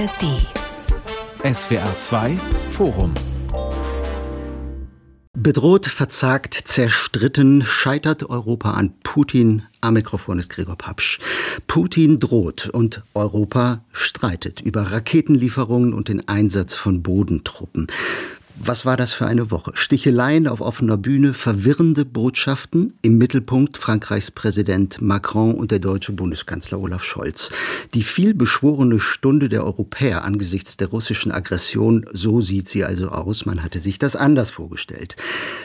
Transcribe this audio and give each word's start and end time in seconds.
ARD. 0.00 0.46
SWR 1.54 1.98
2 1.98 2.38
Forum. 2.72 3.12
Bedroht, 5.36 5.86
verzagt, 5.86 6.54
zerstritten, 6.54 7.62
scheitert 7.66 8.30
Europa 8.30 8.70
an 8.70 8.94
Putin. 9.02 9.64
Am 9.82 9.92
Mikrofon 9.94 10.38
ist 10.38 10.48
Gregor 10.48 10.76
Papsch. 10.76 11.18
Putin 11.66 12.18
droht 12.18 12.70
und 12.70 13.04
Europa 13.12 13.84
streitet 13.92 14.62
über 14.62 14.90
Raketenlieferungen 14.90 15.92
und 15.92 16.08
den 16.08 16.26
Einsatz 16.28 16.74
von 16.74 17.02
Bodentruppen. 17.02 17.86
Was 18.62 18.84
war 18.84 18.98
das 18.98 19.14
für 19.14 19.24
eine 19.24 19.50
Woche? 19.50 19.72
Sticheleien 19.72 20.46
auf 20.46 20.60
offener 20.60 20.98
Bühne, 20.98 21.32
verwirrende 21.32 22.04
Botschaften, 22.04 22.92
im 23.00 23.16
Mittelpunkt 23.16 23.78
Frankreichs 23.78 24.30
Präsident 24.30 25.00
Macron 25.00 25.54
und 25.54 25.70
der 25.70 25.78
deutsche 25.78 26.12
Bundeskanzler 26.12 26.78
Olaf 26.78 27.02
Scholz. 27.02 27.50
Die 27.94 28.02
vielbeschworene 28.02 29.00
Stunde 29.00 29.48
der 29.48 29.64
Europäer 29.64 30.24
angesichts 30.24 30.76
der 30.76 30.88
russischen 30.88 31.32
Aggression, 31.32 32.04
so 32.12 32.42
sieht 32.42 32.68
sie 32.68 32.84
also 32.84 33.08
aus, 33.08 33.46
man 33.46 33.62
hatte 33.64 33.78
sich 33.78 33.98
das 33.98 34.14
anders 34.14 34.50
vorgestellt. 34.50 35.16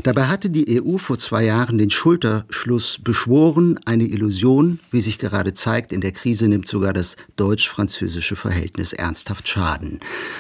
Dabei 0.04 0.27
hatte 0.27 0.49
die 0.49 0.82
EU 0.82 0.98
vor 0.98 1.20
zwei 1.20 1.43
Jahren 1.43 1.77
den 1.77 1.91
Schulterschluss 1.91 2.99
beschworen, 3.04 3.77
eine 3.84 4.05
Illusion, 4.05 4.80
wie 4.91 5.02
sich 5.02 5.20
gerade 5.20 5.54
zeigt, 5.54 5.91
in 5.91 5.99
der 5.99 6.13
Krise 6.13 6.48
nimmt 6.48 6.70
sogar 6.70 6.93
das 6.93 7.18
deutsch-französische 7.35 8.38
Verhältnis 8.38 8.93
ernsthaft 8.93 9.49
Schaden. 9.49 9.99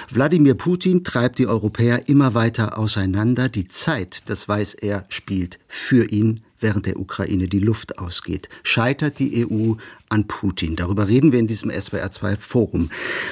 Wladimir 0.09 0.53
Putin 0.53 1.03
treibt 1.03 1.37
die 1.37 1.47
Europäer 1.47 2.07
immer 2.07 2.33
weiter 2.33 2.44
weiter 2.45 2.77
auseinander. 2.77 3.49
Die 3.49 3.67
Zeit, 3.67 4.29
das 4.29 4.47
weiß 4.47 4.75
er, 4.75 5.05
spielt 5.09 5.57
für 5.67 6.05
ihn, 6.11 6.41
während 6.59 6.85
der 6.85 6.99
Ukraine 6.99 7.47
die 7.47 7.59
Luft 7.59 7.97
ausgeht. 7.97 8.49
Scheitert 8.61 9.17
die 9.17 9.47
EU 9.47 9.73
an 10.09 10.27
Putin? 10.27 10.75
Darüber 10.75 11.07
reden 11.07 11.31
wir 11.31 11.39
in 11.39 11.47
diesem 11.47 11.69
SWR2 11.69 12.37
Forum. 12.37 12.89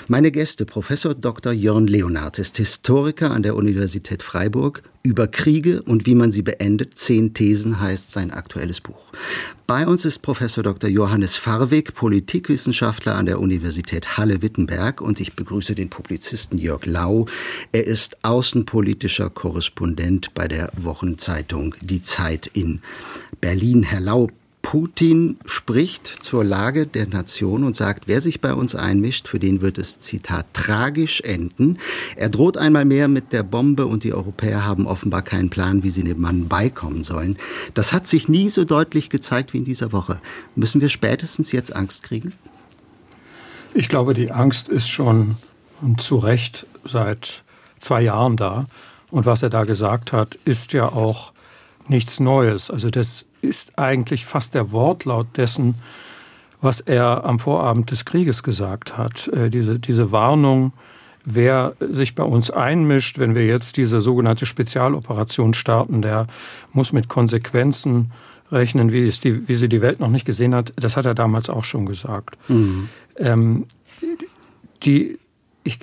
Meine 0.07 0.31
Gäste, 0.31 0.65
Professor 0.65 1.13
Dr. 1.13 1.53
Jörn 1.53 1.87
Leonard 1.87 2.39
ist 2.39 2.57
Historiker 2.57 3.31
an 3.31 3.43
der 3.43 3.55
Universität 3.55 4.23
Freiburg, 4.23 4.83
über 5.03 5.27
Kriege 5.27 5.81
und 5.83 6.05
wie 6.05 6.15
man 6.15 6.31
sie 6.31 6.41
beendet. 6.41 6.97
Zehn 6.97 7.33
Thesen 7.33 7.81
heißt 7.81 8.11
sein 8.11 8.31
aktuelles 8.31 8.79
Buch. 8.79 9.11
Bei 9.67 9.85
uns 9.85 10.05
ist 10.05 10.19
Professor 10.19 10.63
Dr. 10.63 10.89
Johannes 10.89 11.35
Farwig, 11.35 11.93
Politikwissenschaftler 11.93 13.15
an 13.15 13.25
der 13.25 13.39
Universität 13.39 14.17
Halle-Wittenberg 14.17 15.01
und 15.01 15.19
ich 15.19 15.35
begrüße 15.35 15.75
den 15.75 15.89
Publizisten 15.89 16.57
Jörg 16.57 16.85
Lau. 16.85 17.25
Er 17.73 17.85
ist 17.85 18.23
außenpolitischer 18.23 19.29
Korrespondent 19.29 20.33
bei 20.33 20.47
der 20.47 20.69
Wochenzeitung 20.77 21.75
Die 21.81 22.01
Zeit 22.01 22.47
in 22.47 22.81
Berlin. 23.41 23.83
Herr 23.83 23.99
Lau, 23.99 24.29
Putin 24.73 25.37
spricht 25.45 26.07
zur 26.07 26.43
Lage 26.43 26.87
der 26.87 27.05
Nation 27.05 27.63
und 27.63 27.75
sagt, 27.75 28.07
wer 28.07 28.21
sich 28.21 28.41
bei 28.41 28.55
uns 28.55 28.73
einmischt, 28.73 29.27
für 29.27 29.37
den 29.37 29.61
wird 29.61 29.77
es, 29.77 29.99
Zitat, 29.99 30.47
tragisch 30.53 31.21
enden. 31.21 31.77
Er 32.15 32.29
droht 32.29 32.57
einmal 32.57 32.83
mehr 32.83 33.07
mit 33.07 33.33
der 33.33 33.43
Bombe 33.43 33.85
und 33.85 34.03
die 34.03 34.13
Europäer 34.13 34.65
haben 34.65 34.87
offenbar 34.87 35.21
keinen 35.21 35.51
Plan, 35.51 35.83
wie 35.83 35.91
sie 35.91 36.03
dem 36.03 36.19
Mann 36.19 36.47
beikommen 36.47 37.03
sollen. 37.03 37.37
Das 37.75 37.93
hat 37.93 38.07
sich 38.07 38.27
nie 38.29 38.49
so 38.49 38.65
deutlich 38.65 39.11
gezeigt 39.11 39.53
wie 39.53 39.59
in 39.59 39.63
dieser 39.63 39.91
Woche. 39.91 40.19
Müssen 40.55 40.81
wir 40.81 40.89
spätestens 40.89 41.51
jetzt 41.51 41.75
Angst 41.75 42.01
kriegen? 42.01 42.33
Ich 43.75 43.89
glaube, 43.89 44.15
die 44.15 44.31
Angst 44.31 44.69
ist 44.69 44.89
schon 44.89 45.37
zu 45.99 46.17
Recht 46.17 46.65
seit 46.83 47.43
zwei 47.77 48.01
Jahren 48.01 48.37
da. 48.37 48.65
Und 49.11 49.27
was 49.27 49.43
er 49.43 49.51
da 49.51 49.65
gesagt 49.65 50.13
hat, 50.13 50.33
ist 50.45 50.73
ja 50.73 50.91
auch 50.91 51.31
nichts 51.87 52.19
Neues. 52.19 52.71
Also 52.71 52.89
das 52.89 53.27
ist 53.41 53.77
eigentlich 53.77 54.25
fast 54.25 54.53
der 54.53 54.71
Wortlaut 54.71 55.27
dessen, 55.37 55.75
was 56.61 56.79
er 56.79 57.25
am 57.25 57.39
Vorabend 57.39 57.91
des 57.91 58.05
Krieges 58.05 58.41
gesagt 58.41 58.97
hat. 58.97 59.27
Äh, 59.27 59.49
diese, 59.49 59.79
diese 59.79 60.11
Warnung, 60.11 60.71
wer 61.25 61.75
sich 61.79 62.15
bei 62.15 62.23
uns 62.23 62.49
einmischt, 62.49 63.19
wenn 63.19 63.35
wir 63.35 63.45
jetzt 63.45 63.77
diese 63.77 64.01
sogenannte 64.01 64.45
Spezialoperation 64.45 65.53
starten, 65.53 66.01
der 66.01 66.27
muss 66.71 66.93
mit 66.93 67.09
Konsequenzen 67.09 68.11
rechnen, 68.51 68.91
wie, 68.91 69.09
die, 69.09 69.47
wie 69.47 69.55
sie 69.55 69.69
die 69.69 69.81
Welt 69.81 69.99
noch 69.99 70.09
nicht 70.09 70.25
gesehen 70.25 70.55
hat. 70.55 70.73
Das 70.75 70.95
hat 70.95 71.05
er 71.05 71.15
damals 71.15 71.49
auch 71.49 71.65
schon 71.65 71.85
gesagt. 71.85 72.37
Mhm. 72.47 72.89
Ähm, 73.17 73.65
die, 74.83 75.17
ich, 75.63 75.79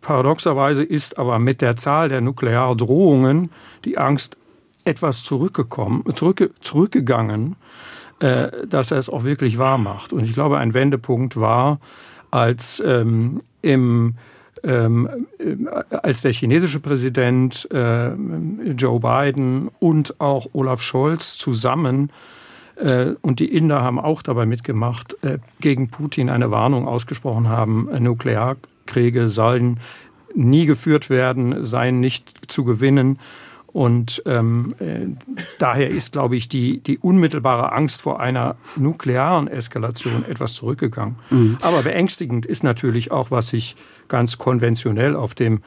paradoxerweise 0.00 0.82
ist 0.82 1.18
aber 1.18 1.38
mit 1.38 1.60
der 1.60 1.76
Zahl 1.76 2.08
der 2.08 2.20
Nukleardrohungen 2.20 3.50
die 3.84 3.98
Angst 3.98 4.36
etwas 4.86 5.22
zurückgekommen, 5.22 6.04
zurück, 6.14 6.50
zurückgegangen, 6.60 7.56
äh, 8.20 8.48
dass 8.66 8.90
er 8.90 8.98
es 8.98 9.10
auch 9.10 9.24
wirklich 9.24 9.58
wahr 9.58 9.78
macht. 9.78 10.12
Und 10.12 10.24
ich 10.24 10.32
glaube, 10.32 10.58
ein 10.58 10.74
Wendepunkt 10.74 11.36
war, 11.36 11.80
als 12.30 12.82
ähm, 12.84 13.40
im 13.62 14.14
ähm, 14.64 15.26
als 15.90 16.22
der 16.22 16.32
chinesische 16.32 16.80
Präsident 16.80 17.68
äh, 17.70 18.14
Joe 18.72 19.00
Biden 19.00 19.70
und 19.78 20.18
auch 20.18 20.46
Olaf 20.54 20.80
Scholz 20.80 21.36
zusammen 21.36 22.10
äh, 22.76 23.14
und 23.22 23.40
die 23.40 23.54
Inder 23.54 23.82
haben 23.82 23.98
auch 23.98 24.22
dabei 24.22 24.46
mitgemacht, 24.46 25.16
äh, 25.22 25.38
gegen 25.60 25.90
Putin 25.90 26.30
eine 26.30 26.50
Warnung 26.50 26.86
ausgesprochen 26.86 27.48
haben, 27.48 27.88
Nuklearkriege 27.98 29.28
sollen 29.28 29.78
nie 30.34 30.66
geführt 30.66 31.10
werden, 31.10 31.64
seien 31.64 32.00
nicht 32.00 32.50
zu 32.50 32.64
gewinnen. 32.64 33.18
Und 33.76 34.22
ähm, 34.24 34.74
äh, 34.78 35.06
daher 35.58 35.90
ist, 35.90 36.12
glaube 36.12 36.34
ich, 36.34 36.48
die, 36.48 36.80
die 36.80 36.96
unmittelbare 36.96 37.72
Angst 37.72 38.00
vor 38.00 38.20
einer 38.20 38.56
nuklearen 38.76 39.48
Eskalation 39.48 40.24
etwas 40.24 40.54
zurückgegangen. 40.54 41.16
Mhm. 41.28 41.58
Aber 41.60 41.82
beängstigend 41.82 42.46
ist 42.46 42.64
natürlich 42.64 43.10
auch, 43.10 43.30
was 43.30 43.48
sich 43.48 43.76
ganz 44.08 44.38
konventionell 44.38 45.14
auf 45.14 45.34
dem 45.34 45.60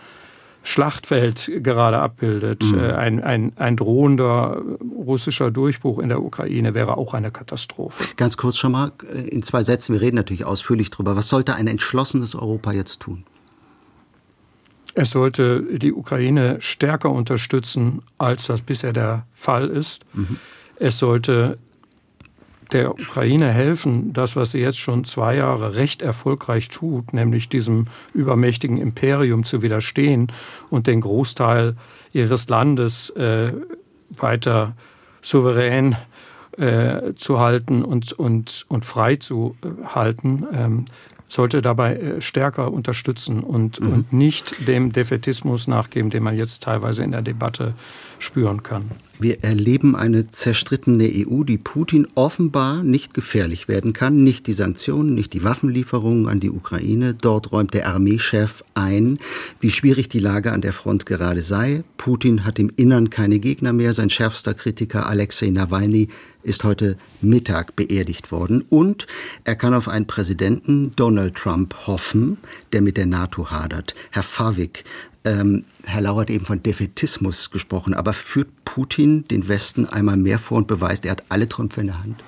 Schlachtfeld 0.64 1.52
gerade 1.58 2.00
abbildet. 2.00 2.64
Mhm. 2.64 2.80
Äh, 2.80 2.94
ein, 2.94 3.24
ein, 3.24 3.52
ein 3.58 3.78
drohender 3.78 4.60
russischer 4.82 5.52
Durchbruch 5.52 6.00
in 6.00 6.10
der 6.10 6.24
Ukraine 6.24 6.74
wäre 6.74 6.98
auch 6.98 7.14
eine 7.14 7.30
Katastrophe. 7.30 8.04
Ganz 8.18 8.38
kurz 8.38 8.58
schon 8.58 8.72
mal 8.72 8.92
äh, 9.08 9.28
in 9.28 9.44
zwei 9.44 9.62
Sätzen, 9.62 9.94
wir 9.94 10.02
reden 10.02 10.16
natürlich 10.16 10.46
ausführlich 10.46 10.90
drüber. 10.90 11.16
Was 11.16 11.30
sollte 11.30 11.54
ein 11.54 11.68
entschlossenes 11.68 12.34
Europa 12.34 12.72
jetzt 12.72 13.02
tun? 13.02 13.24
Es 15.00 15.12
sollte 15.12 15.62
die 15.62 15.94
Ukraine 15.94 16.58
stärker 16.60 17.10
unterstützen, 17.12 18.02
als 18.18 18.48
das 18.48 18.62
bisher 18.62 18.92
der 18.92 19.26
Fall 19.32 19.70
ist. 19.70 20.04
Mhm. 20.12 20.40
Es 20.76 20.98
sollte 20.98 21.58
der 22.74 22.92
Ukraine 22.92 23.50
helfen, 23.50 24.12
das, 24.12 24.36
was 24.36 24.52
sie 24.52 24.60
jetzt 24.60 24.78
schon 24.78 25.06
zwei 25.06 25.38
Jahre 25.38 25.76
recht 25.76 26.02
erfolgreich 26.02 26.68
tut, 26.68 27.14
nämlich 27.14 27.48
diesem 27.48 27.88
übermächtigen 28.14 28.76
Imperium 28.76 29.46
zu 29.46 29.62
widerstehen 29.62 30.34
und 30.70 30.86
den 30.86 31.00
Großteil 31.00 31.78
ihres 32.12 32.50
Landes 32.50 33.10
äh, 33.12 33.54
weiter 34.10 34.76
souverän 35.22 35.96
äh, 36.58 37.14
zu 37.16 37.40
halten 37.40 37.86
und, 37.86 38.12
und, 38.12 38.66
und 38.68 38.84
frei 38.84 39.16
zu 39.16 39.56
äh, 39.64 39.86
halten. 39.86 40.46
Ähm, 40.52 40.86
sollte 41.30 41.62
dabei 41.62 41.96
äh, 41.96 42.22
stärker 42.22 42.74
unterstützen 42.74 43.42
und, 43.42 43.80
mhm. 43.80 43.94
und 43.94 44.14
nicht 44.14 44.68
dem 44.68 44.92
Defetismus 44.92 45.68
nachgeben, 45.68 46.10
den 46.10 46.24
man 46.24 46.36
jetzt 46.36 46.64
teilweise 46.64 47.04
in 47.04 47.12
der 47.12 47.22
Debatte 47.22 47.76
spüren 48.20 48.64
kann. 48.64 48.84
Wir 49.22 49.44
erleben 49.44 49.98
eine 49.98 50.30
zerstrittene 50.30 51.12
EU, 51.14 51.44
die 51.44 51.58
Putin 51.58 52.08
offenbar 52.16 52.84
nicht 52.84 53.14
gefährlich 53.14 53.68
werden 53.68 53.92
kann. 53.92 54.24
Nicht 54.24 54.48
die 54.48 54.54
Sanktionen, 54.54 55.14
nicht 55.14 55.34
die 55.34 55.44
Waffenlieferungen 55.44 56.30
an 56.30 56.40
die 56.40 56.50
Ukraine. 56.50 57.14
Dort 57.14 57.52
räumt 57.52 57.74
der 57.74 57.90
Armeechef 57.90 58.64
ein, 58.76 59.20
wie 59.60 59.72
schwierig 59.72 60.08
die 60.08 60.20
Lage 60.22 60.54
an 60.54 60.62
der 60.62 60.72
Front 60.72 61.06
gerade 61.06 61.42
sei. 61.42 61.84
Putin 61.98 62.46
hat 62.46 62.60
im 62.60 62.72
Innern 62.78 63.10
keine 63.10 63.40
Gegner 63.40 63.74
mehr. 63.74 63.94
Sein 63.94 64.10
schärfster 64.10 64.54
Kritiker 64.54 65.08
Alexei 65.10 65.50
Nawalny 65.50 66.08
ist 66.42 66.64
heute 66.64 66.96
Mittag 67.22 67.76
beerdigt 67.76 68.32
worden. 68.32 68.64
Und 68.70 69.06
er 69.44 69.58
kann 69.58 69.74
auf 69.74 69.90
einen 69.90 70.08
Präsidenten 70.08 70.92
Donald 70.96 71.36
Trump 71.36 71.76
hoffen, 71.88 72.38
der 72.72 72.82
mit 72.82 72.96
der 72.96 73.06
NATO 73.06 73.52
hadert. 73.52 73.96
Herr 74.12 74.24
Favik, 74.24 74.86
ähm, 75.26 75.66
Herr 75.84 76.02
Lau 76.02 76.20
hat 76.20 76.30
eben 76.30 76.46
von 76.46 76.64
Defetismus 76.64 77.52
gesprochen, 77.52 77.94
aber 77.94 78.14
führt 78.14 78.50
Putin 78.66 79.28
den 79.28 79.48
Westen 79.48 79.88
einmal 79.88 80.18
mehr 80.18 80.40
vor 80.40 80.58
und 80.58 80.68
beweist, 80.68 81.06
er 81.06 81.12
hat 81.12 81.24
alle 81.30 81.48
Trümpfe 81.48 81.82
in 81.82 81.88
der 81.88 82.04
Hand? 82.04 82.24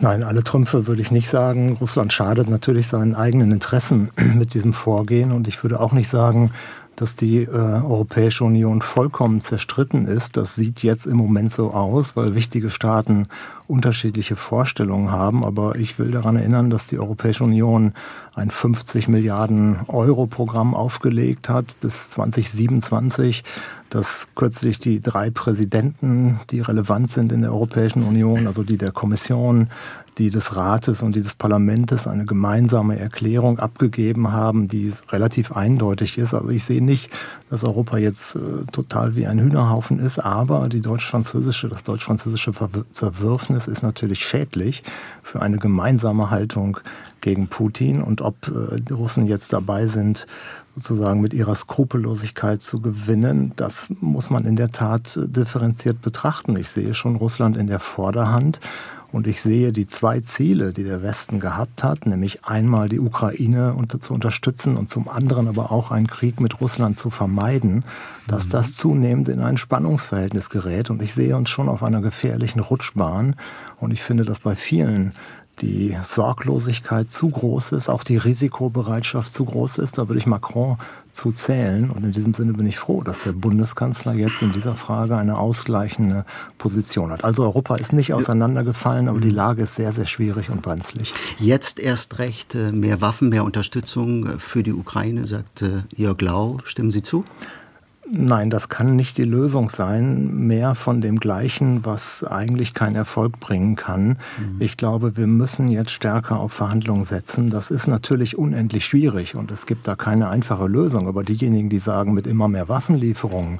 Nein, 0.00 0.22
alle 0.22 0.44
Trümpfe 0.44 0.86
würde 0.86 1.02
ich 1.02 1.10
nicht 1.10 1.28
sagen. 1.28 1.76
Russland 1.80 2.12
schadet 2.12 2.48
natürlich 2.48 2.86
seinen 2.86 3.16
eigenen 3.16 3.50
Interessen 3.50 4.10
mit 4.34 4.54
diesem 4.54 4.72
Vorgehen. 4.72 5.32
Und 5.32 5.48
ich 5.48 5.62
würde 5.64 5.80
auch 5.80 5.92
nicht 5.92 6.08
sagen, 6.08 6.52
dass 7.00 7.14
die 7.14 7.42
äh, 7.42 7.48
Europäische 7.48 8.44
Union 8.44 8.82
vollkommen 8.82 9.40
zerstritten 9.40 10.04
ist. 10.04 10.36
Das 10.36 10.56
sieht 10.56 10.82
jetzt 10.82 11.06
im 11.06 11.16
Moment 11.16 11.52
so 11.52 11.72
aus, 11.72 12.16
weil 12.16 12.34
wichtige 12.34 12.70
Staaten 12.70 13.24
unterschiedliche 13.68 14.34
Vorstellungen 14.34 15.12
haben. 15.12 15.44
Aber 15.44 15.76
ich 15.76 15.98
will 15.98 16.10
daran 16.10 16.36
erinnern, 16.36 16.70
dass 16.70 16.88
die 16.88 16.98
Europäische 16.98 17.44
Union 17.44 17.92
ein 18.34 18.50
50 18.50 19.08
Milliarden 19.08 19.80
Euro 19.86 20.26
Programm 20.26 20.74
aufgelegt 20.74 21.48
hat 21.48 21.66
bis 21.80 22.10
2027. 22.10 23.44
dass 23.90 24.28
kürzlich 24.34 24.78
die 24.78 25.00
drei 25.00 25.30
Präsidenten, 25.30 26.40
die 26.50 26.60
relevant 26.60 27.08
sind 27.10 27.32
in 27.32 27.40
der 27.40 27.52
Europäischen 27.52 28.02
Union, 28.02 28.46
also 28.46 28.62
die 28.62 28.76
der 28.76 28.92
Kommission, 28.92 29.68
die 30.18 30.30
des 30.30 30.56
Rates 30.56 31.02
und 31.02 31.14
die 31.14 31.22
des 31.22 31.34
Parlaments 31.34 32.06
eine 32.06 32.26
gemeinsame 32.26 32.98
Erklärung 32.98 33.58
abgegeben 33.58 34.32
haben, 34.32 34.68
die 34.68 34.92
relativ 35.10 35.52
eindeutig 35.52 36.18
ist. 36.18 36.34
Also 36.34 36.48
ich 36.50 36.64
sehe 36.64 36.82
nicht, 36.82 37.10
dass 37.50 37.64
Europa 37.64 37.98
jetzt 37.98 38.34
äh, 38.34 38.40
total 38.72 39.16
wie 39.16 39.26
ein 39.26 39.38
Hühnerhaufen 39.38 39.98
ist, 39.98 40.18
aber 40.18 40.68
die 40.68 40.80
deutsch-französische, 40.80 41.68
das 41.68 41.84
deutsch-französische 41.84 42.52
Zerwürfnis 42.92 43.66
ist 43.66 43.82
natürlich 43.82 44.24
schädlich 44.24 44.82
für 45.22 45.40
eine 45.40 45.58
gemeinsame 45.58 46.30
Haltung 46.30 46.78
gegen 47.20 47.48
Putin. 47.48 48.02
Und 48.02 48.20
ob 48.20 48.48
äh, 48.48 48.80
die 48.80 48.92
Russen 48.92 49.26
jetzt 49.26 49.52
dabei 49.52 49.86
sind, 49.86 50.26
sozusagen 50.74 51.20
mit 51.20 51.34
ihrer 51.34 51.54
Skrupellosigkeit 51.54 52.62
zu 52.62 52.80
gewinnen, 52.80 53.52
das 53.56 53.90
muss 54.00 54.30
man 54.30 54.44
in 54.44 54.56
der 54.56 54.70
Tat 54.70 55.18
differenziert 55.20 56.00
betrachten. 56.00 56.56
Ich 56.56 56.68
sehe 56.68 56.94
schon 56.94 57.16
Russland 57.16 57.56
in 57.56 57.66
der 57.66 57.80
Vorderhand. 57.80 58.60
Und 59.10 59.26
ich 59.26 59.40
sehe 59.40 59.72
die 59.72 59.86
zwei 59.86 60.20
Ziele, 60.20 60.72
die 60.72 60.84
der 60.84 61.02
Westen 61.02 61.40
gehabt 61.40 61.82
hat, 61.82 62.04
nämlich 62.04 62.44
einmal 62.44 62.90
die 62.90 63.00
Ukraine 63.00 63.72
unter, 63.72 64.00
zu 64.00 64.12
unterstützen 64.12 64.76
und 64.76 64.90
zum 64.90 65.08
anderen 65.08 65.48
aber 65.48 65.72
auch 65.72 65.90
einen 65.90 66.06
Krieg 66.06 66.40
mit 66.40 66.60
Russland 66.60 66.98
zu 66.98 67.08
vermeiden, 67.08 67.84
dass 68.26 68.46
mhm. 68.46 68.50
das 68.50 68.74
zunehmend 68.74 69.30
in 69.30 69.40
ein 69.40 69.56
Spannungsverhältnis 69.56 70.50
gerät. 70.50 70.90
Und 70.90 71.00
ich 71.00 71.14
sehe 71.14 71.36
uns 71.36 71.48
schon 71.48 71.70
auf 71.70 71.82
einer 71.82 72.02
gefährlichen 72.02 72.60
Rutschbahn. 72.60 73.36
Und 73.80 73.92
ich 73.92 74.02
finde, 74.02 74.24
dass 74.24 74.40
bei 74.40 74.54
vielen 74.54 75.12
die 75.60 75.96
Sorglosigkeit 76.04 77.10
zu 77.10 77.28
groß 77.28 77.72
ist, 77.72 77.88
auch 77.88 78.04
die 78.04 78.16
Risikobereitschaft 78.16 79.32
zu 79.32 79.44
groß 79.44 79.78
ist. 79.78 79.98
Da 79.98 80.08
würde 80.08 80.18
ich 80.18 80.26
Macron 80.26 80.76
zu 81.12 81.32
zählen. 81.32 81.90
Und 81.90 82.04
in 82.04 82.12
diesem 82.12 82.34
Sinne 82.34 82.52
bin 82.52 82.66
ich 82.66 82.78
froh, 82.78 83.02
dass 83.02 83.22
der 83.24 83.32
Bundeskanzler 83.32 84.14
jetzt 84.14 84.42
in 84.42 84.52
dieser 84.52 84.74
Frage 84.74 85.16
eine 85.16 85.38
ausgleichende 85.38 86.24
Position 86.58 87.10
hat. 87.10 87.24
Also 87.24 87.42
Europa 87.42 87.76
ist 87.76 87.92
nicht 87.92 88.14
auseinandergefallen, 88.14 89.08
aber 89.08 89.20
die 89.20 89.30
Lage 89.30 89.62
ist 89.62 89.74
sehr, 89.74 89.92
sehr 89.92 90.06
schwierig 90.06 90.50
und 90.50 90.62
brenzlig. 90.62 91.12
Jetzt 91.38 91.80
erst 91.80 92.18
recht 92.18 92.54
äh, 92.54 92.72
mehr 92.72 93.00
Waffen, 93.00 93.28
mehr 93.28 93.44
Unterstützung 93.44 94.26
äh, 94.26 94.38
für 94.38 94.62
die 94.62 94.72
Ukraine, 94.72 95.26
sagte 95.26 95.84
Jörg 95.94 96.20
Lau. 96.20 96.58
Stimmen 96.64 96.90
Sie 96.90 97.02
zu? 97.02 97.24
Nein, 98.10 98.50
das 98.50 98.68
kann 98.68 98.96
nicht 98.96 99.18
die 99.18 99.24
Lösung 99.24 99.68
sein. 99.68 100.46
Mehr 100.46 100.74
von 100.74 101.00
dem 101.00 101.20
Gleichen, 101.20 101.84
was 101.84 102.24
eigentlich 102.24 102.72
keinen 102.74 102.96
Erfolg 102.96 103.38
bringen 103.40 103.76
kann. 103.76 104.08
Mhm. 104.08 104.16
Ich 104.60 104.76
glaube, 104.76 105.16
wir 105.16 105.26
müssen 105.26 105.68
jetzt 105.68 105.90
stärker 105.90 106.40
auf 106.40 106.52
Verhandlungen 106.52 107.04
setzen. 107.04 107.50
Das 107.50 107.70
ist 107.70 107.86
natürlich 107.86 108.38
unendlich 108.38 108.86
schwierig 108.86 109.34
und 109.34 109.50
es 109.50 109.66
gibt 109.66 109.86
da 109.86 109.94
keine 109.94 110.28
einfache 110.28 110.66
Lösung. 110.66 111.06
Aber 111.06 111.22
diejenigen, 111.22 111.68
die 111.68 111.78
sagen, 111.78 112.14
mit 112.14 112.26
immer 112.26 112.48
mehr 112.48 112.68
Waffenlieferungen 112.68 113.58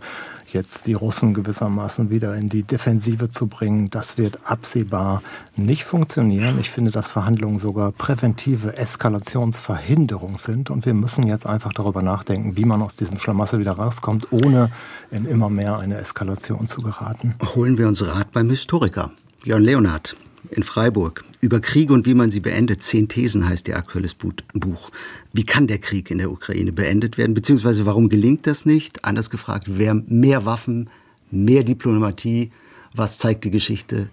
jetzt 0.53 0.87
die 0.87 0.95
Russen 0.95 1.35
gewissermaßen 1.35 2.11
wieder 2.11 2.35
in 2.35 2.49
die 2.49 2.63
Defensive 2.63 3.29
zu 3.29 3.47
bringen, 3.47 3.91
das 3.91 4.19
wird 4.19 4.39
absehbar 4.45 5.23
nicht 5.57 5.85
funktionieren. 5.85 6.59
Ich 6.59 6.71
finde, 6.71 6.91
dass 6.91 7.07
Verhandlungen 7.07 7.59
sogar 7.59 7.93
präventive 7.93 8.77
Eskalationsverhinderung 8.77 10.39
sind 10.39 10.71
und 10.71 10.87
wir 10.87 10.95
müssen 10.95 11.27
jetzt 11.27 11.47
einfach 11.47 11.73
darüber 11.73 12.03
nachdenken, 12.03 12.57
wie 12.57 12.65
man 12.65 12.83
aus 12.83 12.97
diesem 12.97 13.19
Schlamassel 13.19 13.61
wieder 13.61 13.73
rauskommt, 13.73 14.33
ohne 14.33 14.71
in 15.11 15.25
immer 15.25 15.51
mehr 15.51 15.79
eine 15.79 15.99
Eskalation 15.99 16.67
zu 16.67 16.83
geraten. 16.83 17.35
Holen 17.55 17.79
wir 17.79 17.89
uns 17.89 18.07
Rat 18.07 18.33
beim 18.33 18.51
Historiker. 18.51 19.13
Björn 19.43 19.63
Leonhardt 19.63 20.17
in 20.51 20.63
Freiburg. 20.63 21.25
Über 21.41 21.61
Kriege 21.61 21.93
und 21.93 22.07
wie 22.07 22.15
man 22.15 22.31
sie 22.31 22.41
beendet. 22.41 22.83
Zehn 22.83 23.09
Thesen 23.09 23.49
heißt 23.49 23.69
ihr 23.69 23.77
aktuelles 23.77 24.15
Buch. 24.15 24.91
Wie 25.33 25.45
kann 25.45 25.67
der 25.67 25.79
Krieg 25.79 26.11
in 26.11 26.19
der 26.19 26.31
Ukraine 26.31 26.73
beendet 26.73 27.19
werden? 27.19 27.35
Beziehungsweise 27.35 27.87
warum 27.87 28.09
gelingt 28.09 28.47
das 28.47 28.67
nicht? 28.67 29.05
Anders 29.05 29.31
gefragt, 29.31 29.67
wer 29.69 29.95
mehr 29.95 30.45
Waffen, 30.45 30.89
mehr 31.31 31.65
Diplomatie, 31.65 32.51
was 32.95 33.19
zeigt 33.19 33.45
die 33.45 33.51
Geschichte, 33.51 34.09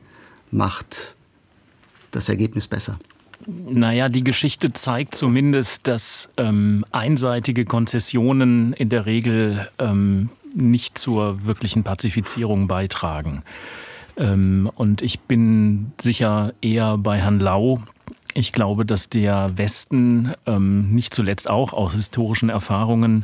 macht 0.52 1.16
das 2.12 2.30
Ergebnis 2.30 2.68
besser? 2.68 3.00
Naja, 3.48 4.10
die 4.10 4.24
Geschichte 4.24 4.74
zeigt 4.74 5.16
zumindest, 5.16 5.88
dass 5.88 6.30
ähm, 6.38 6.86
einseitige 6.92 7.66
Konzessionen 7.66 8.74
in 8.74 8.90
der 8.90 9.06
Regel 9.06 9.68
ähm, 9.78 10.30
nicht 10.56 10.98
zur 10.98 11.46
wirklichen 11.46 11.84
Pazifizierung 11.84 12.68
beitragen. 12.68 13.44
Ähm, 14.18 14.72
und 14.76 15.02
ich 15.02 15.20
bin 15.20 15.92
sicher 16.00 16.54
eher 16.62 16.98
bei 16.98 17.18
Herrn 17.18 17.40
Lau. 17.40 17.82
Ich 18.38 18.52
glaube, 18.52 18.86
dass 18.86 19.08
der 19.08 19.58
Westen 19.58 20.34
ähm, 20.46 20.94
nicht 20.94 21.14
zuletzt 21.14 21.50
auch 21.50 21.72
aus 21.72 21.94
historischen 21.94 22.50
Erfahrungen 22.50 23.24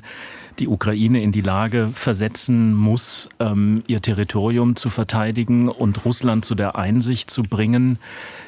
die 0.57 0.69
Ukraine 0.69 1.21
in 1.21 1.33
die 1.33 1.41
Lage 1.41 1.89
versetzen 1.93 2.73
muss, 2.73 3.27
ähm, 3.41 3.83
ihr 3.87 4.01
Territorium 4.01 4.77
zu 4.77 4.89
verteidigen 4.89 5.67
und 5.67 6.05
Russland 6.05 6.45
zu 6.45 6.55
der 6.55 6.77
Einsicht 6.77 7.29
zu 7.29 7.43
bringen, 7.43 7.99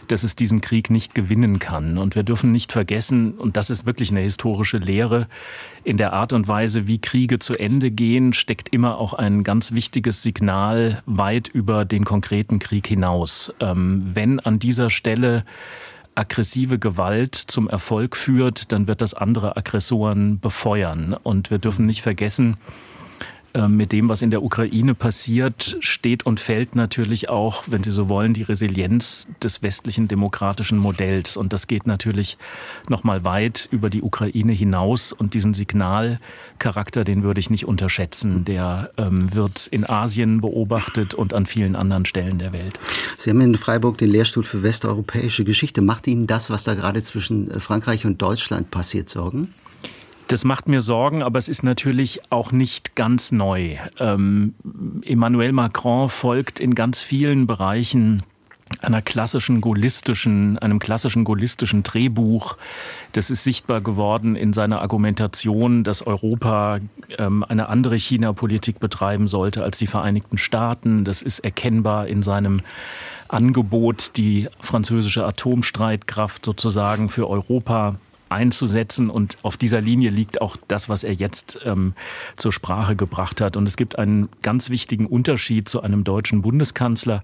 dass 0.08 0.24
es 0.24 0.38
diesen 0.38 0.62
Krieg 0.62 0.90
nicht 0.90 1.14
gewinnen 1.14 1.60
kann. 1.60 1.98
Und 1.98 2.16
wir 2.16 2.24
dürfen 2.24 2.54
nicht 2.54 2.72
vergessen, 2.72 3.34
und 3.34 3.58
das 3.58 3.70
ist 3.70 3.86
wirklich 3.86 4.12
eine 4.12 4.22
historische 4.22 4.78
Lehre, 4.78 5.28
in 5.84 5.98
der 5.98 6.14
Art 6.14 6.32
und 6.32 6.48
Weise, 6.48 6.88
wie 6.88 7.00
Kriege 7.00 7.40
zu 7.40 7.58
Ende 7.58 7.92
gehen, 7.92 8.32
steckt 8.32 8.70
immer 8.70 9.00
auch 9.00 9.14
ein 9.14 9.44
ganz 9.44 9.74
wichtiges 9.74 10.22
Signal 10.22 11.04
weit 11.06 11.50
über 11.50 11.84
den 11.84 12.06
konkreten 12.06 12.60
Krieg 12.60 12.88
hinaus. 12.88 13.54
Ähm, 13.60 14.12
wenn 14.14 14.40
an 14.40 14.60
dieser 14.60 14.90
Stelle 14.90 15.44
aggressive 16.16 16.80
Gewalt 16.80 17.36
zum 17.36 17.70
Erfolg 17.70 18.16
führt, 18.16 18.72
dann 18.72 18.88
wird 18.88 19.02
das 19.02 19.14
andere 19.14 19.58
Aggressoren 19.58 20.40
befeuern. 20.40 21.16
Und 21.24 21.52
wir 21.52 21.58
dürfen 21.58 21.86
nicht 21.86 22.02
vergessen, 22.02 22.58
mit 23.68 23.92
dem, 23.92 24.10
was 24.10 24.22
in 24.22 24.32
der 24.32 24.44
Ukraine 24.44 24.96
passiert, 24.96 25.78
steht 25.80 26.26
und 26.26 26.40
fällt 26.40 26.76
natürlich 26.76 27.30
auch, 27.30 27.64
wenn 27.68 27.84
Sie 27.84 27.92
so 27.92 28.10
wollen, 28.10 28.34
die 28.34 28.42
Resilienz 28.42 29.28
des 29.44 29.62
westlichen 29.62 30.08
demokratischen 30.08 30.80
Modells. 30.80 31.38
Und 31.38 31.54
das 31.54 31.68
geht 31.68 31.86
natürlich 31.86 32.38
noch 32.90 33.04
mal 33.04 33.24
weit 33.24 33.68
über 33.72 33.90
die 33.90 34.02
Ukraine 34.02 34.54
hinaus. 34.54 35.14
Und 35.14 35.36
diesen 35.36 35.54
Signalcharakter, 35.54 37.04
den 37.04 37.22
würde 37.24 37.40
ich 37.40 37.50
nicht 37.50 37.66
unterschätzen. 37.66 38.44
Der 38.46 38.92
ähm, 38.98 39.36
wird 39.36 39.68
in 39.68 39.88
Asien 39.88 40.42
beobachtet 40.42 41.14
und 41.14 41.34
an 41.34 41.46
vielen 41.46 41.76
anderen 41.76 42.06
Stellen 42.06 42.40
der 42.40 42.54
Welt. 42.54 42.80
Sie 43.18 43.30
haben 43.30 43.42
in 43.42 43.56
Freiburg 43.56 44.00
den 44.00 44.10
Lehrstuhl 44.10 44.44
für 44.44 44.64
westeuropäische 44.64 45.44
Geschichte. 45.44 45.82
Macht 45.82 46.08
Ihnen 46.08 46.26
das, 46.26 46.50
was 46.50 46.64
da 46.64 46.74
gerade 46.74 47.04
zwischen 47.04 47.52
äh, 47.52 47.60
Frankreich 47.60 48.06
und 48.06 48.22
Deutschland 48.22 48.72
passiert, 48.72 49.10
Sorgen? 49.10 49.50
Das 50.34 50.46
macht 50.46 50.68
mir 50.68 50.82
Sorgen, 50.82 51.22
aber 51.22 51.38
es 51.38 51.48
ist 51.48 51.62
natürlich 51.62 52.20
auch 52.32 52.52
nicht 52.52 52.96
ganz 52.96 53.32
neu. 53.32 53.78
Ähm, 54.00 54.56
Emmanuel 55.06 55.52
Macron 55.52 56.10
folgt 56.10 56.60
in 56.60 56.74
ganz 56.74 57.04
vielen 57.04 57.46
Bereichen 57.46 58.24
einer 58.82 59.04
klassischen 59.04 59.62
gaullistischen, 59.62 60.58
einem 60.58 60.80
klassischen 60.80 61.24
gaullistischen 61.24 61.84
Drehbuch. 61.84 62.58
Das 63.12 63.30
ist 63.30 63.44
sichtbar 63.44 63.82
geworden 63.82 64.36
in 64.36 64.54
seiner 64.54 64.82
Argumentation, 64.82 65.84
dass 65.84 66.02
Europa 66.08 66.80
ähm, 67.20 67.46
eine 67.48 67.70
andere 67.70 67.96
China-Politik 67.96 68.80
betreiben 68.80 69.28
sollte 69.28 69.62
als 69.64 69.78
die 69.78 69.86
Vereinigten 69.86 70.40
Staaten. 70.40 71.06
Das 71.06 71.22
ist 71.22 71.42
erkennbar 71.42 72.08
in 72.08 72.24
seinem 72.24 72.58
Angebot, 73.28 74.18
die 74.18 74.50
französische 74.60 75.28
Atomstreitkraft 75.28 76.44
sozusagen 76.44 77.10
für 77.10 77.30
Europa 77.30 77.98
einzusetzen. 78.34 79.10
Und 79.10 79.38
auf 79.44 79.56
dieser 79.56 79.80
Linie 79.80 80.10
liegt 80.10 80.42
auch 80.42 80.58
das, 80.68 80.90
was 80.90 81.04
er 81.04 81.14
jetzt 81.14 81.60
ähm, 81.64 81.94
zur 82.36 82.52
Sprache 82.52 82.96
gebracht 82.96 83.40
hat. 83.40 83.56
Und 83.56 83.68
es 83.68 83.78
gibt 83.78 83.98
einen 83.98 84.28
ganz 84.42 84.70
wichtigen 84.70 85.06
Unterschied 85.06 85.70
zu 85.70 85.82
einem 85.82 86.04
deutschen 86.04 86.42
Bundeskanzler. 86.42 87.24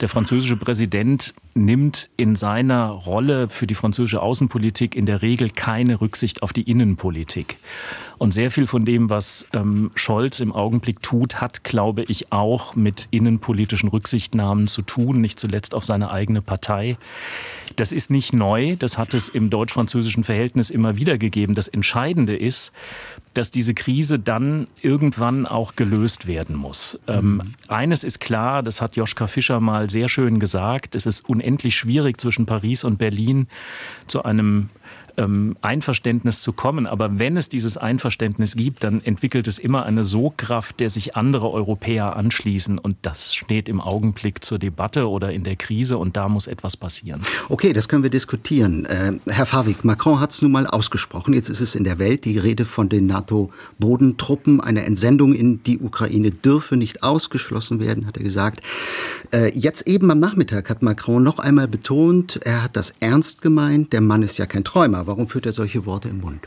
Der 0.00 0.08
französische 0.08 0.56
Präsident 0.56 1.34
nimmt 1.54 2.10
in 2.16 2.36
seiner 2.36 2.88
Rolle 2.88 3.48
für 3.48 3.66
die 3.66 3.74
französische 3.74 4.20
Außenpolitik 4.22 4.94
in 4.94 5.06
der 5.06 5.22
Regel 5.22 5.50
keine 5.50 6.00
Rücksicht 6.00 6.42
auf 6.42 6.52
die 6.52 6.62
Innenpolitik. 6.62 7.56
Und 8.18 8.32
sehr 8.32 8.50
viel 8.50 8.66
von 8.66 8.84
dem, 8.84 9.10
was 9.10 9.46
ähm, 9.52 9.90
Scholz 9.94 10.40
im 10.40 10.52
Augenblick 10.52 11.02
tut, 11.02 11.40
hat, 11.40 11.64
glaube 11.64 12.04
ich, 12.08 12.32
auch 12.32 12.74
mit 12.74 13.08
innenpolitischen 13.10 13.88
Rücksichtnahmen 13.88 14.68
zu 14.68 14.82
tun, 14.82 15.20
nicht 15.20 15.38
zuletzt 15.38 15.74
auf 15.74 15.84
seine 15.84 16.10
eigene 16.10 16.42
Partei. 16.42 16.96
Das 17.76 17.92
ist 17.92 18.10
nicht 18.10 18.32
neu, 18.32 18.76
das 18.76 18.96
hat 18.96 19.12
es 19.12 19.28
im 19.28 19.50
deutsch-französischen 19.50 20.24
Verhältnis 20.24 20.70
immer 20.70 20.96
wieder 20.96 21.18
gegeben. 21.18 21.54
Das 21.54 21.68
Entscheidende 21.68 22.36
ist, 22.36 22.72
dass 23.34 23.50
diese 23.50 23.74
Krise 23.74 24.18
dann 24.18 24.66
irgendwann 24.80 25.46
auch 25.46 25.76
gelöst 25.76 26.26
werden 26.26 26.56
muss. 26.56 26.98
Ähm, 27.06 27.42
eines 27.68 28.02
ist 28.02 28.20
klar, 28.20 28.62
das 28.62 28.80
hat 28.80 28.96
Joschka 28.96 29.26
Fischer 29.26 29.60
mal 29.60 29.90
sehr 29.90 30.08
schön 30.08 30.38
gesagt, 30.40 30.94
es 30.94 31.04
ist 31.04 31.28
unendlich 31.28 31.76
schwierig 31.76 32.18
zwischen 32.18 32.46
Paris 32.46 32.84
und 32.84 32.96
Berlin 32.96 33.48
zu 34.06 34.22
einem 34.22 34.70
ähm, 35.16 35.56
Einverständnis 35.62 36.42
zu 36.42 36.52
kommen. 36.52 36.86
Aber 36.86 37.18
wenn 37.18 37.36
es 37.36 37.48
dieses 37.48 37.76
Einverständnis 37.76 38.56
gibt, 38.56 38.84
dann 38.84 39.02
entwickelt 39.04 39.46
es 39.46 39.58
immer 39.58 39.84
eine 39.86 40.04
Sogkraft, 40.04 40.80
der 40.80 40.90
sich 40.90 41.16
andere 41.16 41.50
Europäer 41.52 42.16
anschließen. 42.16 42.78
Und 42.78 42.96
das 43.02 43.34
steht 43.34 43.68
im 43.68 43.80
Augenblick 43.80 44.44
zur 44.44 44.58
Debatte 44.58 45.08
oder 45.08 45.32
in 45.32 45.44
der 45.44 45.56
Krise 45.56 45.98
und 45.98 46.16
da 46.16 46.28
muss 46.28 46.46
etwas 46.46 46.76
passieren. 46.76 47.22
Okay, 47.48 47.72
das 47.72 47.88
können 47.88 48.02
wir 48.02 48.10
diskutieren. 48.10 48.84
Äh, 48.84 49.18
Herr 49.26 49.46
Favik, 49.46 49.84
Macron 49.84 50.20
hat 50.20 50.32
es 50.32 50.42
nun 50.42 50.52
mal 50.52 50.66
ausgesprochen. 50.66 51.34
Jetzt 51.34 51.48
ist 51.48 51.60
es 51.60 51.74
in 51.74 51.84
der 51.84 51.98
Welt 51.98 52.24
die 52.24 52.38
Rede 52.38 52.64
von 52.64 52.88
den 52.88 53.06
NATO-Bodentruppen. 53.06 54.60
Eine 54.60 54.84
Entsendung 54.84 55.34
in 55.34 55.62
die 55.64 55.78
Ukraine 55.78 56.30
dürfe 56.30 56.76
nicht 56.76 57.02
ausgeschlossen 57.02 57.80
werden, 57.80 58.06
hat 58.06 58.16
er 58.16 58.24
gesagt. 58.24 58.60
Äh, 59.32 59.56
jetzt 59.58 59.86
eben 59.86 60.10
am 60.10 60.18
Nachmittag 60.18 60.70
hat 60.70 60.82
Macron 60.82 61.22
noch 61.22 61.38
einmal 61.38 61.68
betont, 61.68 62.40
er 62.44 62.62
hat 62.62 62.76
das 62.76 62.94
ernst 63.00 63.42
gemeint. 63.42 63.92
Der 63.92 64.00
Mann 64.00 64.22
ist 64.22 64.38
ja 64.38 64.46
kein 64.46 64.64
Träumer. 64.64 65.05
Warum 65.06 65.28
führt 65.28 65.46
er 65.46 65.52
solche 65.52 65.86
Worte 65.86 66.08
im 66.08 66.20
Mund? 66.20 66.46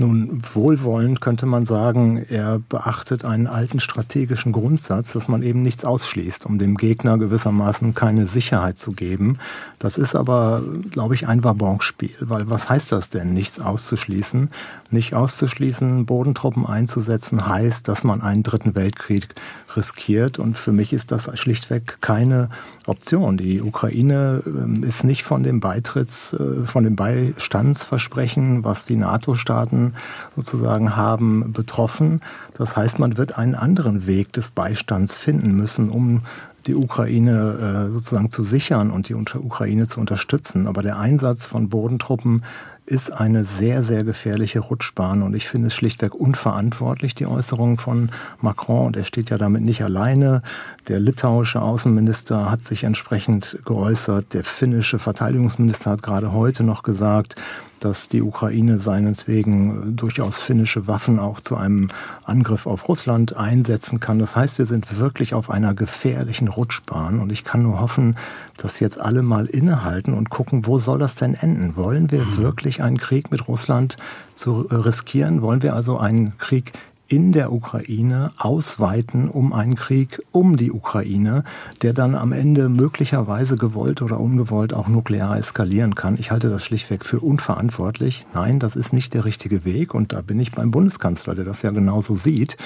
Nun, 0.00 0.40
wohlwollend 0.54 1.20
könnte 1.20 1.44
man 1.44 1.66
sagen, 1.66 2.16
er 2.16 2.58
beachtet 2.58 3.26
einen 3.26 3.46
alten 3.46 3.80
strategischen 3.80 4.50
Grundsatz, 4.50 5.12
dass 5.12 5.28
man 5.28 5.42
eben 5.42 5.60
nichts 5.60 5.84
ausschließt, 5.84 6.46
um 6.46 6.58
dem 6.58 6.78
Gegner 6.78 7.18
gewissermaßen 7.18 7.92
keine 7.92 8.26
Sicherheit 8.26 8.78
zu 8.78 8.92
geben. 8.92 9.36
Das 9.78 9.98
ist 9.98 10.14
aber, 10.14 10.62
glaube 10.90 11.14
ich, 11.16 11.28
ein 11.28 11.44
Wabonspiel, 11.44 12.16
weil 12.20 12.48
was 12.48 12.70
heißt 12.70 12.92
das 12.92 13.10
denn, 13.10 13.34
nichts 13.34 13.60
auszuschließen? 13.60 14.48
Nicht 14.90 15.12
auszuschließen, 15.12 16.06
Bodentruppen 16.06 16.64
einzusetzen, 16.64 17.46
heißt, 17.46 17.86
dass 17.86 18.02
man 18.02 18.22
einen 18.22 18.42
dritten 18.42 18.74
Weltkrieg 18.74 19.28
riskiert. 19.76 20.38
Und 20.38 20.56
für 20.56 20.72
mich 20.72 20.92
ist 20.92 21.12
das 21.12 21.30
schlichtweg 21.38 21.98
keine 22.00 22.48
Option. 22.86 23.36
Die 23.36 23.60
Ukraine 23.62 24.42
ähm, 24.46 24.82
ist 24.82 25.04
nicht 25.04 25.22
von 25.22 25.42
dem 25.42 25.60
Beitritts, 25.60 26.32
äh, 26.32 26.64
von 26.64 26.84
dem 26.84 26.96
Beistandsversprechen, 26.96 28.64
was 28.64 28.84
die 28.84 28.96
NATO-Staaten 28.96 29.94
sozusagen 30.36 30.96
haben, 30.96 31.52
betroffen. 31.52 32.20
Das 32.54 32.76
heißt, 32.76 32.98
man 32.98 33.16
wird 33.16 33.38
einen 33.38 33.54
anderen 33.54 34.06
Weg 34.06 34.32
des 34.32 34.50
Beistands 34.50 35.16
finden 35.16 35.56
müssen, 35.56 35.90
um 35.90 36.22
die 36.66 36.74
Ukraine 36.74 37.88
äh, 37.88 37.92
sozusagen 37.92 38.30
zu 38.30 38.42
sichern 38.42 38.90
und 38.90 39.08
die 39.08 39.14
Ukraine 39.14 39.86
zu 39.86 40.00
unterstützen. 40.00 40.66
Aber 40.66 40.82
der 40.82 40.98
Einsatz 40.98 41.46
von 41.46 41.68
Bodentruppen 41.68 42.42
ist 42.90 43.10
eine 43.10 43.44
sehr, 43.44 43.84
sehr 43.84 44.02
gefährliche 44.02 44.58
Rutschbahn. 44.58 45.22
Und 45.22 45.36
ich 45.36 45.48
finde 45.48 45.68
es 45.68 45.74
schlichtweg 45.74 46.12
unverantwortlich, 46.12 47.14
die 47.14 47.26
Äußerungen 47.26 47.78
von 47.78 48.10
Macron. 48.40 48.88
Und 48.88 48.96
er 48.96 49.04
steht 49.04 49.30
ja 49.30 49.38
damit 49.38 49.62
nicht 49.62 49.84
alleine. 49.84 50.42
Der 50.88 50.98
litauische 50.98 51.62
Außenminister 51.62 52.50
hat 52.50 52.64
sich 52.64 52.82
entsprechend 52.82 53.60
geäußert. 53.64 54.34
Der 54.34 54.42
finnische 54.42 54.98
Verteidigungsminister 54.98 55.92
hat 55.92 56.02
gerade 56.02 56.32
heute 56.32 56.64
noch 56.64 56.82
gesagt, 56.82 57.36
dass 57.80 58.08
die 58.08 58.22
Ukraine 58.22 58.78
seineswegen 58.78 59.96
durchaus 59.96 60.42
finnische 60.42 60.86
Waffen 60.86 61.18
auch 61.18 61.40
zu 61.40 61.56
einem 61.56 61.88
Angriff 62.24 62.66
auf 62.66 62.88
Russland 62.88 63.36
einsetzen 63.36 64.00
kann. 64.00 64.18
Das 64.18 64.36
heißt, 64.36 64.58
wir 64.58 64.66
sind 64.66 64.98
wirklich 64.98 65.34
auf 65.34 65.50
einer 65.50 65.74
gefährlichen 65.74 66.48
Rutschbahn 66.48 67.18
und 67.18 67.32
ich 67.32 67.44
kann 67.44 67.62
nur 67.62 67.80
hoffen, 67.80 68.16
dass 68.56 68.80
jetzt 68.80 69.00
alle 69.00 69.22
mal 69.22 69.46
innehalten 69.46 70.14
und 70.14 70.30
gucken, 70.30 70.66
wo 70.66 70.78
soll 70.78 70.98
das 70.98 71.14
denn 71.14 71.34
enden? 71.34 71.76
Wollen 71.76 72.10
wir 72.10 72.36
wirklich 72.36 72.82
einen 72.82 72.98
Krieg 72.98 73.30
mit 73.30 73.48
Russland 73.48 73.96
zu 74.34 74.60
riskieren? 74.60 75.42
Wollen 75.42 75.62
wir 75.62 75.74
also 75.74 75.98
einen 75.98 76.36
Krieg 76.38 76.72
in 77.10 77.32
der 77.32 77.52
Ukraine 77.52 78.30
ausweiten 78.38 79.28
um 79.28 79.52
einen 79.52 79.74
Krieg 79.74 80.22
um 80.30 80.56
die 80.56 80.70
Ukraine, 80.70 81.42
der 81.82 81.92
dann 81.92 82.14
am 82.14 82.32
Ende 82.32 82.68
möglicherweise 82.68 83.56
gewollt 83.56 84.00
oder 84.00 84.20
ungewollt 84.20 84.72
auch 84.72 84.86
nuklear 84.86 85.36
eskalieren 85.36 85.96
kann. 85.96 86.16
Ich 86.18 86.30
halte 86.30 86.48
das 86.48 86.64
schlichtweg 86.64 87.04
für 87.04 87.18
unverantwortlich. 87.18 88.26
Nein, 88.32 88.60
das 88.60 88.76
ist 88.76 88.92
nicht 88.92 89.12
der 89.12 89.24
richtige 89.24 89.64
Weg 89.64 89.92
und 89.92 90.12
da 90.12 90.22
bin 90.22 90.38
ich 90.38 90.52
beim 90.52 90.70
Bundeskanzler, 90.70 91.34
der 91.34 91.44
das 91.44 91.62
ja 91.62 91.72
genauso 91.72 92.14
sieht. 92.14 92.56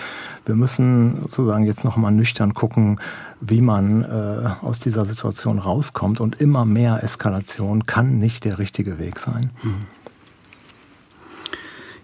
Wir 0.44 0.54
müssen 0.54 1.22
sozusagen 1.22 1.64
jetzt 1.64 1.84
noch 1.84 1.96
mal 1.96 2.10
nüchtern 2.10 2.52
gucken, 2.52 3.00
wie 3.40 3.62
man 3.62 4.02
äh, 4.02 4.50
aus 4.60 4.78
dieser 4.78 5.06
Situation 5.06 5.58
rauskommt 5.58 6.20
und 6.20 6.38
immer 6.42 6.66
mehr 6.66 7.02
Eskalation 7.02 7.86
kann 7.86 8.18
nicht 8.18 8.44
der 8.44 8.58
richtige 8.58 8.98
Weg 8.98 9.18
sein. 9.18 9.50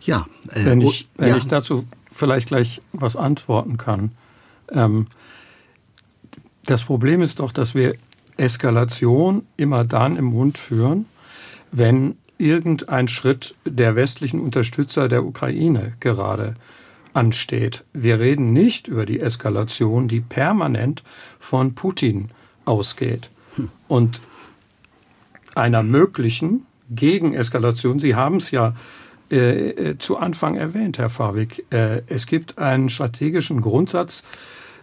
Ja, 0.00 0.24
äh, 0.48 0.64
wenn 0.64 0.80
ich, 0.80 1.06
wenn 1.18 1.28
ja. 1.28 1.36
ich 1.36 1.46
dazu 1.46 1.84
vielleicht 2.10 2.48
gleich 2.48 2.80
was 2.92 3.16
antworten 3.16 3.76
kann. 3.76 4.12
Ähm, 4.72 5.06
das 6.66 6.84
Problem 6.84 7.22
ist 7.22 7.40
doch, 7.40 7.52
dass 7.52 7.74
wir 7.74 7.94
Eskalation 8.36 9.46
immer 9.56 9.84
dann 9.84 10.16
im 10.16 10.26
Mund 10.26 10.58
führen, 10.58 11.06
wenn 11.72 12.16
irgendein 12.38 13.08
Schritt 13.08 13.54
der 13.64 13.96
westlichen 13.96 14.40
Unterstützer 14.40 15.08
der 15.08 15.24
Ukraine 15.24 15.92
gerade 16.00 16.54
ansteht. 17.12 17.84
Wir 17.92 18.18
reden 18.18 18.52
nicht 18.52 18.88
über 18.88 19.04
die 19.04 19.20
Eskalation, 19.20 20.08
die 20.08 20.20
permanent 20.20 21.02
von 21.38 21.74
Putin 21.74 22.30
ausgeht. 22.64 23.30
Und 23.88 24.20
einer 25.54 25.82
möglichen 25.82 26.66
Gegeneskalation, 26.88 27.98
Sie 27.98 28.14
haben 28.14 28.36
es 28.36 28.50
ja 28.50 28.74
äh, 29.30 29.70
äh, 29.70 29.98
zu 29.98 30.16
Anfang 30.16 30.56
erwähnt, 30.56 30.98
Herr 30.98 31.08
Fabik. 31.08 31.64
Äh, 31.70 32.02
es 32.06 32.26
gibt 32.26 32.58
einen 32.58 32.88
strategischen 32.88 33.60
Grundsatz, 33.60 34.24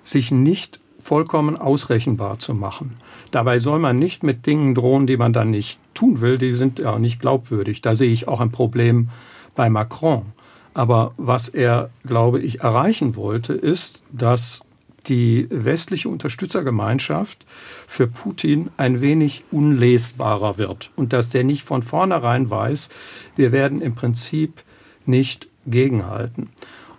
sich 0.02 0.32
nicht 0.32 0.80
vollkommen 1.00 1.58
ausrechenbar 1.58 2.40
zu 2.40 2.54
machen. 2.54 2.98
Dabei 3.32 3.60
soll 3.60 3.80
man 3.80 4.00
nicht 4.00 4.24
mit 4.24 4.46
Dingen 4.46 4.76
drohen, 4.76 5.08
die 5.08 5.18
man 5.18 5.34
dann 5.34 5.52
nicht 5.52 5.80
tun 5.94 6.22
will, 6.22 6.38
die 6.38 6.52
sind 6.54 6.80
ja 6.80 6.98
nicht 7.00 7.20
glaubwürdig. 7.20 7.82
Da 7.82 7.96
sehe 7.96 8.12
ich 8.12 8.28
auch 8.28 8.40
ein 8.40 8.52
Problem 8.52 9.10
bei 9.56 9.70
Macron. 9.70 10.26
Aber 10.74 11.14
was 11.18 11.50
er, 11.50 11.90
glaube 12.06 12.40
ich, 12.40 12.62
erreichen 12.62 13.16
wollte, 13.16 13.54
ist, 13.54 14.02
dass 14.12 14.62
die 15.10 15.48
westliche 15.50 16.10
Unterstützergemeinschaft 16.10 17.46
für 17.88 18.08
Putin 18.08 18.70
ein 18.78 19.02
wenig 19.02 19.44
unlesbarer 19.52 20.58
wird 20.58 20.92
und 20.96 21.14
dass 21.14 21.30
der 21.30 21.44
nicht 21.44 21.64
von 21.64 21.84
vornherein 21.84 22.50
weiß, 22.50 22.90
wir 23.36 23.52
werden 23.52 23.82
im 23.82 23.96
Prinzip 23.96 24.64
nicht 25.06 25.48
gegenhalten. 25.66 26.50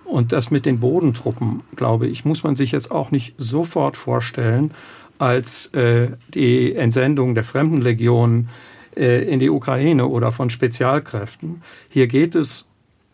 Und 0.05 0.33
das 0.33 0.51
mit 0.51 0.65
den 0.65 0.81
Bodentruppen, 0.81 1.63
glaube 1.77 2.07
ich, 2.07 2.25
muss 2.25 2.43
man 2.43 2.57
sich 2.57 2.73
jetzt 2.73 2.91
auch 2.91 3.11
nicht 3.11 3.35
sofort 3.37 3.97
vorstellen 3.97 4.73
als 5.19 5.67
äh, 5.75 6.09
die 6.33 6.75
Entsendung 6.75 7.35
der 7.35 7.45
Fremdenlegionen 7.45 8.49
äh, 8.97 9.25
in 9.31 9.39
die 9.41 9.51
Ukraine 9.51 10.07
oder 10.07 10.33
von 10.33 10.49
Spezialkräften. 10.49 11.63
Hier 11.91 12.07
geht 12.07 12.35
es 12.35 12.67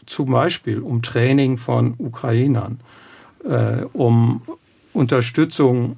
zum 0.07 0.31
Beispiel 0.31 0.81
um 0.81 1.03
Training 1.03 1.57
von 1.57 1.95
Ukrainern, 1.99 2.81
äh, 3.45 3.85
um 3.93 4.43
Unterstützung 4.95 5.97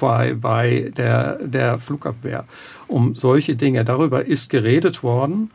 bei, 0.00 0.34
bei 0.34 0.92
der, 0.96 1.38
der 1.38 1.78
Flugabwehr, 1.78 2.44
um 2.86 3.14
solche 3.14 3.56
Dinge. 3.56 3.84
Darüber 3.84 4.24
ist 4.24 4.48
geredet 4.50 5.02
worden. 5.02 5.50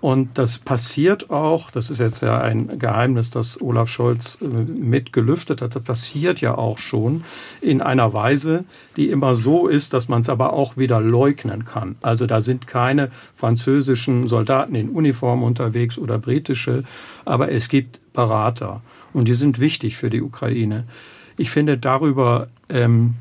Und 0.00 0.36
das 0.36 0.58
passiert 0.58 1.30
auch, 1.30 1.70
das 1.70 1.88
ist 1.88 1.98
jetzt 1.98 2.20
ja 2.20 2.38
ein 2.38 2.78
Geheimnis, 2.78 3.30
das 3.30 3.58
Olaf 3.62 3.88
Scholz 3.88 4.36
äh, 4.42 4.70
mitgelüftet 4.70 5.62
hat, 5.62 5.76
das 5.76 5.82
passiert 5.82 6.42
ja 6.42 6.58
auch 6.58 6.78
schon 6.78 7.24
in 7.62 7.80
einer 7.80 8.12
Weise, 8.12 8.66
die 8.98 9.08
immer 9.08 9.34
so 9.34 9.66
ist, 9.66 9.94
dass 9.94 10.06
man 10.06 10.20
es 10.20 10.28
aber 10.28 10.52
auch 10.52 10.76
wieder 10.76 11.00
leugnen 11.00 11.64
kann. 11.64 11.96
Also 12.02 12.26
da 12.26 12.42
sind 12.42 12.66
keine 12.66 13.10
französischen 13.34 14.28
Soldaten 14.28 14.74
in 14.74 14.90
Uniform 14.90 15.42
unterwegs 15.42 15.96
oder 15.96 16.18
britische, 16.18 16.84
aber 17.24 17.50
es 17.50 17.70
gibt 17.70 17.98
Berater 18.12 18.82
und 19.14 19.26
die 19.26 19.32
sind 19.32 19.58
wichtig 19.58 19.96
für 19.96 20.10
die 20.10 20.20
Ukraine. 20.20 20.84
Ich 21.36 21.50
finde, 21.50 21.78
darüber 21.78 22.48
ähm, 22.68 23.14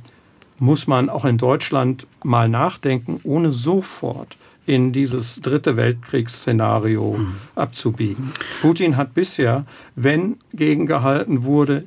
muss 0.60 0.88
man 0.88 1.10
auch 1.10 1.26
in 1.26 1.38
Deutschland 1.38 2.08
mal 2.24 2.48
nachdenken, 2.48 3.20
ohne 3.24 3.52
sofort 3.52 4.38
in 4.66 4.94
dieses 4.94 5.42
dritte 5.42 5.76
Weltkriegsszenario 5.76 7.18
mhm. 7.18 7.36
abzubiegen. 7.56 8.32
Putin 8.62 8.96
hat 8.96 9.14
bisher, 9.14 9.66
wenn 9.96 10.38
gegengehalten 10.54 11.44
wurde, 11.44 11.84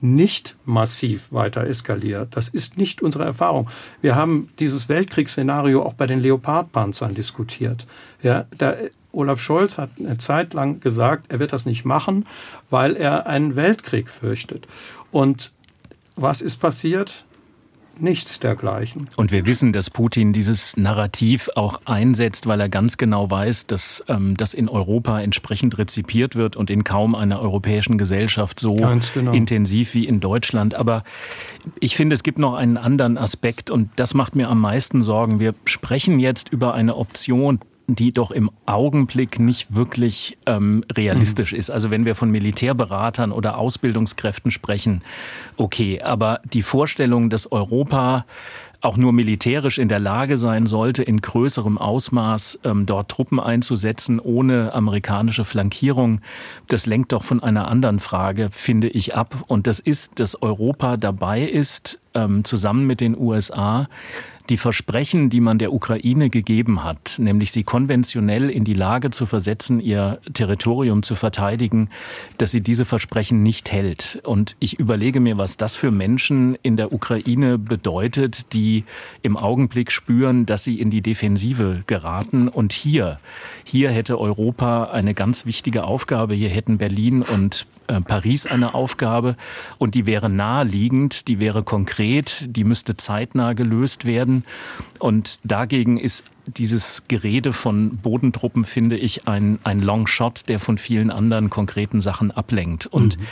nicht 0.00 0.56
massiv 0.64 1.32
weiter 1.32 1.66
eskaliert. 1.66 2.36
Das 2.36 2.48
ist 2.48 2.76
nicht 2.76 3.02
unsere 3.02 3.24
Erfahrung. 3.24 3.68
Wir 4.00 4.16
haben 4.16 4.48
dieses 4.58 4.88
Weltkriegsszenario 4.88 5.82
auch 5.82 5.94
bei 5.94 6.06
den 6.06 6.20
Leopardpanzern 6.20 7.14
diskutiert. 7.14 7.86
Ja, 8.22 8.46
da, 8.58 8.74
Olaf 9.12 9.40
Scholz 9.40 9.78
hat 9.78 9.90
eine 9.98 10.18
Zeit 10.18 10.54
lang 10.54 10.80
gesagt, 10.80 11.26
er 11.28 11.38
wird 11.38 11.52
das 11.52 11.66
nicht 11.66 11.84
machen, 11.84 12.26
weil 12.68 12.96
er 12.96 13.26
einen 13.26 13.54
Weltkrieg 13.54 14.10
fürchtet. 14.10 14.66
Und 15.12 15.52
was 16.16 16.40
ist 16.40 16.60
passiert? 16.60 17.24
Nichts 17.98 18.40
dergleichen. 18.40 19.08
Und 19.16 19.32
wir 19.32 19.44
wissen, 19.46 19.72
dass 19.72 19.90
Putin 19.90 20.32
dieses 20.32 20.76
Narrativ 20.78 21.50
auch 21.56 21.82
einsetzt, 21.84 22.46
weil 22.46 22.58
er 22.58 22.70
ganz 22.70 22.96
genau 22.96 23.30
weiß, 23.30 23.66
dass 23.66 24.02
ähm, 24.08 24.34
das 24.34 24.54
in 24.54 24.70
Europa 24.70 25.20
entsprechend 25.20 25.76
rezipiert 25.76 26.34
wird 26.34 26.56
und 26.56 26.70
in 26.70 26.84
kaum 26.84 27.14
einer 27.14 27.40
europäischen 27.40 27.98
Gesellschaft 27.98 28.60
so 28.60 28.76
genau. 29.14 29.32
intensiv 29.32 29.92
wie 29.92 30.06
in 30.06 30.20
Deutschland. 30.20 30.74
Aber 30.74 31.04
ich 31.80 31.94
finde, 31.94 32.14
es 32.14 32.22
gibt 32.22 32.38
noch 32.38 32.54
einen 32.54 32.78
anderen 32.78 33.18
Aspekt 33.18 33.70
und 33.70 33.90
das 33.96 34.14
macht 34.14 34.34
mir 34.36 34.48
am 34.48 34.60
meisten 34.60 35.02
Sorgen. 35.02 35.38
Wir 35.38 35.54
sprechen 35.66 36.18
jetzt 36.18 36.48
über 36.48 36.72
eine 36.72 36.96
Option 36.96 37.60
die 37.86 38.12
doch 38.12 38.30
im 38.30 38.50
Augenblick 38.66 39.38
nicht 39.38 39.74
wirklich 39.74 40.38
ähm, 40.46 40.84
realistisch 40.92 41.52
mhm. 41.52 41.58
ist. 41.58 41.70
Also 41.70 41.90
wenn 41.90 42.04
wir 42.04 42.14
von 42.14 42.30
Militärberatern 42.30 43.32
oder 43.32 43.58
Ausbildungskräften 43.58 44.50
sprechen, 44.50 45.02
okay, 45.56 46.00
aber 46.02 46.40
die 46.52 46.62
Vorstellung, 46.62 47.30
dass 47.30 47.50
Europa 47.50 48.24
auch 48.82 48.96
nur 48.96 49.12
militärisch 49.12 49.78
in 49.78 49.88
der 49.88 50.00
Lage 50.00 50.36
sein 50.36 50.66
sollte, 50.66 51.02
in 51.02 51.20
größerem 51.20 51.78
Ausmaß 51.78 52.60
ähm, 52.64 52.84
dort 52.84 53.10
Truppen 53.10 53.38
einzusetzen, 53.38 54.18
ohne 54.18 54.74
amerikanische 54.74 55.44
Flankierung, 55.44 56.20
das 56.66 56.86
lenkt 56.86 57.12
doch 57.12 57.22
von 57.22 57.42
einer 57.42 57.68
anderen 57.68 58.00
Frage, 58.00 58.48
finde 58.50 58.88
ich, 58.88 59.14
ab. 59.14 59.44
Und 59.46 59.68
das 59.68 59.78
ist, 59.78 60.18
dass 60.18 60.42
Europa 60.42 60.96
dabei 60.96 61.42
ist, 61.42 62.00
ähm, 62.14 62.44
zusammen 62.44 62.86
mit 62.86 63.00
den 63.00 63.16
USA 63.16 63.88
die 64.48 64.56
Versprechen, 64.56 65.30
die 65.30 65.40
man 65.40 65.58
der 65.58 65.72
Ukraine 65.72 66.28
gegeben 66.28 66.82
hat, 66.82 67.16
nämlich 67.18 67.52
sie 67.52 67.62
konventionell 67.62 68.50
in 68.50 68.64
die 68.64 68.74
Lage 68.74 69.10
zu 69.10 69.24
versetzen, 69.26 69.80
ihr 69.80 70.20
Territorium 70.32 71.02
zu 71.02 71.14
verteidigen, 71.14 71.90
dass 72.38 72.50
sie 72.50 72.60
diese 72.60 72.84
Versprechen 72.84 73.42
nicht 73.42 73.70
hält. 73.70 74.20
Und 74.24 74.56
ich 74.58 74.78
überlege 74.78 75.20
mir, 75.20 75.38
was 75.38 75.56
das 75.56 75.76
für 75.76 75.90
Menschen 75.90 76.56
in 76.62 76.76
der 76.76 76.92
Ukraine 76.92 77.56
bedeutet, 77.58 78.52
die 78.52 78.84
im 79.22 79.36
Augenblick 79.36 79.92
spüren, 79.92 80.44
dass 80.44 80.64
sie 80.64 80.80
in 80.80 80.90
die 80.90 81.02
Defensive 81.02 81.84
geraten. 81.86 82.48
Und 82.48 82.72
hier, 82.72 83.18
hier 83.64 83.90
hätte 83.90 84.18
Europa 84.18 84.84
eine 84.84 85.14
ganz 85.14 85.46
wichtige 85.46 85.84
Aufgabe. 85.84 86.34
Hier 86.34 86.50
hätten 86.50 86.78
Berlin 86.78 87.22
und 87.22 87.66
äh, 87.86 88.00
Paris 88.00 88.46
eine 88.46 88.74
Aufgabe. 88.74 89.36
Und 89.78 89.94
die 89.94 90.06
wäre 90.06 90.28
naheliegend, 90.28 91.28
die 91.28 91.38
wäre 91.38 91.62
konkret, 91.62 92.46
die 92.48 92.64
müsste 92.64 92.96
zeitnah 92.96 93.52
gelöst 93.52 94.04
werden 94.04 94.31
werden. 94.32 94.44
Und 94.98 95.40
dagegen 95.44 95.98
ist 95.98 96.24
dieses 96.46 97.04
Gerede 97.08 97.52
von 97.52 97.98
Bodentruppen, 97.98 98.64
finde 98.64 98.96
ich, 98.96 99.28
ein, 99.28 99.58
ein 99.64 99.80
Longshot, 99.80 100.48
der 100.48 100.58
von 100.58 100.78
vielen 100.78 101.10
anderen 101.10 101.50
konkreten 101.50 102.00
Sachen 102.00 102.30
ablenkt. 102.30 102.86
Und 102.86 103.18
mhm. 103.18 103.26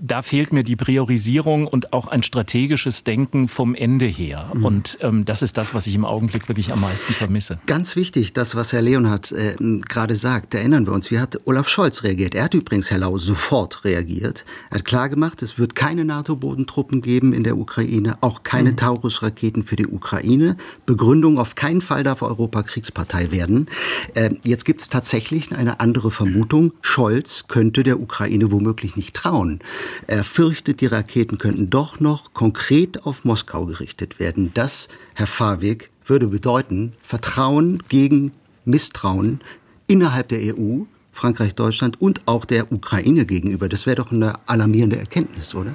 Da 0.00 0.22
fehlt 0.22 0.52
mir 0.52 0.64
die 0.64 0.76
Priorisierung 0.76 1.66
und 1.66 1.92
auch 1.92 2.08
ein 2.08 2.22
strategisches 2.22 3.04
Denken 3.04 3.48
vom 3.48 3.74
Ende 3.74 4.06
her. 4.06 4.50
Mhm. 4.54 4.64
Und 4.64 4.98
ähm, 5.00 5.24
das 5.24 5.42
ist 5.42 5.58
das, 5.58 5.74
was 5.74 5.86
ich 5.86 5.94
im 5.94 6.04
Augenblick 6.04 6.48
wirklich 6.48 6.72
am 6.72 6.80
meisten 6.80 7.12
vermisse. 7.12 7.58
Ganz 7.66 7.96
wichtig, 7.96 8.32
das, 8.32 8.56
was 8.56 8.72
Herr 8.72 8.82
Leonhardt 8.82 9.32
äh, 9.32 9.54
gerade 9.58 10.16
sagt, 10.16 10.54
erinnern 10.54 10.86
wir 10.86 10.92
uns, 10.92 11.10
wie 11.10 11.18
hat 11.18 11.46
Olaf 11.46 11.68
Scholz 11.68 12.02
reagiert? 12.02 12.34
Er 12.34 12.44
hat 12.44 12.54
übrigens, 12.54 12.90
Herr 12.90 12.98
Lau, 12.98 13.18
sofort 13.18 13.84
reagiert. 13.84 14.44
Er 14.70 14.78
hat 14.78 14.84
klargemacht, 14.84 15.42
es 15.42 15.58
wird 15.58 15.74
keine 15.74 16.04
NATO-Bodentruppen 16.04 17.00
geben 17.00 17.32
in 17.32 17.44
der 17.44 17.56
Ukraine, 17.56 18.18
auch 18.20 18.42
keine 18.42 18.72
mhm. 18.72 18.76
Taurus-Raketen 18.76 19.64
für 19.64 19.76
die 19.76 19.86
Ukraine. 19.86 20.56
Begründung 20.86 21.38
auf 21.38 21.54
keinen 21.54 21.80
Fall 21.80 22.02
darf 22.02 22.22
Europa 22.22 22.62
Kriegspartei 22.62 23.30
werden. 23.30 23.68
Äh, 24.14 24.30
jetzt 24.42 24.64
gibt 24.64 24.80
es 24.80 24.88
tatsächlich 24.88 25.52
eine 25.54 25.80
andere 25.80 26.10
Vermutung. 26.10 26.72
Scholz 26.80 27.44
könnte 27.48 27.82
der 27.82 28.00
Ukraine 28.00 28.50
womöglich 28.50 28.96
nicht 28.96 29.14
trauen. 29.14 29.60
Er 30.06 30.24
fürchtet, 30.24 30.80
die 30.80 30.86
Raketen 30.86 31.38
könnten 31.38 31.70
doch 31.70 32.00
noch 32.00 32.32
konkret 32.34 33.04
auf 33.04 33.24
Moskau 33.24 33.66
gerichtet 33.66 34.18
werden. 34.18 34.50
Das, 34.54 34.88
Herr 35.14 35.26
Fawig, 35.26 35.90
würde 36.04 36.28
bedeuten 36.28 36.92
Vertrauen 37.02 37.82
gegen 37.88 38.32
Misstrauen 38.64 39.40
innerhalb 39.86 40.28
der 40.28 40.56
EU, 40.56 40.82
Frankreich, 41.12 41.54
Deutschland 41.54 42.00
und 42.00 42.26
auch 42.26 42.44
der 42.44 42.70
Ukraine 42.72 43.24
gegenüber. 43.24 43.68
Das 43.68 43.86
wäre 43.86 43.96
doch 43.96 44.12
eine 44.12 44.34
alarmierende 44.46 44.98
Erkenntnis, 44.98 45.54
oder? 45.54 45.70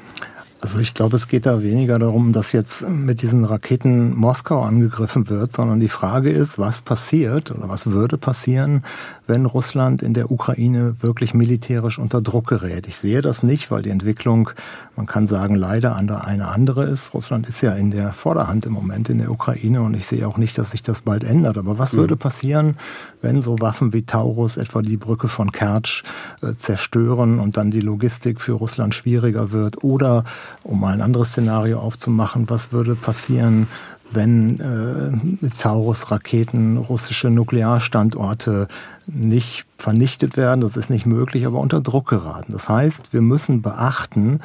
Also 0.62 0.78
ich 0.78 0.94
glaube, 0.94 1.16
es 1.16 1.28
geht 1.28 1.48
da 1.48 1.64
weniger 1.64 1.98
darum, 1.98 2.34
dass 2.34 2.52
jetzt 2.52 2.88
mit 2.88 3.24
diesen 3.24 3.46
Raketen 3.46 4.16
Moskau 4.16 4.62
angegriffen 4.62 5.28
wird, 5.28 5.52
sondern 5.52 5.80
die 5.80 5.88
Frage 5.88 6.30
ist, 6.30 6.60
was 6.60 6.84
passiert 6.84 7.50
oder 7.50 7.68
was 7.68 7.88
würde 7.88 8.20
passieren, 8.20 8.84
wenn 9.32 9.46
Russland 9.46 10.02
in 10.02 10.14
der 10.14 10.30
Ukraine 10.30 10.96
wirklich 11.00 11.34
militärisch 11.34 12.00
unter 12.00 12.22
Druck 12.22 12.48
gerät. 12.48 12.86
Ich 12.86 12.98
sehe 12.98 13.22
das 13.22 13.44
nicht, 13.44 13.72
weil 13.72 13.82
die 13.82 13.90
Entwicklung, 13.90 14.50
man 14.98 15.06
kann 15.06 15.26
sagen, 15.26 15.56
leider 15.56 15.96
eine 15.96 16.50
andere 16.50 16.84
ist. 16.84 17.14
Russland 17.14 17.48
ist 17.48 17.62
ja 17.62 17.72
in 17.72 17.92
der 17.92 18.12
Vorderhand 18.12 18.66
im 18.66 18.74
Moment 18.74 19.08
in 19.08 19.20
der 19.20 19.32
Ukraine 19.32 19.84
und 19.84 19.94
ich 19.94 20.06
sehe 20.06 20.28
auch 20.28 20.38
nicht, 20.38 20.58
dass 20.58 20.72
sich 20.72 20.84
das 20.84 21.04
bald 21.04 21.24
ändert. 21.24 21.58
Aber 21.58 21.80
was 21.80 21.94
mhm. 21.94 22.00
würde 22.00 22.18
passieren, 22.18 22.76
wenn 23.22 23.40
so 23.40 23.56
Waffen 23.62 23.94
wie 23.94 24.02
Taurus 24.02 24.58
etwa 24.58 24.82
die 24.82 24.98
Brücke 24.98 25.30
von 25.30 25.54
Kertsch 25.54 26.04
äh, 26.42 26.54
zerstören 26.54 27.40
und 27.40 27.56
dann 27.56 27.72
die 27.72 27.80
Logistik 27.80 28.42
für 28.42 28.52
Russland 28.52 28.94
schwieriger 28.94 29.54
wird 29.54 29.82
oder 29.82 30.26
um 30.62 30.82
mal 30.82 30.92
ein 30.94 31.02
anderes 31.02 31.30
Szenario 31.30 31.80
aufzumachen, 31.80 32.50
was 32.50 32.74
würde 32.74 32.96
passieren, 32.96 33.68
wenn 34.14 34.60
äh, 34.60 35.12
mit 35.42 35.60
Taurus-Raketen 35.60 36.78
russische 36.78 37.30
Nuklearstandorte 37.30 38.68
nicht 39.14 39.66
vernichtet 39.78 40.38
werden, 40.38 40.62
das 40.62 40.78
ist 40.78 40.90
nicht 40.90 41.06
möglich, 41.06 41.46
aber 41.46 41.60
unter 41.60 41.82
Druck 41.82 42.08
geraten. 42.10 42.54
Das 42.54 42.70
heißt, 42.70 43.14
wir 43.14 43.22
müssen 43.22 43.62
beachten, 43.62 44.40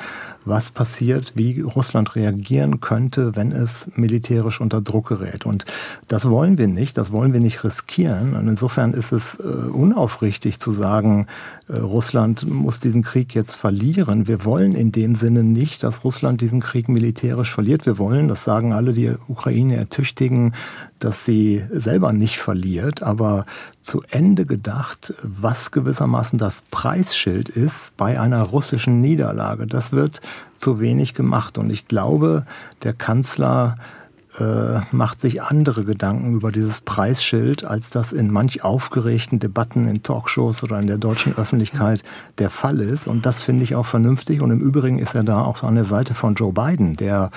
was 0.44 0.70
passiert, 0.70 1.33
wie 1.35 1.61
Russland 1.61 2.14
reagieren 2.14 2.81
könnte, 2.81 3.37
wenn 3.37 3.52
es 3.52 3.88
militärisch 3.96 4.61
unter 4.61 4.81
Druck 4.81 5.09
gerät. 5.09 5.44
Und 5.44 5.64
das 6.09 6.31
wollen 6.31 6.57
wir 6.57 6.68
nicht, 6.68 6.96
das 6.96 7.12
wollen 7.12 7.33
wir 7.33 7.40
nicht 7.40 7.64
riskieren. 7.64 8.35
Und 8.35 8.48
insofern 8.48 8.92
ist 8.92 9.12
es 9.12 9.38
äh, 9.38 9.42
unaufrichtig 9.42 10.61
zu 10.61 10.72
sagen, 10.72 11.26
äh, 11.68 11.79
Russland 11.79 12.48
muss 12.48 12.81
diesen 12.81 13.02
Krieg 13.02 13.35
jetzt 13.35 13.55
verlieren. 13.57 14.29
Wir 14.29 14.44
wollen 14.44 14.74
in 14.74 14.92
dem 14.92 15.14
Sinne 15.14 15.42
nicht, 15.42 15.83
dass 15.83 16.05
Russland 16.05 16.40
diesen 16.40 16.61
Krieg 16.61 16.88
militärisch 16.88 17.52
verliert. 17.52 17.85
Wir 17.85 17.98
wollen, 17.98 18.29
das 18.29 18.44
sagen 18.44 18.72
alle, 18.72 18.92
die 18.92 19.12
Ukraine 19.29 19.76
ertüchtigen, 19.76 20.55
dass 20.98 21.24
sie 21.24 21.64
selber 21.70 22.12
nicht 22.12 22.38
verliert, 22.38 23.02
aber 23.02 23.46
zu 23.80 24.02
Ende 24.11 24.46
gedacht, 24.46 25.14
was 25.22 25.70
gewissermaßen 25.70 26.38
das 26.38 26.62
Preisschild 26.70 27.48
ist 27.48 27.96
bei 27.96 28.18
einer 28.20 28.42
russischen 28.42 29.00
Niederlage. 29.00 29.66
Das 29.66 29.92
wird 29.92 30.20
zu 30.56 30.80
wenig 30.80 31.14
gemacht. 31.14 31.59
Und 31.59 31.70
ich 31.70 31.87
glaube, 31.88 32.46
der 32.82 32.94
Kanzler 32.94 33.76
äh, 34.38 34.80
macht 34.92 35.20
sich 35.20 35.42
andere 35.42 35.85
Gedanken 35.85 36.35
über 36.35 36.52
dieses 36.52 36.82
Preisschild, 36.82 37.64
als 37.64 37.90
das 37.90 38.12
in 38.12 38.30
manch 38.30 38.64
aufgeregten 38.64 39.38
Debatten 39.38 39.87
in 39.87 40.02
Talkshows 40.02 40.62
oder 40.62 40.78
in 40.78 40.87
der 40.87 40.98
deutschen 40.98 41.37
Öffentlichkeit 41.37 42.02
der 42.38 42.50
Fall 42.50 42.80
ist. 42.80 43.06
Und 43.06 43.24
das 43.24 43.42
finde 43.42 43.62
ich 43.62 43.74
auch 43.74 43.87
vernünftig. 43.87 44.42
Und 44.42 44.50
im 44.50 44.61
Übrigen 44.61 44.98
ist 44.98 45.14
er 45.14 45.24
da 45.24 45.42
auch 45.42 45.62
an 45.62 45.74
der 45.74 45.85
Seite 45.85 46.12
von 46.12 46.35
Joe 46.35 46.52
Biden, 46.52 46.96
der 46.96 47.30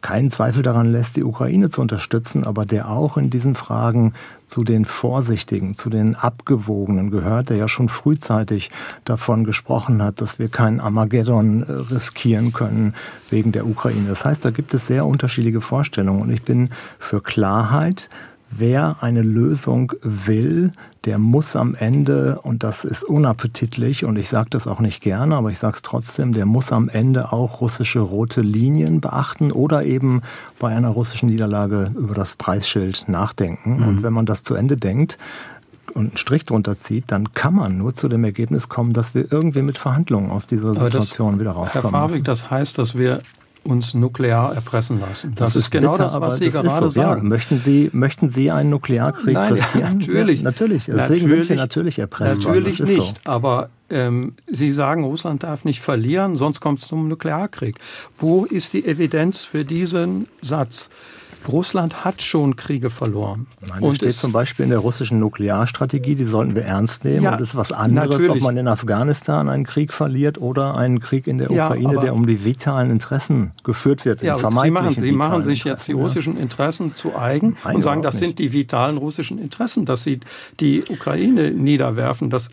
keinen 0.00 0.30
Zweifel 0.30 0.62
daran 0.62 0.90
lässt, 0.90 1.16
die 1.16 1.24
Ukraine 1.24 1.70
zu 1.70 1.80
unterstützen, 1.80 2.44
aber 2.44 2.66
der 2.66 2.88
auch 2.88 3.16
in 3.16 3.30
diesen 3.30 3.54
Fragen 3.54 4.14
zu 4.46 4.64
den 4.64 4.84
Vorsichtigen, 4.84 5.74
zu 5.74 5.90
den 5.90 6.16
Abgewogenen 6.16 7.10
gehört, 7.10 7.50
der 7.50 7.56
ja 7.56 7.68
schon 7.68 7.88
frühzeitig 7.88 8.70
davon 9.04 9.44
gesprochen 9.44 10.02
hat, 10.02 10.20
dass 10.20 10.38
wir 10.38 10.48
keinen 10.48 10.80
Armageddon 10.80 11.62
äh, 11.62 11.72
riskieren 11.72 12.52
können 12.52 12.94
wegen 13.30 13.52
der 13.52 13.66
Ukraine. 13.66 14.08
Das 14.08 14.24
heißt, 14.24 14.44
da 14.44 14.50
gibt 14.50 14.74
es 14.74 14.86
sehr 14.86 15.06
unterschiedliche 15.06 15.60
Vorstellungen 15.60 16.22
und 16.22 16.30
ich 16.30 16.42
bin 16.42 16.70
für 16.98 17.20
Klarheit, 17.20 18.08
wer 18.50 18.96
eine 19.00 19.22
Lösung 19.22 19.92
will, 20.02 20.72
der 21.04 21.18
muss 21.18 21.56
am 21.56 21.74
Ende, 21.74 22.40
und 22.42 22.62
das 22.62 22.84
ist 22.84 23.04
unappetitlich, 23.04 24.04
und 24.04 24.18
ich 24.18 24.28
sage 24.28 24.50
das 24.50 24.66
auch 24.66 24.80
nicht 24.80 25.00
gerne, 25.00 25.36
aber 25.36 25.50
ich 25.50 25.58
sage 25.58 25.76
es 25.76 25.82
trotzdem, 25.82 26.34
der 26.34 26.46
muss 26.46 26.72
am 26.72 26.88
Ende 26.88 27.32
auch 27.32 27.60
russische 27.60 28.00
rote 28.00 28.42
Linien 28.42 29.00
beachten 29.00 29.52
oder 29.52 29.84
eben 29.84 30.22
bei 30.58 30.74
einer 30.74 30.90
russischen 30.90 31.28
Niederlage 31.28 31.92
über 31.96 32.14
das 32.14 32.36
Preisschild 32.36 33.08
nachdenken. 33.08 33.76
Mhm. 33.76 33.88
Und 33.88 34.02
wenn 34.02 34.12
man 34.12 34.26
das 34.26 34.42
zu 34.42 34.54
Ende 34.54 34.76
denkt, 34.76 35.16
und 35.92 36.10
einen 36.10 36.16
Strich 36.16 36.44
drunter 36.44 36.78
zieht, 36.78 37.10
dann 37.10 37.32
kann 37.32 37.54
man 37.54 37.76
nur 37.76 37.92
zu 37.94 38.08
dem 38.08 38.22
Ergebnis 38.22 38.68
kommen, 38.68 38.92
dass 38.92 39.16
wir 39.16 39.32
irgendwie 39.32 39.62
mit 39.62 39.76
Verhandlungen 39.76 40.30
aus 40.30 40.46
dieser 40.46 40.74
Situation 40.74 41.32
das, 41.32 41.40
wieder 41.40 41.50
rauskommen. 41.50 41.90
Herr 41.90 42.08
Fabik, 42.08 42.24
das 42.24 42.48
heißt, 42.48 42.78
dass 42.78 42.96
wir 42.96 43.20
uns 43.64 43.94
nuklear 43.94 44.54
erpressen 44.54 45.00
lassen. 45.00 45.34
Das, 45.34 45.52
das 45.52 45.56
ist, 45.56 45.64
ist 45.64 45.70
genau 45.70 45.92
bitter, 45.92 46.04
das, 46.04 46.20
was 46.20 46.38
Sie 46.38 46.50
gerade 46.50 46.68
so, 46.68 46.88
sagen. 46.88 47.22
Ja. 47.24 47.28
Möchten, 47.28 47.60
Sie, 47.60 47.90
möchten 47.92 48.28
Sie 48.28 48.50
einen 48.50 48.70
Nuklearkrieg 48.70 49.34
Nein, 49.34 49.52
riskieren? 49.52 49.98
natürlich. 49.98 50.40
Ja, 50.40 50.44
natürlich. 50.44 50.84
Deswegen 50.84 50.98
natürlich, 50.98 51.28
sind 51.28 51.48
wir 51.48 51.56
natürlich 51.56 51.98
erpressen. 51.98 52.42
Natürlich 52.42 52.80
nicht. 52.80 52.96
So. 52.96 53.30
Aber 53.30 53.70
ähm, 53.90 54.34
Sie 54.50 54.70
sagen, 54.70 55.04
Russland 55.04 55.42
darf 55.42 55.64
nicht 55.64 55.80
verlieren, 55.80 56.36
sonst 56.36 56.60
kommt 56.60 56.80
es 56.80 56.88
zum 56.88 57.08
Nuklearkrieg. 57.08 57.76
Wo 58.16 58.44
ist 58.44 58.72
die 58.72 58.86
Evidenz 58.86 59.44
für 59.44 59.64
diesen 59.64 60.26
Satz? 60.42 60.90
Russland 61.48 62.04
hat 62.04 62.22
schon 62.22 62.56
Kriege 62.56 62.90
verloren. 62.90 63.46
Nein, 63.66 63.82
und 63.82 63.96
steht 63.96 64.14
zum 64.14 64.32
Beispiel 64.32 64.64
in 64.64 64.70
der 64.70 64.80
russischen 64.80 65.18
Nuklearstrategie, 65.18 66.14
die 66.14 66.24
sollten 66.24 66.54
wir 66.54 66.64
ernst 66.64 67.04
nehmen. 67.04 67.24
Ja, 67.24 67.32
und 67.32 67.40
es 67.40 67.50
ist 67.50 67.56
was 67.56 67.72
anderes, 67.72 68.10
natürlich. 68.10 68.30
ob 68.30 68.40
man 68.40 68.56
in 68.56 68.68
Afghanistan 68.68 69.48
einen 69.48 69.64
Krieg 69.64 69.92
verliert 69.92 70.38
oder 70.38 70.76
einen 70.76 71.00
Krieg 71.00 71.26
in 71.26 71.38
der 71.38 71.50
Ukraine, 71.50 71.94
ja, 71.94 72.00
der 72.00 72.14
um 72.14 72.26
die 72.26 72.44
vitalen 72.44 72.90
Interessen 72.90 73.52
geführt 73.64 74.04
wird. 74.04 74.22
Ja, 74.22 74.38
Sie 74.38 74.70
machen, 74.70 74.94
Sie 74.94 75.12
machen 75.12 75.42
sich 75.42 75.64
jetzt 75.64 75.88
die 75.88 75.92
russischen 75.92 76.36
Interessen 76.36 76.94
zu 76.94 77.16
eigen 77.16 77.56
Nein, 77.64 77.76
und 77.76 77.82
sagen, 77.82 78.02
das 78.02 78.14
nicht. 78.14 78.24
sind 78.24 78.38
die 78.38 78.52
vitalen 78.52 78.96
russischen 78.96 79.38
Interessen, 79.38 79.84
dass 79.84 80.04
Sie 80.04 80.20
die 80.60 80.84
Ukraine 80.88 81.50
niederwerfen. 81.50 82.30
Das, 82.30 82.50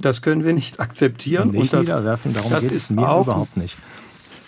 das 0.00 0.22
können 0.22 0.44
wir 0.44 0.52
nicht 0.52 0.80
aktivieren. 0.80 1.50
Nicht 1.50 1.60
und 1.60 1.72
das, 1.72 1.86
niederwerfen, 1.86 2.34
darum 2.34 2.50
geht 2.50 2.72
es 2.72 2.90
mir 2.90 3.02
überhaupt 3.02 3.56
nicht. 3.56 3.76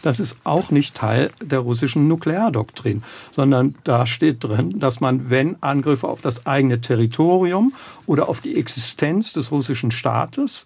Das 0.02 0.20
ist 0.20 0.36
auch 0.44 0.70
nicht 0.70 0.94
Teil 0.94 1.30
der 1.40 1.60
russischen 1.60 2.08
Nukleardoktrin, 2.08 3.02
sondern 3.30 3.74
da 3.84 4.06
steht 4.06 4.44
drin, 4.44 4.78
dass 4.78 5.00
man, 5.00 5.30
wenn 5.30 5.62
Angriffe 5.62 6.08
auf 6.08 6.20
das 6.20 6.46
eigene 6.46 6.80
Territorium 6.80 7.72
oder 8.06 8.28
auf 8.28 8.40
die 8.40 8.56
Existenz 8.56 9.32
des 9.32 9.50
russischen 9.50 9.90
Staates 9.90 10.64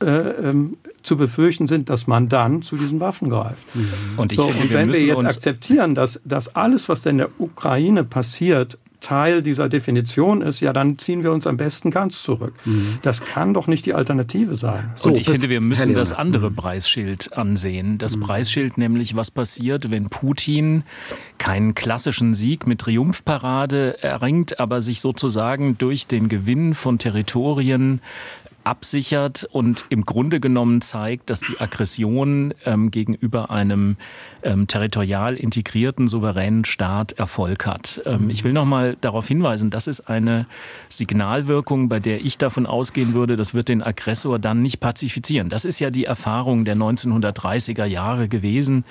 äh, 0.00 0.04
ähm, 0.04 0.76
zu 1.02 1.16
befürchten 1.16 1.66
sind, 1.66 1.88
dass 1.88 2.06
man 2.06 2.28
dann 2.28 2.62
zu 2.62 2.76
diesen 2.76 3.00
Waffen 3.00 3.30
greift. 3.30 3.74
Mhm. 3.74 3.88
Und, 4.18 4.32
ich 4.32 4.38
so, 4.38 4.46
finde, 4.46 4.62
und 4.62 4.72
wenn 4.72 4.92
wir, 4.92 5.00
wir 5.00 5.06
jetzt 5.06 5.24
akzeptieren, 5.24 5.94
dass, 5.94 6.20
dass 6.24 6.54
alles, 6.54 6.88
was 6.88 7.06
in 7.06 7.18
der 7.18 7.30
Ukraine 7.38 8.04
passiert, 8.04 8.78
Teil 9.02 9.42
dieser 9.42 9.68
Definition 9.68 10.40
ist, 10.40 10.60
ja, 10.60 10.72
dann 10.72 10.96
ziehen 10.96 11.22
wir 11.22 11.32
uns 11.32 11.46
am 11.46 11.58
besten 11.58 11.90
ganz 11.90 12.22
zurück. 12.22 12.54
Mhm. 12.64 12.98
Das 13.02 13.20
kann 13.20 13.52
doch 13.52 13.66
nicht 13.66 13.84
die 13.84 13.92
Alternative 13.94 14.54
sein. 14.54 14.92
So, 14.94 15.10
und 15.10 15.16
ich 15.16 15.28
finde, 15.28 15.50
wir 15.50 15.60
müssen 15.60 15.92
das 15.94 16.12
andere 16.12 16.50
mhm. 16.50 16.56
Preisschild 16.56 17.36
ansehen. 17.36 17.98
Das 17.98 18.16
mhm. 18.16 18.22
Preisschild 18.22 18.78
nämlich, 18.78 19.16
was 19.16 19.30
passiert, 19.30 19.90
wenn 19.90 20.08
Putin 20.08 20.84
keinen 21.38 21.74
klassischen 21.74 22.32
Sieg 22.32 22.66
mit 22.66 22.80
Triumphparade 22.80 24.02
erringt, 24.02 24.60
aber 24.60 24.80
sich 24.80 25.00
sozusagen 25.00 25.76
durch 25.76 26.06
den 26.06 26.28
Gewinn 26.28 26.72
von 26.72 26.98
Territorien 26.98 28.00
absichert 28.64 29.48
und 29.50 29.86
im 29.88 30.04
Grunde 30.04 30.40
genommen 30.40 30.80
zeigt, 30.80 31.30
dass 31.30 31.40
die 31.40 31.60
Aggression 31.60 32.54
ähm, 32.64 32.90
gegenüber 32.90 33.50
einem 33.50 33.96
ähm, 34.42 34.66
territorial 34.66 35.36
integrierten, 35.36 36.08
souveränen 36.08 36.64
Staat 36.64 37.12
Erfolg 37.12 37.66
hat. 37.66 38.02
Ähm, 38.06 38.30
ich 38.30 38.44
will 38.44 38.52
noch 38.52 38.64
mal 38.64 38.96
darauf 39.00 39.28
hinweisen, 39.28 39.70
das 39.70 39.86
ist 39.86 40.00
eine 40.02 40.46
Signalwirkung, 40.88 41.88
bei 41.88 41.98
der 41.98 42.24
ich 42.24 42.38
davon 42.38 42.66
ausgehen 42.66 43.14
würde, 43.14 43.36
das 43.36 43.54
wird 43.54 43.68
den 43.68 43.82
Aggressor 43.82 44.38
dann 44.38 44.62
nicht 44.62 44.80
pazifizieren. 44.80 45.48
Das 45.48 45.64
ist 45.64 45.78
ja 45.78 45.90
die 45.90 46.04
Erfahrung 46.04 46.64
der 46.64 46.76
1930er 46.76 47.84
Jahre 47.84 48.28
gewesen. 48.28 48.84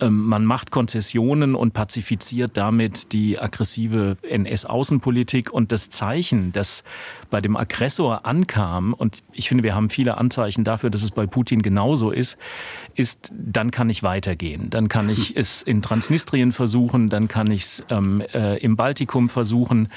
Ähm, 0.00 0.24
man 0.24 0.44
macht 0.44 0.70
Konzessionen 0.70 1.54
und 1.54 1.72
pazifiziert 1.72 2.56
damit 2.56 3.12
die 3.12 3.38
aggressive 3.38 4.16
NS-Außenpolitik 4.22 5.52
und 5.52 5.72
das 5.72 5.90
Zeichen, 5.90 6.52
das 6.52 6.84
bei 7.34 7.40
dem 7.40 7.56
Aggressor 7.56 8.26
ankam, 8.26 8.94
und 8.94 9.24
ich 9.32 9.48
finde, 9.48 9.64
wir 9.64 9.74
haben 9.74 9.90
viele 9.90 10.18
Anzeichen 10.18 10.62
dafür, 10.62 10.88
dass 10.88 11.02
es 11.02 11.10
bei 11.10 11.26
Putin 11.26 11.62
genauso 11.62 12.12
ist, 12.12 12.38
ist, 12.94 13.32
dann 13.34 13.72
kann 13.72 13.90
ich 13.90 14.04
weitergehen. 14.04 14.70
Dann 14.70 14.86
kann 14.86 15.08
ich 15.10 15.36
es 15.36 15.60
in 15.60 15.82
Transnistrien 15.82 16.52
versuchen, 16.52 17.08
dann 17.08 17.26
kann 17.26 17.50
ich 17.50 17.62
es 17.62 17.84
ähm, 17.90 18.22
äh, 18.32 18.58
im 18.58 18.76
Baltikum 18.76 19.28
versuchen. 19.28 19.88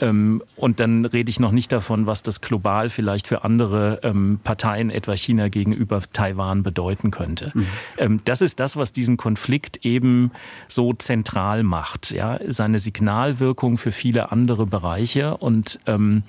Ähm, 0.00 0.42
und 0.56 0.80
dann 0.80 1.04
rede 1.04 1.30
ich 1.30 1.40
noch 1.40 1.52
nicht 1.52 1.72
davon, 1.72 2.06
was 2.06 2.22
das 2.22 2.40
global 2.40 2.90
vielleicht 2.90 3.26
für 3.26 3.44
andere 3.44 4.00
ähm, 4.02 4.40
Parteien, 4.42 4.90
etwa 4.90 5.16
China 5.16 5.48
gegenüber 5.48 6.00
Taiwan, 6.12 6.62
bedeuten 6.62 7.10
könnte. 7.10 7.52
Mhm. 7.54 7.66
Ähm, 7.98 8.20
das 8.24 8.40
ist 8.40 8.60
das, 8.60 8.76
was 8.76 8.92
diesen 8.92 9.16
Konflikt 9.16 9.84
eben 9.84 10.32
so 10.68 10.92
zentral 10.92 11.62
macht. 11.62 12.10
Ja? 12.10 12.38
Seine 12.46 12.78
Signalwirkung 12.78 13.78
für 13.78 13.92
viele 13.92 14.32
andere 14.32 14.66
Bereiche. 14.66 15.36
Und 15.36 15.78
ähm, 15.86 16.22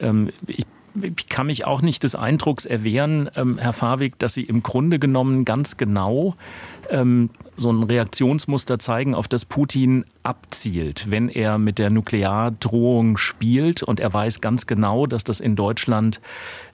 ähm, 0.00 0.30
ich 0.46 0.64
ich 1.02 1.28
kann 1.28 1.46
mich 1.46 1.64
auch 1.64 1.82
nicht 1.82 2.02
des 2.04 2.14
Eindrucks 2.14 2.64
erwehren, 2.64 3.30
ähm, 3.36 3.58
Herr 3.58 3.72
Fawig, 3.72 4.18
dass 4.18 4.34
Sie 4.34 4.42
im 4.42 4.62
Grunde 4.62 4.98
genommen 4.98 5.44
ganz 5.44 5.76
genau 5.76 6.34
ähm, 6.90 7.30
so 7.56 7.70
ein 7.70 7.82
Reaktionsmuster 7.82 8.78
zeigen, 8.78 9.14
auf 9.14 9.28
das 9.28 9.44
Putin 9.44 10.04
abzielt, 10.22 11.10
wenn 11.10 11.28
er 11.28 11.58
mit 11.58 11.78
der 11.78 11.90
Nukleardrohung 11.90 13.16
spielt 13.16 13.82
und 13.82 14.00
er 14.00 14.12
weiß 14.12 14.40
ganz 14.40 14.66
genau, 14.66 15.06
dass 15.06 15.24
das 15.24 15.40
in 15.40 15.56
Deutschland 15.56 16.20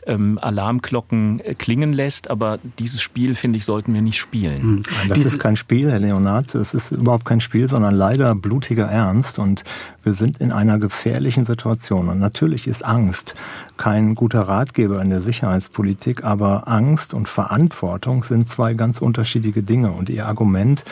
ähm, 0.06 0.38
Alarmglocken 0.40 1.40
äh, 1.40 1.54
klingen 1.54 1.92
lässt. 1.92 2.30
Aber 2.30 2.58
dieses 2.78 3.02
Spiel, 3.02 3.34
finde 3.34 3.58
ich, 3.58 3.64
sollten 3.64 3.94
wir 3.94 4.02
nicht 4.02 4.18
spielen. 4.18 4.58
Hm. 4.58 4.82
Das 5.08 5.18
ist 5.18 5.38
kein 5.38 5.56
Spiel, 5.56 5.90
Herr 5.90 6.00
Leonard. 6.00 6.54
Es 6.54 6.74
ist 6.74 6.90
überhaupt 6.92 7.24
kein 7.24 7.40
Spiel, 7.40 7.68
sondern 7.68 7.94
leider 7.94 8.34
blutiger 8.34 8.86
Ernst. 8.86 9.38
Und 9.38 9.64
wir 10.02 10.14
sind 10.14 10.38
in 10.38 10.52
einer 10.52 10.78
gefährlichen 10.78 11.44
Situation. 11.44 12.08
Und 12.08 12.18
natürlich 12.18 12.66
ist 12.66 12.84
Angst 12.84 13.34
kein 13.76 14.14
guter 14.14 14.42
Ratgeber 14.42 15.02
in 15.02 15.10
der 15.10 15.20
Sicherheitspolitik, 15.20 16.22
aber 16.22 16.68
Angst 16.68 17.12
und 17.12 17.28
Verantwortung 17.28 18.22
sind 18.22 18.48
zwei 18.48 18.74
ganz 18.74 19.00
unterschiedliche 19.00 19.62
Dinge. 19.62 19.90
Und 19.90 20.10
Ihr 20.10 20.26
Argument, 20.26 20.84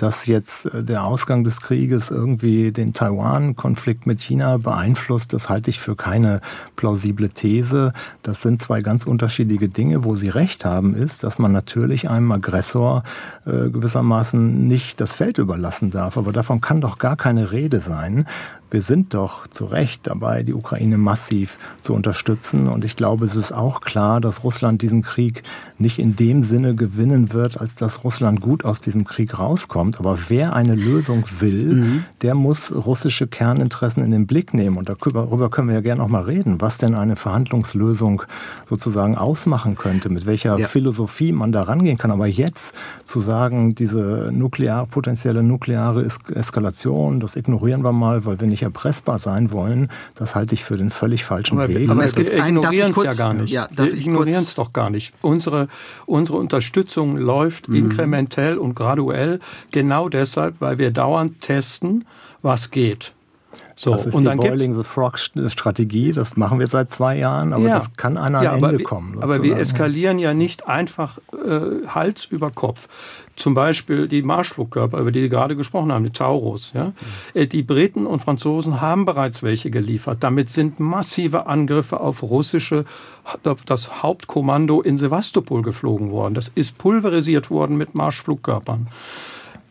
dass 0.00 0.24
jetzt 0.24 0.66
äh, 0.66 0.82
der 0.82 1.04
Ausgang 1.04 1.44
des 1.44 1.60
Krieges 1.60 2.10
irgendwie 2.10 2.72
den 2.72 2.94
Taiwan-Konflikt 2.94 4.06
mit 4.06 4.20
China 4.22 4.56
beeinflusst, 4.56 5.32
das 5.32 5.48
halte 5.48 5.68
ich 5.68 5.78
für 5.78 5.94
keine 5.94 6.40
plausible 6.76 7.28
These. 7.28 7.92
Das 8.22 8.40
sind 8.40 8.62
zwei 8.62 8.80
ganz 8.80 9.06
unterschiedliche 9.06 9.68
Dinge. 9.68 10.04
Wo 10.04 10.14
Sie 10.14 10.28
recht 10.28 10.64
haben, 10.64 10.94
ist, 10.94 11.22
dass 11.22 11.38
man 11.38 11.52
natürlich 11.52 12.08
einem 12.08 12.32
Aggressor 12.32 13.02
äh, 13.44 13.68
gewissermaßen 13.68 14.66
nicht 14.66 15.00
das 15.00 15.12
Feld 15.12 15.38
überlassen 15.38 15.90
darf. 15.90 16.16
Aber 16.16 16.32
davon 16.32 16.60
kann 16.60 16.80
doch 16.80 16.98
gar 16.98 17.16
keine 17.16 17.52
Rede 17.52 17.80
sein. 17.80 18.26
Wir 18.70 18.82
sind 18.82 19.14
doch 19.14 19.46
zu 19.48 19.64
Recht 19.64 20.06
dabei, 20.06 20.44
die 20.44 20.54
Ukraine 20.54 20.96
massiv 20.96 21.58
zu 21.80 21.92
unterstützen. 21.92 22.68
Und 22.68 22.84
ich 22.84 22.94
glaube, 22.94 23.24
es 23.24 23.34
ist 23.34 23.52
auch 23.52 23.80
klar, 23.80 24.20
dass 24.20 24.44
Russland 24.44 24.82
diesen 24.82 25.02
Krieg 25.02 25.42
nicht 25.78 25.98
in 25.98 26.14
dem 26.14 26.42
Sinne 26.42 26.76
gewinnen 26.76 27.32
wird, 27.32 27.60
als 27.60 27.74
dass 27.74 28.04
Russland 28.04 28.40
gut 28.40 28.64
aus 28.64 28.80
diesem 28.80 29.04
Krieg 29.04 29.38
rauskommt. 29.38 29.98
Aber 29.98 30.18
wer 30.28 30.54
eine 30.54 30.76
Lösung 30.76 31.24
will, 31.40 31.74
mhm. 31.74 32.04
der 32.22 32.34
muss 32.34 32.72
russische 32.72 33.26
Kerninteressen 33.26 34.04
in 34.04 34.12
den 34.12 34.26
Blick 34.26 34.54
nehmen. 34.54 34.76
Und 34.76 34.88
darüber 34.88 35.50
können 35.50 35.68
wir 35.68 35.74
ja 35.74 35.80
gerne 35.80 36.02
noch 36.02 36.08
mal 36.08 36.22
reden, 36.22 36.60
was 36.60 36.78
denn 36.78 36.94
eine 36.94 37.16
Verhandlungslösung 37.16 38.22
sozusagen 38.68 39.16
ausmachen 39.16 39.74
könnte, 39.74 40.10
mit 40.10 40.26
welcher 40.26 40.58
ja. 40.58 40.68
Philosophie 40.68 41.32
man 41.32 41.50
da 41.50 41.62
rangehen 41.62 41.98
kann. 41.98 42.12
Aber 42.12 42.28
jetzt 42.28 42.74
zu 43.04 43.18
sagen, 43.18 43.74
diese 43.74 44.30
nuklear, 44.32 44.86
potenzielle 44.86 45.42
nukleare 45.42 46.06
Eskalation, 46.34 47.18
das 47.18 47.34
ignorieren 47.34 47.82
wir 47.82 47.92
mal, 47.92 48.24
weil 48.26 48.38
wir 48.40 48.46
nicht 48.46 48.59
erpressbar 48.62 49.18
sein 49.18 49.50
wollen, 49.52 49.90
das 50.14 50.34
halte 50.34 50.54
ich 50.54 50.64
für 50.64 50.76
den 50.76 50.90
völlig 50.90 51.24
falschen 51.24 51.58
aber, 51.58 51.68
Weg. 51.68 51.88
Aber 51.88 52.04
es 52.04 52.14
gibt 52.14 52.32
wir 52.32 52.44
ignorieren 52.46 52.92
es 52.92 53.02
ja 53.02 53.14
gar 53.14 53.34
nicht. 53.34 53.50
Ja, 53.50 53.68
wir 53.70 53.92
ignorieren 53.92 54.42
es 54.42 54.54
doch 54.54 54.72
gar 54.72 54.90
nicht. 54.90 55.12
Unsere, 55.22 55.68
unsere 56.06 56.38
Unterstützung 56.38 57.16
läuft 57.16 57.68
mhm. 57.68 57.76
inkrementell 57.76 58.58
und 58.58 58.74
graduell 58.74 59.40
genau 59.70 60.08
deshalb, 60.08 60.60
weil 60.60 60.78
wir 60.78 60.90
dauernd 60.90 61.40
testen, 61.40 62.04
was 62.42 62.70
geht. 62.70 63.12
So, 63.82 63.92
das 63.92 64.04
ist 64.04 64.14
und 64.14 64.28
die 64.28 64.36
Boiling 64.36 64.74
the 64.74 64.84
Frog 64.84 65.18
Strategie, 65.18 66.12
das 66.12 66.36
machen 66.36 66.58
wir 66.58 66.66
seit 66.66 66.90
zwei 66.90 67.16
Jahren, 67.16 67.54
aber 67.54 67.66
ja, 67.66 67.76
das 67.76 67.94
kann 67.94 68.18
an 68.18 68.34
ein 68.34 68.44
ja, 68.44 68.54
Ende 68.54 68.76
wir, 68.76 68.84
kommen. 68.84 69.14
Sozusagen. 69.14 69.32
Aber 69.32 69.42
wir 69.42 69.56
eskalieren 69.56 70.18
ja 70.18 70.34
nicht 70.34 70.68
einfach 70.68 71.16
äh, 71.32 71.86
Hals 71.88 72.26
über 72.26 72.50
Kopf. 72.50 72.88
Zum 73.36 73.54
Beispiel 73.54 74.06
die 74.06 74.20
Marschflugkörper, 74.20 74.98
über 74.98 75.10
die 75.10 75.22
Sie 75.22 75.28
gerade 75.30 75.56
gesprochen 75.56 75.92
haben, 75.92 76.04
die 76.04 76.10
Taurus. 76.10 76.74
Ja? 76.74 76.92
Mhm. 77.34 77.48
Die 77.48 77.62
Briten 77.62 78.04
und 78.04 78.20
Franzosen 78.20 78.82
haben 78.82 79.06
bereits 79.06 79.42
welche 79.42 79.70
geliefert. 79.70 80.18
Damit 80.20 80.50
sind 80.50 80.78
massive 80.78 81.46
Angriffe 81.46 82.00
auf 82.00 82.22
russische, 82.22 82.84
auf 83.44 83.64
das 83.64 84.02
Hauptkommando 84.02 84.82
in 84.82 84.98
Sevastopol 84.98 85.62
geflogen 85.62 86.10
worden. 86.10 86.34
Das 86.34 86.48
ist 86.48 86.76
pulverisiert 86.76 87.50
worden 87.50 87.78
mit 87.78 87.94
Marschflugkörpern 87.94 88.88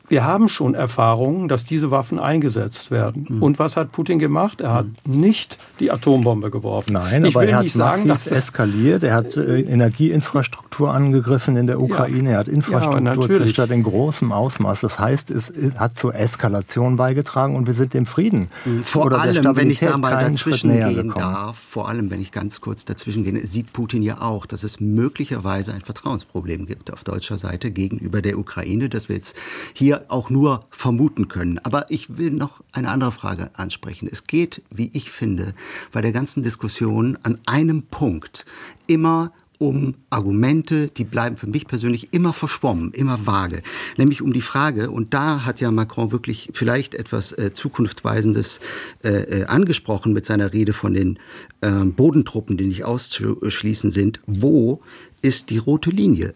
wir 0.09 0.23
haben 0.23 0.49
schon 0.49 0.73
Erfahrungen, 0.73 1.47
dass 1.47 1.63
diese 1.63 1.91
Waffen 1.91 2.19
eingesetzt 2.19 2.91
werden. 2.91 3.27
Mhm. 3.29 3.43
Und 3.43 3.59
was 3.59 3.77
hat 3.77 3.91
Putin 3.91 4.19
gemacht? 4.19 4.59
Er 4.59 4.73
hat 4.73 4.87
mhm. 5.05 5.19
nicht 5.19 5.57
die 5.79 5.91
Atombombe 5.91 6.49
geworfen. 6.49 6.93
Nein, 6.93 7.25
ich 7.25 7.35
aber 7.35 7.43
will 7.43 7.49
er 7.51 7.57
hat 7.57 7.63
nicht 7.63 7.73
sagen, 7.73 8.07
dass 8.07 8.31
eskaliert. 8.31 9.03
Er 9.03 9.13
hat 9.13 9.37
äh, 9.37 9.61
Energieinfrastruktur 9.61 10.91
angegriffen 10.91 11.55
in 11.57 11.67
der 11.67 11.79
Ukraine. 11.79 12.29
Ja. 12.29 12.35
Er 12.35 12.39
hat 12.39 12.47
Infrastruktur 12.47 13.29
ja, 13.29 13.37
zerstört 13.37 13.71
in 13.71 13.83
großem 13.83 14.31
Ausmaß. 14.31 14.81
Das 14.81 14.99
heißt, 14.99 15.29
es 15.29 15.53
hat 15.77 15.95
zur 15.95 16.15
Eskalation 16.15 16.95
beigetragen 16.95 17.55
und 17.55 17.67
wir 17.67 17.73
sind 17.73 17.93
dem 17.93 18.05
Frieden. 18.05 18.49
Mhm. 18.65 18.83
Vor 18.83 19.05
oder 19.05 19.21
allem, 19.21 19.55
wenn 19.55 19.69
ich 19.69 19.79
da 19.79 19.97
mal 19.97 20.11
dazwischen 20.11 20.71
gehen 20.71 21.07
gekommen. 21.07 21.13
darf, 21.13 21.57
vor 21.57 21.87
allem, 21.87 22.09
wenn 22.09 22.19
ich 22.19 22.31
ganz 22.31 22.61
kurz 22.61 22.83
dazwischen 22.83 23.23
gehe, 23.23 23.45
sieht 23.45 23.73
Putin 23.73 24.01
ja 24.01 24.21
auch, 24.21 24.47
dass 24.47 24.63
es 24.63 24.79
möglicherweise 24.79 25.73
ein 25.73 25.81
Vertrauensproblem 25.81 26.65
gibt 26.65 26.91
auf 26.91 27.03
deutscher 27.03 27.37
Seite 27.37 27.69
gegenüber 27.69 28.21
der 28.21 28.39
Ukraine, 28.39 28.89
das 28.89 29.07
wir 29.07 29.15
jetzt 29.15 29.35
hier 29.73 29.98
auch 30.07 30.29
nur 30.29 30.65
vermuten 30.71 31.27
können. 31.27 31.59
Aber 31.59 31.89
ich 31.89 32.17
will 32.17 32.31
noch 32.31 32.61
eine 32.71 32.89
andere 32.89 33.11
Frage 33.11 33.51
ansprechen. 33.53 34.07
Es 34.11 34.25
geht, 34.25 34.61
wie 34.69 34.89
ich 34.93 35.11
finde, 35.11 35.53
bei 35.91 36.01
der 36.01 36.11
ganzen 36.11 36.43
Diskussion 36.43 37.17
an 37.23 37.39
einem 37.45 37.83
Punkt 37.83 38.45
immer 38.87 39.31
um 39.59 39.95
Argumente, 40.09 40.87
die 40.87 41.03
bleiben 41.03 41.35
für 41.35 41.47
mich 41.47 41.67
persönlich 41.67 42.13
immer 42.13 42.31
verschwommen, 42.31 42.91
immer 42.93 43.27
vage. 43.27 43.61
Nämlich 43.97 44.21
um 44.21 44.31
die 44.31 44.41
Frage, 44.41 44.89
und 44.89 45.13
da 45.13 45.45
hat 45.45 45.59
ja 45.59 45.69
Macron 45.69 46.13
wirklich 46.13 46.49
vielleicht 46.53 46.95
etwas 46.95 47.33
äh, 47.33 47.53
Zukunftsweisendes 47.53 48.61
äh, 49.03 49.09
äh 49.09 49.45
angesprochen 49.45 50.13
mit 50.13 50.25
seiner 50.25 50.53
Rede 50.53 50.71
von 50.71 50.93
den 50.93 51.19
äh, 51.59 51.83
Bodentruppen, 51.83 52.55
die 52.55 52.67
nicht 52.67 52.85
auszuschließen 52.85 53.91
sind, 53.91 54.21
wo 54.25 54.79
ist 55.21 55.49
die 55.49 55.57
rote 55.57 55.89
Linie? 55.89 56.33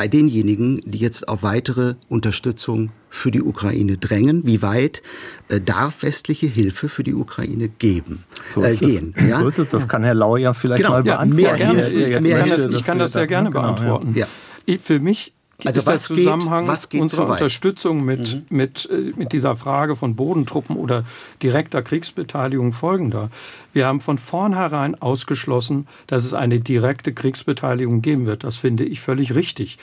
Bei 0.00 0.08
denjenigen, 0.08 0.80
die 0.86 0.96
jetzt 0.96 1.28
auf 1.28 1.42
weitere 1.42 1.94
Unterstützung 2.08 2.90
für 3.10 3.30
die 3.30 3.42
Ukraine 3.42 3.98
drängen. 3.98 4.46
Wie 4.46 4.62
weit 4.62 5.02
äh, 5.50 5.60
darf 5.60 6.02
westliche 6.02 6.46
Hilfe 6.46 6.88
für 6.88 7.02
die 7.02 7.12
Ukraine 7.12 7.68
geben, 7.68 8.24
so 8.48 8.62
äh, 8.62 8.74
gehen? 8.74 9.12
Es, 9.14 9.28
ja? 9.28 9.40
So 9.40 9.48
ist 9.48 9.58
es. 9.58 9.68
Das 9.68 9.88
kann 9.88 10.02
Herr 10.02 10.14
Lau 10.14 10.38
ja 10.38 10.54
vielleicht 10.54 10.78
genau. 10.78 10.94
mal 10.94 11.02
beantworten. 11.02 11.58
Ja, 11.60 11.72
mehr, 11.74 12.20
mehr, 12.22 12.46
ich, 12.46 12.48
kann 12.48 12.48
das, 12.48 12.80
ich 12.80 12.86
kann 12.86 12.98
das 12.98 13.12
sehr 13.12 13.26
gerne 13.26 13.50
genau, 13.50 13.60
beantworten. 13.60 14.14
Ja. 14.16 14.26
Ich, 14.64 14.80
für 14.80 15.00
mich 15.00 15.34
also 15.66 15.80
ist 15.80 15.88
der 15.88 15.98
Zusammenhang 15.98 16.70
geht, 16.88 17.00
unserer 17.00 17.26
so 17.26 17.32
Unterstützung 17.32 18.04
mit, 18.04 18.34
mhm. 18.50 18.56
mit, 18.56 18.88
äh, 18.90 19.12
mit 19.16 19.32
dieser 19.32 19.56
Frage 19.56 19.96
von 19.96 20.16
Bodentruppen 20.16 20.76
oder 20.76 21.04
direkter 21.42 21.82
Kriegsbeteiligung 21.82 22.72
folgender. 22.72 23.30
Wir 23.72 23.86
haben 23.86 24.00
von 24.00 24.18
vornherein 24.18 25.00
ausgeschlossen, 25.00 25.86
dass 26.06 26.24
es 26.24 26.34
eine 26.34 26.60
direkte 26.60 27.12
Kriegsbeteiligung 27.12 28.02
geben 28.02 28.26
wird. 28.26 28.44
Das 28.44 28.56
finde 28.56 28.84
ich 28.84 29.00
völlig 29.00 29.34
richtig, 29.34 29.78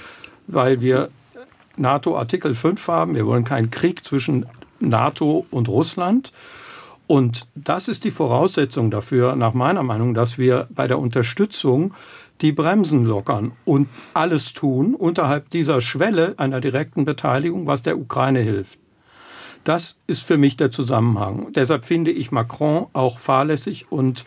weil 0.48 0.82
wir 0.82 1.10
NATO 1.78 2.18
Artikel 2.18 2.56
5 2.56 2.88
haben. 2.88 3.16
Wir 3.16 3.26
wollen 3.26 3.44
keinen 3.44 3.72
Krieg 3.72 4.04
zwischen 4.04 4.46
NATO 4.80 5.46
und 5.52 5.68
Russland. 5.68 6.32
Und 7.08 7.48
das 7.56 7.88
ist 7.88 8.04
die 8.04 8.12
Voraussetzung 8.12 8.92
dafür, 8.92 9.36
nach 9.36 9.54
meiner 9.54 9.82
Meinung, 9.82 10.14
dass 10.14 10.38
wir 10.38 10.68
bei 10.70 10.88
der 10.88 11.00
Unterstützung 11.00 11.94
die 12.42 12.52
Bremsen 12.52 13.06
lockern 13.06 13.52
und 13.66 13.88
alles 14.14 14.54
tun 14.54 14.94
unterhalb 14.94 15.50
dieser 15.50 15.82
Schwelle 15.82 16.36
einer 16.38 16.62
direkten 16.62 17.06
Beteiligung, 17.06 17.66
was 17.66 17.84
der 17.84 17.98
Ukraine 17.98 18.40
hilft. 18.40 18.80
Das 19.64 20.00
ist 20.08 20.24
für 20.24 20.38
mich 20.38 20.56
der 20.56 20.72
Zusammenhang. 20.72 21.52
Deshalb 21.54 21.84
finde 21.84 22.12
ich 22.12 22.32
Macron 22.32 22.88
auch 22.94 23.20
fahrlässig 23.20 23.92
und, 23.92 24.24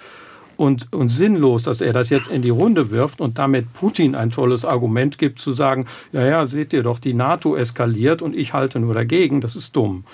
und, 0.57 0.93
und 0.93 1.09
sinnlos, 1.09 1.63
dass 1.63 1.81
er 1.81 1.93
das 1.93 2.11
jetzt 2.11 2.29
in 2.29 2.43
die 2.43 2.51
Runde 2.51 2.91
wirft 2.91 3.21
und 3.21 3.39
damit 3.39 3.73
Putin 3.73 4.15
ein 4.15 4.31
tolles 4.31 4.65
Argument 4.65 5.17
gibt, 5.17 5.39
zu 5.39 5.53
sagen, 5.53 5.87
ja, 6.13 6.27
ja, 6.27 6.47
seht 6.47 6.73
ihr 6.73 6.83
doch, 6.83 6.99
die 6.99 7.15
NATO 7.15 7.57
eskaliert 7.57 8.21
und 8.21 8.37
ich 8.37 8.53
halte 8.53 8.81
nur 8.81 8.93
dagegen, 8.93 9.41
das 9.41 9.57
ist 9.57 9.75
dumm. 9.77 10.05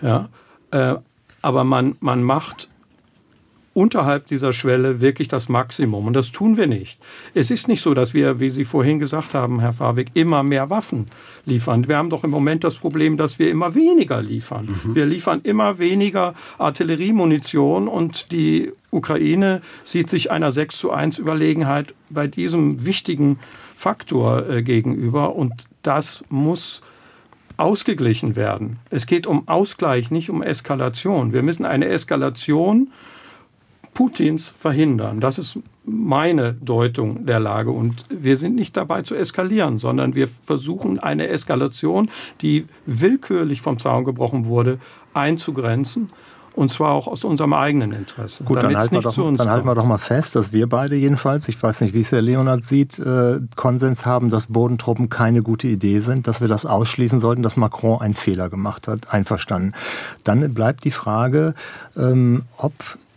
Ja, 0.00 0.30
äh, 0.70 0.94
aber 1.42 1.64
man, 1.64 1.96
man 2.00 2.22
macht 2.22 2.68
unterhalb 3.74 4.26
dieser 4.26 4.52
Schwelle 4.52 5.00
wirklich 5.00 5.28
das 5.28 5.48
Maximum. 5.48 6.06
Und 6.06 6.12
das 6.12 6.30
tun 6.30 6.56
wir 6.56 6.66
nicht. 6.66 6.98
Es 7.34 7.50
ist 7.50 7.68
nicht 7.68 7.80
so, 7.80 7.94
dass 7.94 8.12
wir, 8.12 8.38
wie 8.38 8.50
Sie 8.50 8.64
vorhin 8.64 8.98
gesagt 8.98 9.34
haben, 9.34 9.60
Herr 9.60 9.72
Fawig, 9.72 10.10
immer 10.14 10.42
mehr 10.42 10.68
Waffen 10.68 11.06
liefern. 11.46 11.88
Wir 11.88 11.96
haben 11.96 12.10
doch 12.10 12.24
im 12.24 12.30
Moment 12.30 12.64
das 12.64 12.76
Problem, 12.76 13.16
dass 13.16 13.38
wir 13.38 13.50
immer 13.50 13.74
weniger 13.74 14.20
liefern. 14.20 14.78
Mhm. 14.84 14.94
Wir 14.94 15.06
liefern 15.06 15.40
immer 15.42 15.78
weniger 15.78 16.34
Artilleriemunition 16.58 17.88
und 17.88 18.30
die 18.32 18.72
Ukraine 18.90 19.62
sieht 19.84 20.10
sich 20.10 20.30
einer 20.30 20.52
6 20.52 20.78
zu 20.78 20.90
1 20.90 21.18
Überlegenheit 21.18 21.94
bei 22.10 22.26
diesem 22.26 22.84
wichtigen 22.84 23.38
Faktor 23.74 24.48
äh, 24.48 24.62
gegenüber. 24.62 25.34
Und 25.34 25.64
das 25.82 26.22
muss 26.28 26.82
ausgeglichen 27.56 28.36
werden. 28.36 28.78
Es 28.90 29.06
geht 29.06 29.26
um 29.26 29.48
Ausgleich, 29.48 30.10
nicht 30.10 30.30
um 30.30 30.42
Eskalation. 30.42 31.32
Wir 31.32 31.42
müssen 31.42 31.64
eine 31.64 31.86
Eskalation 31.86 32.90
Putins 33.94 34.48
verhindern. 34.48 35.20
Das 35.20 35.38
ist 35.38 35.58
meine 35.84 36.54
Deutung 36.54 37.26
der 37.26 37.40
Lage. 37.40 37.70
Und 37.70 38.06
wir 38.08 38.36
sind 38.36 38.54
nicht 38.54 38.76
dabei 38.76 39.02
zu 39.02 39.14
eskalieren, 39.14 39.78
sondern 39.78 40.14
wir 40.14 40.28
versuchen 40.28 40.98
eine 40.98 41.28
Eskalation, 41.28 42.10
die 42.40 42.66
willkürlich 42.86 43.60
vom 43.60 43.78
Zaun 43.78 44.04
gebrochen 44.04 44.46
wurde, 44.46 44.78
einzugrenzen 45.12 46.10
und 46.54 46.70
zwar 46.70 46.92
auch 46.92 47.06
aus 47.06 47.24
unserem 47.24 47.54
eigenen 47.54 47.92
Interesse. 47.92 48.44
Gut, 48.44 48.62
dann, 48.62 48.76
halten 48.76 48.94
wir, 48.94 49.00
doch, 49.00 49.14
dann 49.14 49.50
halten 49.50 49.66
wir 49.66 49.74
doch 49.74 49.86
mal 49.86 49.98
fest, 49.98 50.36
dass 50.36 50.52
wir 50.52 50.68
beide 50.68 50.96
jedenfalls, 50.96 51.48
ich 51.48 51.62
weiß 51.62 51.80
nicht, 51.80 51.94
wie 51.94 52.02
es 52.02 52.10
der 52.10 52.22
Leonard 52.22 52.64
sieht, 52.64 52.98
äh, 52.98 53.40
Konsens 53.56 54.04
haben, 54.04 54.28
dass 54.28 54.48
Bodentruppen 54.48 55.08
keine 55.08 55.42
gute 55.42 55.68
Idee 55.68 56.00
sind, 56.00 56.26
dass 56.26 56.40
wir 56.40 56.48
das 56.48 56.66
ausschließen 56.66 57.20
sollten, 57.20 57.42
dass 57.42 57.56
Macron 57.56 58.00
einen 58.00 58.14
Fehler 58.14 58.50
gemacht 58.50 58.86
hat. 58.86 59.12
Einverstanden. 59.12 59.72
Dann 60.24 60.52
bleibt 60.52 60.84
die 60.84 60.90
Frage, 60.90 61.54
ähm, 61.96 62.42
ob 62.58 62.74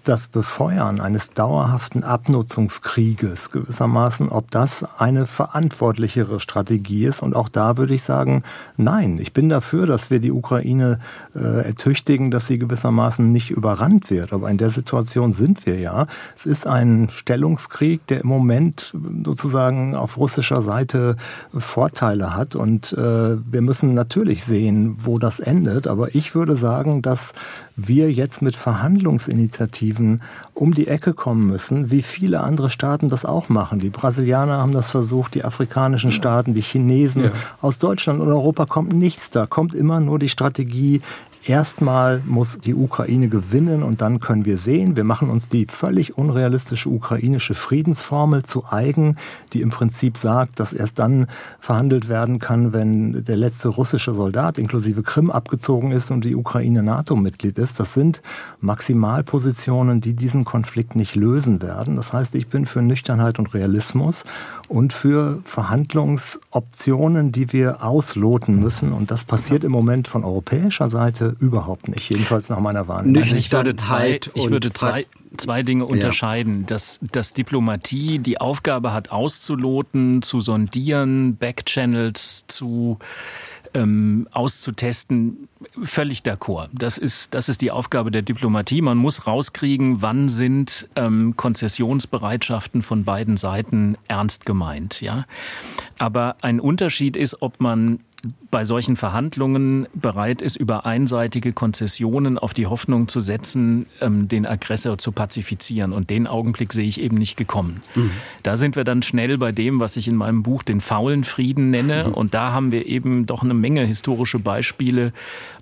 das 0.08 0.28
Befeuern 0.28 1.02
eines 1.02 1.32
dauerhaften 1.32 2.04
Abnutzungskrieges 2.04 3.52
gewissermaßen, 3.52 4.30
ob 4.30 4.52
das 4.52 4.86
eine 5.00 5.26
verantwortlichere 5.26 6.40
Strategie 6.40 7.06
ist. 7.06 7.22
Und 7.22 7.36
auch 7.36 7.50
da 7.50 7.78
würde 7.78 7.94
ich 7.94 8.04
sagen, 8.04 8.44
nein, 8.78 9.18
ich 9.20 9.34
bin 9.34 9.50
dafür, 9.50 9.88
dass 9.88 10.12
wir 10.12 10.20
die 10.20 10.32
Ukraine 10.32 11.00
äh, 11.36 11.66
ertüchtigen, 11.66 12.32
dass 12.32 12.48
sie 12.48 12.58
gewissermaßen 12.58 13.32
nicht 13.32 13.50
überrannt 13.50 14.10
wird. 14.10 14.34
Aber 14.34 14.50
in 14.50 14.58
der 14.58 14.70
Situation 14.70 15.32
sind 15.32 15.66
wir 15.66 15.80
ja. 15.80 16.08
Es 16.36 16.46
ist 16.46 16.68
ein 16.68 17.10
Stellungskrieg, 17.10 18.06
der 18.08 18.22
im 18.22 18.28
Moment 18.28 18.96
sozusagen 19.26 19.96
auf 19.96 20.18
russischer 20.18 20.62
Seite 20.62 21.16
Vorteile 21.54 22.36
hat. 22.36 22.56
Und 22.56 22.94
äh, 22.94 23.38
wir 23.46 23.62
müssen 23.62 23.94
natürlich 23.94 24.46
sehen, 24.46 24.98
wo 25.00 25.18
das 25.18 25.40
endet. 25.40 25.88
Aber 25.88 26.16
ich 26.16 26.36
würde 26.36 26.56
sagen, 26.56 27.02
dass 27.02 27.34
wir 27.76 28.12
jetzt 28.12 28.42
mit 28.42 28.56
Verhandlungsinitiativen 28.56 30.22
um 30.54 30.74
die 30.74 30.88
Ecke 30.88 31.14
kommen 31.14 31.46
müssen, 31.48 31.92
wie 31.92 32.02
viele 32.02 32.40
andere 32.42 32.70
Staaten 32.70 33.10
das 33.10 33.26
auch 33.26 33.50
machen. 33.50 33.80
Die 33.80 33.90
Brasilianer 33.90 34.60
haben 34.60 34.72
das 34.72 34.90
versucht, 34.90 35.36
die 35.36 35.44
afrikanischen 35.44 36.12
Staaten, 36.12 36.54
die 36.54 36.62
Chinesen. 36.62 37.26
Ja. 37.26 37.32
Aus 37.62 37.80
Deutschland 37.80 38.22
und 38.22 38.30
Europa 38.30 38.66
kommt 38.66 38.94
nichts 38.94 39.30
da, 39.30 39.46
kommt 39.46 39.74
immer 39.74 40.00
nur 40.00 40.20
die 40.20 40.30
Strategie, 40.30 41.02
Erstmal 41.48 42.24
muss 42.26 42.58
die 42.58 42.74
Ukraine 42.74 43.28
gewinnen 43.28 43.84
und 43.84 44.02
dann 44.02 44.20
können 44.20 44.46
wir 44.46 44.58
sehen, 44.58 44.96
wir 44.96 45.04
machen 45.04 45.30
uns 45.30 45.48
die 45.48 45.68
völlig 45.68 46.18
unrealistische 46.18 46.90
ukrainische 46.90 47.54
Friedensformel 47.54 48.42
zu 48.42 48.66
eigen, 48.68 49.18
die 49.54 49.62
im 49.62 49.70
Prinzip 49.70 50.18
sagt, 50.18 50.60
dass 50.60 50.74
erst 50.74 50.98
dann 50.98 51.28
verhandelt 51.60 52.10
werden 52.10 52.40
kann, 52.40 52.74
wenn 52.74 53.24
der 53.24 53.38
letzte 53.38 53.70
russische 53.70 54.16
Soldat 54.16 54.58
inklusive 54.58 55.04
Krim 55.04 55.30
abgezogen 55.30 55.92
ist 55.92 56.10
und 56.10 56.26
die 56.26 56.36
Ukraine 56.36 56.82
NATO-Mitglied 56.82 57.60
ist. 57.60 57.80
Das 57.80 57.94
sind 57.94 58.24
Maximalpositionen, 58.60 60.02
die 60.02 60.16
diesen 60.16 60.46
Konflikt 60.46 60.96
nicht 60.96 61.14
lösen 61.14 61.62
werden. 61.62 61.96
Das 61.96 62.12
heißt, 62.12 62.34
ich 62.34 62.48
bin 62.48 62.66
für 62.66 62.82
Nüchternheit 62.82 63.38
und 63.38 63.54
Realismus 63.54 64.26
und 64.68 64.94
für 64.94 65.42
Verhandlungsoptionen, 65.46 67.32
die 67.32 67.54
wir 67.54 67.84
ausloten 67.84 68.60
müssen. 68.60 68.92
Und 68.92 69.12
das 69.12 69.26
passiert 69.26 69.64
im 69.64 69.72
Moment 69.72 70.08
von 70.08 70.24
europäischer 70.24 70.90
Seite 70.90 71.36
überhaupt 71.40 71.88
nicht, 71.88 72.10
jedenfalls 72.10 72.50
nach 72.50 72.60
meiner 72.60 72.88
Wahrnehmung. 72.88 73.22
Also 73.22 73.36
ich 73.36 73.52
würde 73.52 73.76
zwei, 73.76 74.20
ich 74.34 74.50
würde 74.50 74.74
zwei, 74.74 75.06
zwei 75.38 75.64
Dinge 75.64 75.86
unterscheiden. 75.86 76.62
Ja. 76.62 76.68
Dass, 76.68 77.00
dass 77.12 77.34
Diplomatie 77.34 78.20
die 78.20 78.40
Aufgabe 78.40 78.94
hat, 78.94 79.12
auszuloten, 79.12 80.22
zu 80.22 80.42
sondieren, 80.42 81.38
Backchannels 81.38 82.46
zu 82.48 82.98
ähm, 83.76 84.28
auszutesten, 84.32 85.50
völlig 85.84 86.22
d'accord. 86.22 86.70
Das 86.74 86.98
ist, 86.98 87.36
das 87.36 87.50
ist 87.50 87.62
die 87.62 87.72
Aufgabe 87.72 88.10
der 88.10 88.22
Diplomatie. 88.22 88.82
Man 88.82 88.98
muss 88.98 89.28
rauskriegen, 89.28 90.02
wann 90.02 90.30
sind 90.30 90.88
ähm, 90.96 91.36
Konzessionsbereitschaften 91.36 92.82
von 92.82 93.04
beiden 93.04 93.38
Seiten 93.38 93.98
ernst 94.08 94.46
gemeint. 94.46 95.02
Ja? 95.02 95.26
Aber 96.00 96.38
ein 96.42 96.60
Unterschied 96.60 97.18
ist, 97.18 97.42
ob 97.42 97.60
man 97.60 98.00
bei 98.50 98.64
solchen 98.64 98.96
Verhandlungen 98.96 99.88
bereit 99.94 100.42
ist, 100.42 100.56
über 100.56 100.86
einseitige 100.86 101.54
Konzessionen 101.54 102.38
auf 102.38 102.54
die 102.54 102.68
Hoffnung 102.68 103.08
zu 103.08 103.20
setzen, 103.20 103.86
ähm, 104.02 104.28
den 104.28 104.46
Aggressor 104.46 104.98
zu 104.98 105.12
pazifizieren. 105.12 105.92
Und 105.92 106.10
den 106.10 106.26
Augenblick 106.26 106.74
sehe 106.74 106.88
ich 106.88 107.02
eben 107.02 107.18
nicht 107.18 107.38
gekommen. 107.38 107.82
Mhm. 107.96 108.12
Da 108.44 108.56
sind 108.56 108.76
wir 108.76 108.84
dann 108.84 109.04
schnell 109.04 109.38
bei 109.38 109.52
dem, 109.52 109.80
was 109.80 109.98
ich 109.98 110.08
in 110.08 110.16
meinem 110.16 110.42
Buch 110.44 110.64
den 110.64 110.80
faulen 110.80 111.24
Frieden 111.24 111.70
nenne. 111.70 112.06
Mhm. 112.08 112.14
Und 112.14 112.34
da 112.34 112.54
haben 112.54 112.72
wir 112.72 112.86
eben 112.86 113.26
doch 113.26 113.44
eine 113.44 113.54
Menge 113.54 113.86
historische 113.86 114.40
Beispiele, 114.40 115.12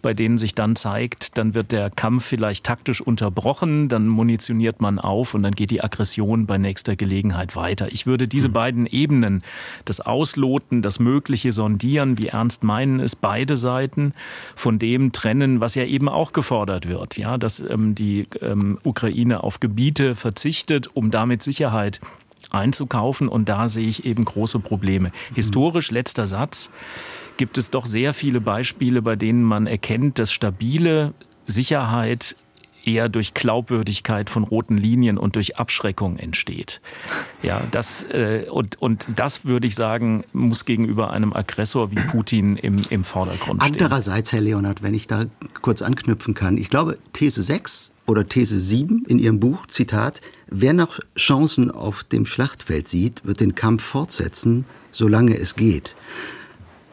bei 0.04 0.14
denen 0.14 0.38
sich 0.38 0.54
dann 0.54 0.76
zeigt, 0.76 1.38
dann 1.38 1.56
wird 1.56 1.72
der 1.72 1.90
Kampf 1.90 2.26
vielleicht 2.26 2.66
taktisch 2.66 3.02
unterbrochen, 3.02 3.88
dann 3.88 4.08
munitioniert 4.08 4.82
man 4.82 5.00
auf 5.00 5.34
und 5.34 5.44
dann 5.44 5.56
geht 5.56 5.72
die 5.72 5.84
Aggression 5.84 6.46
bei 6.46 6.58
nächster 6.58 6.96
Gelegenheit 6.96 7.56
weiter. 7.56 7.88
Ich 7.92 8.06
würde 8.06 8.28
diese 8.28 8.50
mhm. 8.50 8.54
beiden 8.54 8.86
Ebenen, 8.86 9.44
das 9.86 10.02
Ausloten, 10.02 10.82
das 10.82 11.00
mögliche 11.00 11.52
Sondieren, 11.52 12.18
wie 12.18 12.28
ernst 12.28 12.53
ernst 12.54 12.64
meinen 12.64 13.00
es 13.00 13.16
beide 13.16 13.58
Seiten 13.58 14.14
von 14.56 14.78
dem 14.78 15.12
trennen, 15.12 15.60
was 15.60 15.76
ja 15.76 15.86
eben 15.86 16.08
auch 16.08 16.34
gefordert 16.34 16.88
wird, 16.88 17.18
ja, 17.18 17.38
dass 17.38 17.60
ähm, 17.60 17.96
die 17.96 18.28
ähm, 18.42 18.78
Ukraine 18.84 19.44
auf 19.44 19.60
Gebiete 19.60 20.16
verzichtet, 20.16 20.90
um 20.94 21.10
damit 21.10 21.42
Sicherheit 21.42 22.00
einzukaufen. 22.52 23.28
Und 23.28 23.50
da 23.50 23.68
sehe 23.68 23.88
ich 23.88 24.06
eben 24.06 24.24
große 24.26 24.60
Probleme. 24.60 25.12
Historisch, 25.34 25.90
letzter 25.90 26.28
Satz, 26.28 26.70
gibt 27.38 27.58
es 27.58 27.72
doch 27.72 27.88
sehr 27.88 28.14
viele 28.14 28.40
Beispiele, 28.40 29.02
bei 29.02 29.16
denen 29.16 29.44
man 29.44 29.66
erkennt, 29.66 30.20
dass 30.20 30.32
stabile 30.32 31.14
Sicherheit 31.48 32.36
eher 32.84 33.10
durch 33.10 33.34
Glaubwürdigkeit 33.34 34.30
von 34.30 34.44
roten 34.44 34.78
Linien 34.78 35.18
und 35.18 35.36
durch 35.36 35.58
Abschreckung 35.58 36.18
entsteht. 36.18 36.82
Ja, 37.42 37.62
das 37.72 38.04
äh, 38.06 38.46
und 38.50 38.82
und 38.82 39.08
das 39.16 39.46
würde 39.46 39.68
ich 39.68 39.76
sagen 39.76 40.24
muss 40.34 40.66
gegenüber 40.66 41.12
einem 41.12 41.34
Aggressor 41.34 41.92
wie 41.92 41.96
Putin 41.96 42.58
im 42.58 42.84
im 42.90 43.04
Vordergrund 43.04 43.64
stehen. 43.64 43.74
Andererseits, 43.74 44.32
Herr 44.32 44.42
Leonard, 44.42 44.84
wenn 44.84 44.94
ich 44.94 45.08
da 45.08 45.26
kurz 45.62 45.82
anknüpfen 45.82 46.34
kann, 46.34 46.58
ich 46.58 46.70
glaube 46.70 46.98
These 47.14 47.44
6 47.44 47.92
oder 48.06 48.28
These 48.28 48.60
7 48.60 49.06
in 49.08 49.20
Ihrem 49.20 49.40
Buch, 49.40 49.68
Zitat, 49.68 50.22
wer 50.48 50.74
noch 50.74 51.00
Chancen 51.18 51.72
auf 51.72 52.04
dem 52.04 52.26
Schlachtfeld 52.26 52.88
sieht, 52.88 53.26
wird 53.26 53.40
den 53.40 53.56
Kampf 53.56 53.84
fortsetzen, 53.84 54.66
solange 54.92 55.38
es 55.38 55.56
geht. 55.56 55.96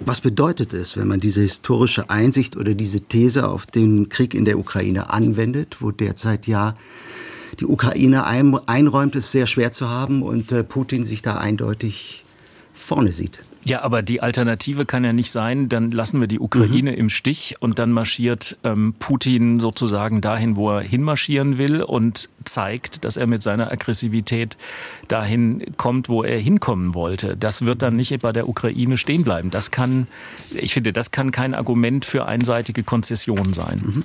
Was 0.02 0.22
bedeutet 0.22 0.72
es, 0.72 0.96
wenn 0.96 1.08
man 1.08 1.20
diese 1.20 1.42
historische 1.42 2.08
Einsicht 2.08 2.56
oder 2.56 2.74
diese 2.74 3.00
These 3.00 3.46
auf 3.46 3.66
den 3.66 4.08
Krieg 4.08 4.32
in 4.34 4.46
der 4.46 4.58
Ukraine 4.58 5.10
anwendet, 5.10 5.76
wo 5.80 5.90
derzeit 5.90 6.46
ja 6.46 6.74
die 7.60 7.66
Ukraine 7.66 8.24
einräumt, 8.24 9.14
es 9.14 9.30
sehr 9.30 9.46
schwer 9.46 9.72
zu 9.72 9.90
haben 9.90 10.22
und 10.22 10.52
äh, 10.52 10.64
Putin 10.64 11.04
sich 11.04 11.20
da 11.20 11.36
eindeutig 11.36 12.24
vorne 12.72 13.12
sieht? 13.12 13.40
Ja, 13.62 13.82
aber 13.82 14.02
die 14.02 14.22
Alternative 14.22 14.86
kann 14.86 15.04
ja 15.04 15.12
nicht 15.12 15.30
sein, 15.30 15.68
dann 15.68 15.90
lassen 15.90 16.18
wir 16.20 16.28
die 16.28 16.40
Ukraine 16.40 16.92
mhm. 16.92 16.96
im 16.96 17.10
Stich 17.10 17.56
und 17.60 17.78
dann 17.78 17.92
marschiert 17.92 18.56
ähm, 18.64 18.94
Putin 18.98 19.60
sozusagen 19.60 20.22
dahin, 20.22 20.56
wo 20.56 20.70
er 20.70 20.80
hinmarschieren 20.80 21.58
will 21.58 21.82
und 21.82 22.30
zeigt, 22.44 23.04
dass 23.04 23.18
er 23.18 23.26
mit 23.26 23.42
seiner 23.42 23.70
Aggressivität 23.70 24.56
dahin 25.08 25.76
kommt, 25.76 26.08
wo 26.08 26.22
er 26.22 26.38
hinkommen 26.38 26.94
wollte. 26.94 27.36
Das 27.36 27.66
wird 27.66 27.82
dann 27.82 27.96
nicht 27.96 28.18
bei 28.22 28.32
der 28.32 28.48
Ukraine 28.48 28.96
stehen 28.96 29.24
bleiben. 29.24 29.50
Das 29.50 29.70
kann, 29.70 30.06
ich 30.54 30.72
finde, 30.72 30.94
das 30.94 31.10
kann 31.10 31.30
kein 31.30 31.54
Argument 31.54 32.06
für 32.06 32.26
einseitige 32.26 32.82
Konzessionen 32.82 33.52
sein. 33.52 33.82
Mhm. 33.84 34.04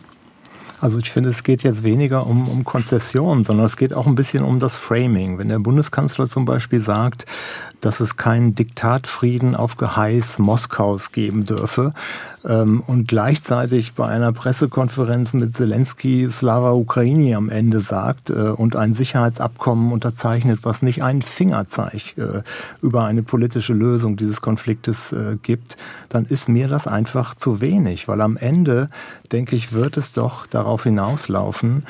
Also 0.82 1.00
ich 1.00 1.10
finde, 1.10 1.30
es 1.30 1.44
geht 1.44 1.63
jetzt 1.63 1.84
weniger 1.84 2.28
um, 2.28 2.48
um 2.48 2.63
Konzessionen, 2.65 3.44
sondern 3.46 3.65
es 3.65 3.78
geht 3.78 3.94
auch 3.94 4.08
ein 4.08 4.15
bisschen 4.15 4.44
um 4.44 4.60
das 4.60 4.76
Framing. 4.76 5.38
Wenn 5.38 5.48
der 5.48 5.60
Bundeskanzler 5.60 6.28
zum 6.28 6.46
Beispiel 6.46 6.82
sagt, 6.82 7.26
dass 7.82 8.00
es 8.00 8.18
keinen 8.18 8.56
Diktatfrieden 8.56 9.56
auf 9.56 9.78
Geheiß 9.78 10.40
Moskaus 10.40 11.12
geben 11.12 11.46
dürfe, 11.46 11.94
ähm, 12.48 12.84
und 12.86 13.08
gleichzeitig 13.08 13.94
bei 13.94 14.08
einer 14.08 14.32
Pressekonferenz 14.32 15.34
mit 15.34 15.56
Zelensky 15.56 16.30
Slava 16.30 16.74
Ukraini 16.74 17.34
am 17.34 17.50
Ende 17.50 17.82
sagt 17.82 18.30
äh, 18.30 18.34
und 18.34 18.76
ein 18.76 18.94
Sicherheitsabkommen 18.94 19.92
unterzeichnet, 19.92 20.60
was 20.64 20.82
nicht 20.82 21.04
einen 21.04 21.22
Fingerzeig 21.22 22.18
äh, 22.18 22.44
über 22.82 23.06
eine 23.06 23.24
politische 23.24 23.74
Lösung 23.74 24.16
dieses 24.16 24.42
Konfliktes 24.42 25.12
äh, 25.12 25.38
gibt, 25.42 25.78
dann 26.10 26.26
ist 26.26 26.48
mir 26.48 26.68
das 26.68 26.88
einfach 26.88 27.34
zu 27.34 27.62
wenig, 27.62 28.08
weil 28.08 28.22
am 28.22 28.38
Ende, 28.38 28.90
denke 29.32 29.56
ich, 29.56 29.74
wird 29.74 29.98
es 29.98 30.14
doch 30.14 30.46
darauf 30.46 30.84
hinauslaufen, 30.84 31.84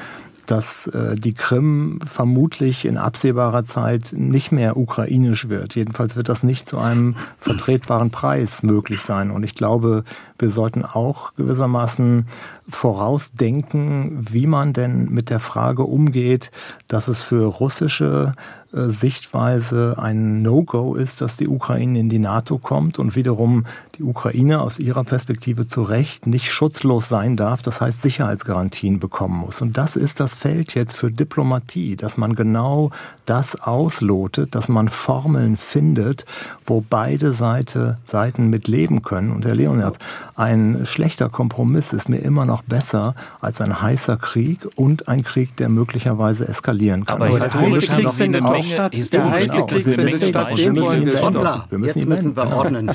dass 0.46 0.88
äh, 0.88 1.16
die 1.16 1.34
Krim 1.34 2.00
vermutlich 2.06 2.86
in 2.86 2.98
absehbarer 2.98 3.64
Zeit 3.64 4.14
nicht 4.16 4.52
mehr 4.52 4.78
ukrainisch 4.78 5.50
wird. 5.50 5.76
Jedenfalls 5.76 6.16
wird 6.16 6.30
das 6.30 6.44
nicht 6.44 6.68
zu 6.68 6.78
einem 6.78 7.16
vertretbaren 7.38 8.12
Preis 8.12 8.64
möglich 8.64 9.02
sein. 9.02 9.32
Und 9.32 9.44
ich 9.44 9.56
glaube, 9.56 10.04
wir 10.38 10.50
sollten 10.50 10.84
auch 10.84 11.34
gewissermaßen 11.36 12.28
vorausdenken, 12.68 14.26
wie 14.30 14.48
man 14.48 14.74
denn 14.74 15.10
mit 15.10 15.30
der 15.30 15.40
Frage 15.40 15.84
umgeht, 15.84 16.52
dass 16.88 17.08
es 17.08 17.24
für 17.24 17.46
russische 17.46 18.34
äh, 18.74 18.90
Sichtweise 18.90 19.96
ein 19.98 20.42
No-Go 20.42 20.96
ist, 20.96 21.22
dass 21.22 21.38
die 21.38 21.48
Ukraine 21.48 22.00
in 22.00 22.10
die 22.10 22.20
NATO 22.20 22.58
kommt 22.58 23.00
und 23.00 23.16
wiederum 23.16 23.66
die 23.98 24.04
Ukraine 24.04 24.62
aus 24.62 24.80
ihrer 24.80 25.04
Perspektive 25.04 25.68
zu 25.68 25.84
Recht 25.84 26.28
nicht 26.28 26.52
schutzlos 26.52 27.08
sein 27.08 27.38
darf, 27.38 27.62
das 27.62 27.80
heißt 27.80 28.02
Sicherheitsgarantien 28.02 29.00
bekommen 29.00 29.40
muss. 29.40 29.62
Und 29.62 29.78
das 29.78 29.96
ist 29.96 30.20
das 30.20 30.36
Feld 30.36 30.76
jetzt 30.76 30.96
für 30.96 31.12
Diplomatie, 31.12 31.96
dass 31.96 32.18
man 32.18 32.36
genau 32.36 32.92
das 33.26 33.56
auslotet, 33.62 34.56
dass 34.56 34.70
man 34.70 34.90
Formeln 34.90 35.58
findet, 35.58 36.26
wo 36.66 36.84
beide 36.88 37.34
Seite, 37.34 37.98
Seiten 38.06 38.50
mit 38.50 38.68
leben 38.68 39.02
können. 39.02 39.32
Und 39.32 39.46
Herr 39.46 39.56
Leonard, 39.56 40.00
ein 40.36 40.86
schlechter 40.86 41.30
Kompromiss 41.30 41.94
ist 41.94 42.10
mir 42.10 42.20
immer 42.20 42.46
noch 42.46 42.62
besser 42.64 43.16
als 43.42 43.62
ein 43.62 43.82
heißer 43.82 44.18
Krieg 44.18 44.60
und 44.76 45.08
ein 45.08 45.24
Krieg, 45.24 45.56
der 45.58 45.70
möglicherweise 45.70 46.48
eskalieren 46.48 47.06
kann. 47.06 47.22
Aber 47.22 47.30
das 47.30 47.56
heißt, 47.56 47.56
heiße 47.56 47.88
Krieg 47.88 48.14
findet 48.14 48.44
auch 48.44 48.64
statt. 48.64 49.14
Der 49.14 49.30
heiße 49.30 49.66
Krieg 49.66 49.84
findet 49.84 50.24
statt. 50.24 50.58
Den 50.58 50.82
wollen 50.82 51.06
wir 51.06 51.18
stoppen. 51.18 51.84
Jetzt 51.84 52.06
müssen 52.06 52.36
wir 52.36 52.56
ordnen. 52.56 52.92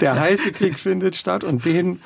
Der 0.00 0.20
heiße 0.20 0.52
Krieg 0.52 0.78
findet 0.78 1.16
statt 1.16 1.44
und 1.44 1.64
den 1.64 2.00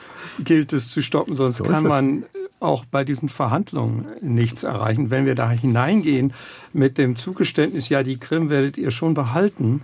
gilt 0.45 0.73
es 0.73 0.91
zu 0.91 1.03
stoppen, 1.03 1.37
sonst 1.37 1.59
so 1.59 1.65
kann 1.65 1.87
man 1.87 2.25
auch 2.61 2.85
bei 2.85 3.05
diesen 3.05 3.29
Verhandlungen 3.29 4.07
nichts 4.21 4.63
erreichen. 4.63 5.11
Wenn 5.11 5.27
wir 5.27 5.35
da 5.35 5.51
hineingehen 5.51 6.33
mit 6.73 6.99
dem 6.99 7.17
Zugeständnis, 7.17 7.89
ja, 7.89 8.03
die 8.03 8.19
Krim 8.19 8.51
werdet 8.51 8.79
ihr 8.79 8.91
schon 8.91 9.15
behalten, 9.15 9.83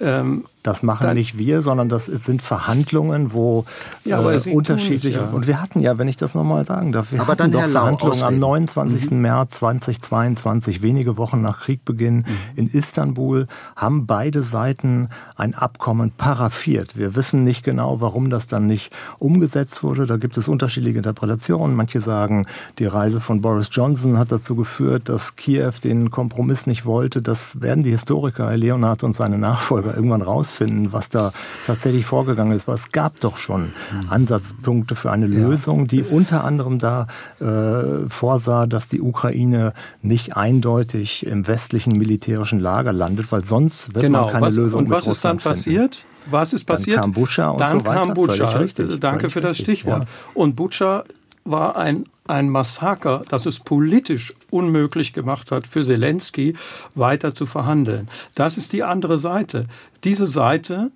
ähm, 0.00 0.44
das 0.62 0.82
machen 0.82 1.06
dann, 1.06 1.16
nicht 1.16 1.38
wir, 1.38 1.62
sondern 1.62 1.88
das 1.88 2.06
sind 2.06 2.42
Verhandlungen, 2.42 3.32
wo 3.32 3.64
ja, 4.04 4.20
äh, 4.30 4.50
unterschiedliche. 4.50 5.18
Ja. 5.18 5.30
Und 5.30 5.46
wir 5.46 5.62
hatten 5.62 5.80
ja, 5.80 5.98
wenn 5.98 6.08
ich 6.08 6.16
das 6.16 6.34
nochmal 6.34 6.64
sagen 6.64 6.90
darf, 6.90 7.12
wir 7.12 7.20
aber 7.20 7.32
hatten 7.32 7.52
doch 7.52 7.66
Verhandlungen 7.66 8.22
am 8.22 8.38
29. 8.38 9.10
Mhm. 9.10 9.20
März 9.20 9.54
2022, 9.56 10.82
wenige 10.82 11.16
Wochen 11.16 11.42
nach 11.42 11.60
Kriegbeginn 11.60 12.16
mhm. 12.16 12.24
in 12.56 12.66
Istanbul, 12.66 13.46
haben 13.76 14.06
beide 14.06 14.42
Seiten 14.42 15.08
ein 15.36 15.54
Abkommen 15.54 16.10
paraffiert. 16.10 16.98
Wir 16.98 17.14
wissen 17.14 17.44
nicht 17.44 17.62
genau, 17.62 18.00
warum 18.00 18.28
das 18.28 18.48
dann 18.48 18.66
nicht 18.66 18.92
umgesetzt 19.20 19.84
wurde. 19.84 20.06
Da 20.06 20.16
gibt 20.16 20.36
es 20.36 20.48
unterschiedliche 20.48 20.98
Interpretationen. 20.98 21.76
Manche 21.76 22.00
sagen, 22.00 22.44
die 22.80 22.86
Reise 22.86 23.20
von 23.20 23.40
Boris 23.40 23.68
Johnson 23.70 24.18
hat 24.18 24.32
dazu 24.32 24.56
geführt, 24.56 25.08
dass 25.08 25.36
Kiew 25.36 25.72
den 25.84 26.10
Kompromiss 26.10 26.66
nicht 26.66 26.84
wollte. 26.84 27.22
Das 27.22 27.60
werden 27.60 27.84
die 27.84 27.90
Historiker, 27.90 28.56
Leonhard 28.56 29.04
und 29.04 29.12
seine 29.12 29.38
Nachfolger, 29.38 29.94
irgendwann 29.94 30.22
rausfinden 30.22 30.47
rausfinden, 30.48 30.92
was 30.92 31.08
da 31.08 31.30
tatsächlich 31.66 32.06
vorgegangen 32.06 32.56
ist. 32.56 32.66
Weil 32.66 32.76
es 32.76 32.92
gab 32.92 33.20
doch 33.20 33.36
schon 33.36 33.72
Ansatzpunkte 34.08 34.94
für 34.94 35.10
eine 35.10 35.26
Lösung, 35.26 35.86
die 35.86 36.02
unter 36.02 36.44
anderem 36.44 36.78
da 36.78 37.06
äh, 37.40 38.08
vorsah, 38.08 38.66
dass 38.66 38.88
die 38.88 39.00
Ukraine 39.00 39.72
nicht 40.02 40.36
eindeutig 40.36 41.26
im 41.26 41.46
westlichen 41.46 41.96
militärischen 41.96 42.60
Lager 42.60 42.92
landet, 42.92 43.30
weil 43.32 43.44
sonst 43.44 43.94
wird 43.94 44.04
genau. 44.04 44.24
man 44.24 44.32
keine 44.32 44.46
was, 44.46 44.54
Lösung 44.54 44.84
Und 44.84 44.90
was 44.90 45.06
ist 45.06 45.24
dann 45.24 45.38
passiert? 45.38 45.96
Finden. 45.96 46.18
Was 46.30 46.52
ist 46.52 46.64
passiert? 46.64 46.98
Dann 46.98 47.04
kam 47.04 47.12
Butscha 47.12 47.50
und 47.50 47.60
dann 47.60 47.78
so 47.78 47.86
weiter. 47.86 48.00
Kam 48.00 48.14
Butscha. 48.14 48.48
Richtig, 48.58 49.00
Danke 49.00 49.30
für 49.30 49.40
das 49.40 49.52
richtig, 49.52 49.80
Stichwort. 49.80 50.02
Ja. 50.02 50.08
Und 50.34 50.56
Butscha 50.56 51.04
war 51.44 51.76
ein, 51.76 52.04
ein 52.26 52.50
Massaker, 52.50 53.22
das 53.30 53.46
es 53.46 53.60
politisch 53.60 54.34
unmöglich 54.50 55.12
gemacht 55.12 55.50
hat, 55.50 55.66
für 55.66 55.84
Zelensky 55.84 56.54
weiter 56.94 57.34
zu 57.34 57.46
verhandeln. 57.46 58.08
Das 58.34 58.56
ist 58.56 58.72
die 58.72 58.82
andere 58.82 59.18
Seite. 59.18 59.66
Diese 60.04 60.26
Seite 60.26 60.90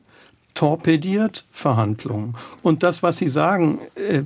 torpediert 0.54 1.44
Verhandlungen. 1.50 2.36
Und 2.62 2.82
das, 2.82 3.02
was 3.02 3.16
Sie 3.16 3.28
sagen, 3.28 3.80
äh, 3.94 4.24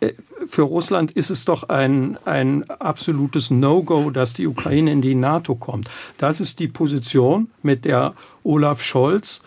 äh, 0.00 0.14
für 0.46 0.62
Russland 0.62 1.10
ist 1.12 1.30
es 1.30 1.44
doch 1.44 1.64
ein, 1.64 2.18
ein 2.24 2.68
absolutes 2.70 3.50
No-Go, 3.50 4.10
dass 4.10 4.34
die 4.34 4.46
Ukraine 4.46 4.92
in 4.92 5.02
die 5.02 5.14
NATO 5.14 5.56
kommt. 5.56 5.88
Das 6.18 6.40
ist 6.40 6.60
die 6.60 6.68
Position, 6.68 7.50
mit 7.62 7.84
der 7.84 8.14
Olaf 8.44 8.82
Scholz 8.82 9.40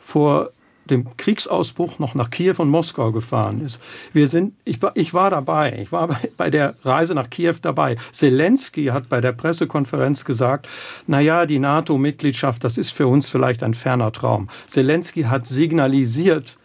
vor 0.00 0.50
dem 0.86 1.16
Kriegsausbruch 1.16 1.98
noch 1.98 2.14
nach 2.14 2.30
Kiew 2.30 2.54
und 2.58 2.68
Moskau 2.68 3.12
gefahren 3.12 3.64
ist. 3.64 3.80
Wir 4.12 4.28
sind, 4.28 4.54
ich, 4.64 4.82
war, 4.82 4.92
ich 4.94 5.14
war 5.14 5.30
dabei, 5.30 5.78
ich 5.82 5.92
war 5.92 6.08
bei, 6.08 6.30
bei 6.36 6.50
der 6.50 6.74
Reise 6.84 7.14
nach 7.14 7.30
Kiew 7.30 7.54
dabei. 7.62 7.96
Zelensky 8.12 8.86
hat 8.86 9.08
bei 9.08 9.20
der 9.20 9.32
Pressekonferenz 9.32 10.24
gesagt, 10.24 10.68
na 11.06 11.20
ja, 11.20 11.46
die 11.46 11.58
NATO-Mitgliedschaft, 11.58 12.64
das 12.64 12.78
ist 12.78 12.92
für 12.92 13.06
uns 13.06 13.28
vielleicht 13.28 13.62
ein 13.62 13.74
ferner 13.74 14.12
Traum. 14.12 14.48
Zelensky 14.66 15.22
hat 15.22 15.46
signalisiert, 15.46 16.56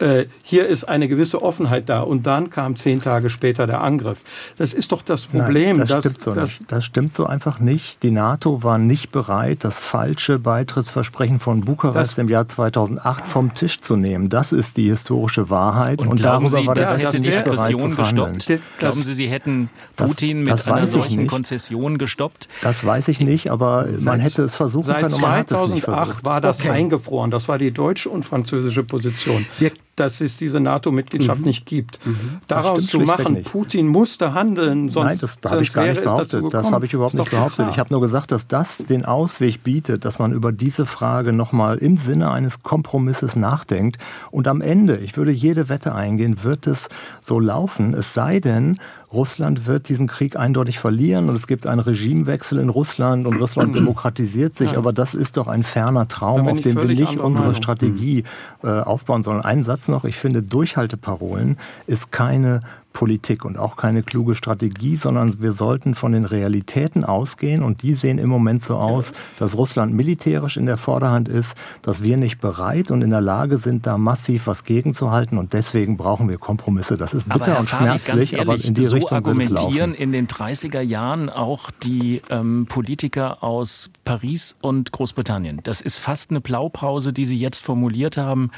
äh, 0.00 0.26
hier 0.44 0.66
ist 0.66 0.84
eine 0.84 1.08
gewisse 1.08 1.42
Offenheit 1.42 1.88
da. 1.88 2.00
Und 2.00 2.26
dann 2.26 2.50
kam 2.50 2.76
zehn 2.76 2.98
Tage 3.00 3.30
später 3.30 3.66
der 3.66 3.82
Angriff. 3.82 4.20
Das 4.56 4.72
ist 4.72 4.92
doch 4.92 5.02
das 5.02 5.22
Problem. 5.26 5.78
Nein, 5.78 5.86
das, 5.86 5.88
dass, 5.88 6.00
stimmt 6.00 6.18
so 6.18 6.32
dass, 6.32 6.64
das 6.66 6.84
stimmt 6.84 7.14
so 7.14 7.26
einfach 7.26 7.60
nicht. 7.60 8.02
Die 8.02 8.10
NATO 8.10 8.62
war 8.62 8.78
nicht 8.78 9.10
bereit, 9.10 9.64
das 9.64 9.78
falsche 9.78 10.38
Beitrittsversprechen 10.38 11.40
von 11.40 11.62
Bukarest 11.62 12.18
im 12.18 12.28
Jahr 12.28 12.48
2008 12.48 13.26
vom 13.26 13.54
Tisch 13.54 13.80
zu 13.80 13.96
nehmen. 13.96 14.28
Das 14.28 14.52
ist 14.52 14.76
die 14.76 14.88
historische 14.88 15.50
Wahrheit. 15.50 16.02
Und, 16.02 16.08
und 16.08 16.24
darüber 16.24 16.48
Sie, 16.50 16.66
war 16.66 16.74
der 16.74 16.88
Westen 16.88 17.22
nicht 17.22 17.44
bereit 17.44 17.78
zu 17.78 17.90
verhandeln. 17.90 18.38
Glauben 18.78 19.02
Sie, 19.02 19.14
Sie 19.14 19.28
hätten 19.28 19.70
Putin 19.96 20.44
das, 20.44 20.60
das 20.60 20.66
mit 20.66 20.74
einer 20.74 20.86
solchen 20.86 21.26
Konzession 21.26 21.98
gestoppt? 21.98 22.48
Das 22.62 22.84
weiß 22.84 23.08
ich 23.08 23.20
nicht, 23.20 23.50
aber 23.50 23.86
seit, 23.96 24.04
man 24.04 24.20
hätte 24.20 24.42
es 24.42 24.54
versuchen 24.54 24.92
können. 24.92 25.10
Seit 25.10 25.48
2008 25.48 26.24
war 26.24 26.40
das 26.40 26.60
okay. 26.60 26.70
eingefroren. 26.70 27.30
Das 27.30 27.48
war 27.48 27.58
die 27.58 27.70
deutsche 27.70 28.08
und 28.08 28.24
französische 28.24 28.84
Position. 28.84 29.46
Wir 29.58 29.72
dass 30.00 30.20
es 30.20 30.36
diese 30.36 30.60
NATO-Mitgliedschaft 30.60 31.40
mhm. 31.40 31.46
nicht 31.46 31.66
gibt. 31.66 32.04
Mhm. 32.06 32.38
Daraus 32.46 32.86
zu 32.86 33.00
machen, 33.00 33.42
Putin 33.42 33.88
musste 33.88 34.34
handeln, 34.34 34.88
sonst, 34.90 35.06
Nein, 35.06 35.18
das 35.20 35.52
habe 35.52 35.62
ich 35.62 35.72
gar 35.72 35.86
nicht 35.86 36.02
behauptet. 36.02 36.44
Das 36.52 36.72
habe 36.72 36.86
ich 36.86 36.92
überhaupt 36.92 37.14
nicht 37.14 37.30
behauptet. 37.30 37.66
Ich 37.70 37.78
habe 37.78 37.92
nur 37.92 38.00
gesagt, 38.00 38.32
dass 38.32 38.46
das 38.46 38.78
den 38.78 39.04
Ausweg 39.04 39.62
bietet, 39.62 40.04
dass 40.04 40.18
man 40.18 40.32
über 40.32 40.52
diese 40.52 40.86
Frage 40.86 41.32
nochmal 41.32 41.78
im 41.78 41.96
Sinne 41.96 42.30
eines 42.30 42.62
Kompromisses 42.62 43.36
nachdenkt. 43.36 43.98
Und 44.30 44.48
am 44.48 44.60
Ende, 44.60 44.98
ich 44.98 45.16
würde 45.16 45.32
jede 45.32 45.68
Wette 45.68 45.94
eingehen, 45.94 46.44
wird 46.44 46.66
es 46.66 46.88
so 47.20 47.40
laufen, 47.40 47.94
es 47.94 48.14
sei 48.14 48.40
denn, 48.40 48.76
Russland 49.12 49.66
wird 49.66 49.88
diesen 49.88 50.06
Krieg 50.06 50.36
eindeutig 50.36 50.78
verlieren 50.78 51.28
und 51.28 51.34
es 51.34 51.46
gibt 51.46 51.66
einen 51.66 51.80
Regimewechsel 51.80 52.58
in 52.58 52.68
Russland 52.68 53.26
und 53.26 53.40
Russland 53.40 53.74
demokratisiert 53.74 54.54
sich. 54.56 54.72
Ja. 54.72 54.78
Aber 54.78 54.92
das 54.92 55.14
ist 55.14 55.36
doch 55.36 55.48
ein 55.48 55.62
ferner 55.62 56.08
Traum, 56.08 56.46
auf 56.48 56.60
dem 56.60 56.76
wir 56.76 56.84
nicht 56.84 57.18
unsere 57.18 57.48
Meinung. 57.48 57.54
Strategie 57.54 58.24
äh, 58.62 58.68
aufbauen 58.68 59.22
sollen. 59.22 59.40
Ein 59.40 59.62
Satz 59.62 59.88
noch, 59.88 60.04
ich 60.04 60.16
finde, 60.16 60.42
Durchhalteparolen 60.42 61.58
ist 61.86 62.12
keine 62.12 62.60
Politik 62.98 63.44
und 63.44 63.56
auch 63.58 63.76
keine 63.76 64.02
kluge 64.02 64.34
Strategie, 64.34 64.96
sondern 64.96 65.40
wir 65.40 65.52
sollten 65.52 65.94
von 65.94 66.10
den 66.10 66.24
Realitäten 66.24 67.04
ausgehen 67.04 67.62
und 67.62 67.82
die 67.82 67.94
sehen 67.94 68.18
im 68.18 68.28
Moment 68.28 68.64
so 68.64 68.74
aus, 68.74 69.12
dass 69.38 69.56
Russland 69.56 69.94
militärisch 69.94 70.56
in 70.56 70.66
der 70.66 70.76
Vorderhand 70.76 71.28
ist, 71.28 71.54
dass 71.80 72.02
wir 72.02 72.16
nicht 72.16 72.40
bereit 72.40 72.90
und 72.90 73.02
in 73.02 73.10
der 73.10 73.20
Lage 73.20 73.58
sind, 73.58 73.86
da 73.86 73.98
massiv 73.98 74.48
was 74.48 74.64
gegenzuhalten 74.64 75.38
und 75.38 75.52
deswegen 75.52 75.96
brauchen 75.96 76.28
wir 76.28 76.38
Kompromisse. 76.38 76.96
Das 76.96 77.14
ist 77.14 77.28
bitter 77.28 77.52
aber 77.52 77.60
und 77.60 77.68
schmerzlich, 77.68 78.32
ehrlich, 78.32 78.40
aber 78.40 78.56
in 78.56 78.74
die 78.74 78.82
so 78.82 78.96
Richtung 78.96 79.16
argumentieren 79.16 79.94
in 79.94 80.10
den 80.10 80.26
30er 80.26 80.80
Jahren 80.80 81.30
auch 81.30 81.70
die 81.70 82.20
ähm, 82.30 82.66
Politiker 82.68 83.44
aus 83.44 83.90
Paris 84.04 84.56
und 84.60 84.90
Großbritannien. 84.90 85.60
Das 85.62 85.80
ist 85.80 85.98
fast 85.98 86.30
eine 86.30 86.40
Blaupause, 86.40 87.12
die 87.12 87.26
Sie 87.26 87.38
jetzt 87.38 87.62
formuliert 87.62 88.16
haben. 88.16 88.50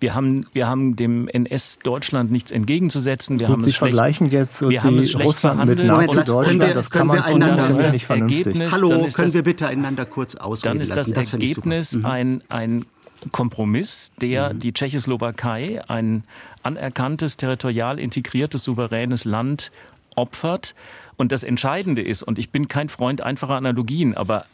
Wir 0.00 0.14
haben, 0.14 0.44
wir 0.52 0.68
haben 0.68 0.96
dem 0.96 1.28
NS-Deutschland 1.28 2.30
nichts 2.30 2.50
entgegenzusetzen. 2.50 3.38
Wir 3.38 3.46
Gut, 3.46 3.54
haben 3.54 3.62
Sie 3.62 3.70
es 3.70 3.76
schlecht, 3.76 3.94
vergleichen 3.94 4.30
jetzt 4.30 4.68
wir 4.68 4.82
haben 4.82 4.98
es 4.98 5.10
schlecht 5.12 5.26
Russland 5.26 5.64
mit 5.66 5.78
verhandelt 5.78 6.08
Nazi-Deutschland, 6.08 6.76
das 6.76 6.90
kann 6.90 7.06
man 7.06 7.16
der 7.16 7.38
dann 7.38 7.68
ist 7.70 7.78
das 7.78 7.92
nicht 7.92 8.06
vernünftig. 8.06 8.46
Ergebnis, 8.46 8.72
Hallo, 8.72 8.88
können 8.90 9.10
das, 9.16 9.34
wir 9.34 9.42
bitte 9.42 9.66
einander 9.66 10.04
kurz 10.04 10.34
ausreden 10.34 10.78
dann 10.78 10.80
ist 10.80 10.96
das 10.96 11.08
super. 11.08 11.20
Ergebnis 11.20 11.92
Mhm. 11.94 12.06
ein, 12.06 12.42
ein 12.48 12.86
Kompromiss, 13.32 14.10
der 14.20 14.52
die 14.52 14.72
Tschechoslowakei, 14.72 15.80
ein 15.88 16.24
anerkanntes, 16.62 17.36
territorial 17.36 17.98
integriertes, 17.98 18.64
souveränes 18.64 19.24
Land, 19.24 19.72
opfert. 20.14 20.74
Und 21.16 21.32
das 21.32 21.44
Entscheidende 21.44 22.02
ist, 22.02 22.22
und 22.22 22.38
ich 22.38 22.50
bin 22.50 22.68
kein 22.68 22.88
Freund 22.88 23.20
einfacher 23.22 23.54
Analogien, 23.54 24.16
aber 24.16 24.46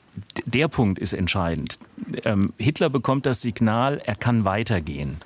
der 0.45 0.69
Punkt 0.69 0.99
ist 0.99 1.13
entscheidend. 1.13 1.79
Ähm, 2.25 2.53
Hitler 2.59 2.91
bekommt 2.91 3.27
das 3.27 3.43
Signal, 3.43 4.01
er 4.05 4.15
kann 4.17 4.45
weitergehen. 4.45 5.17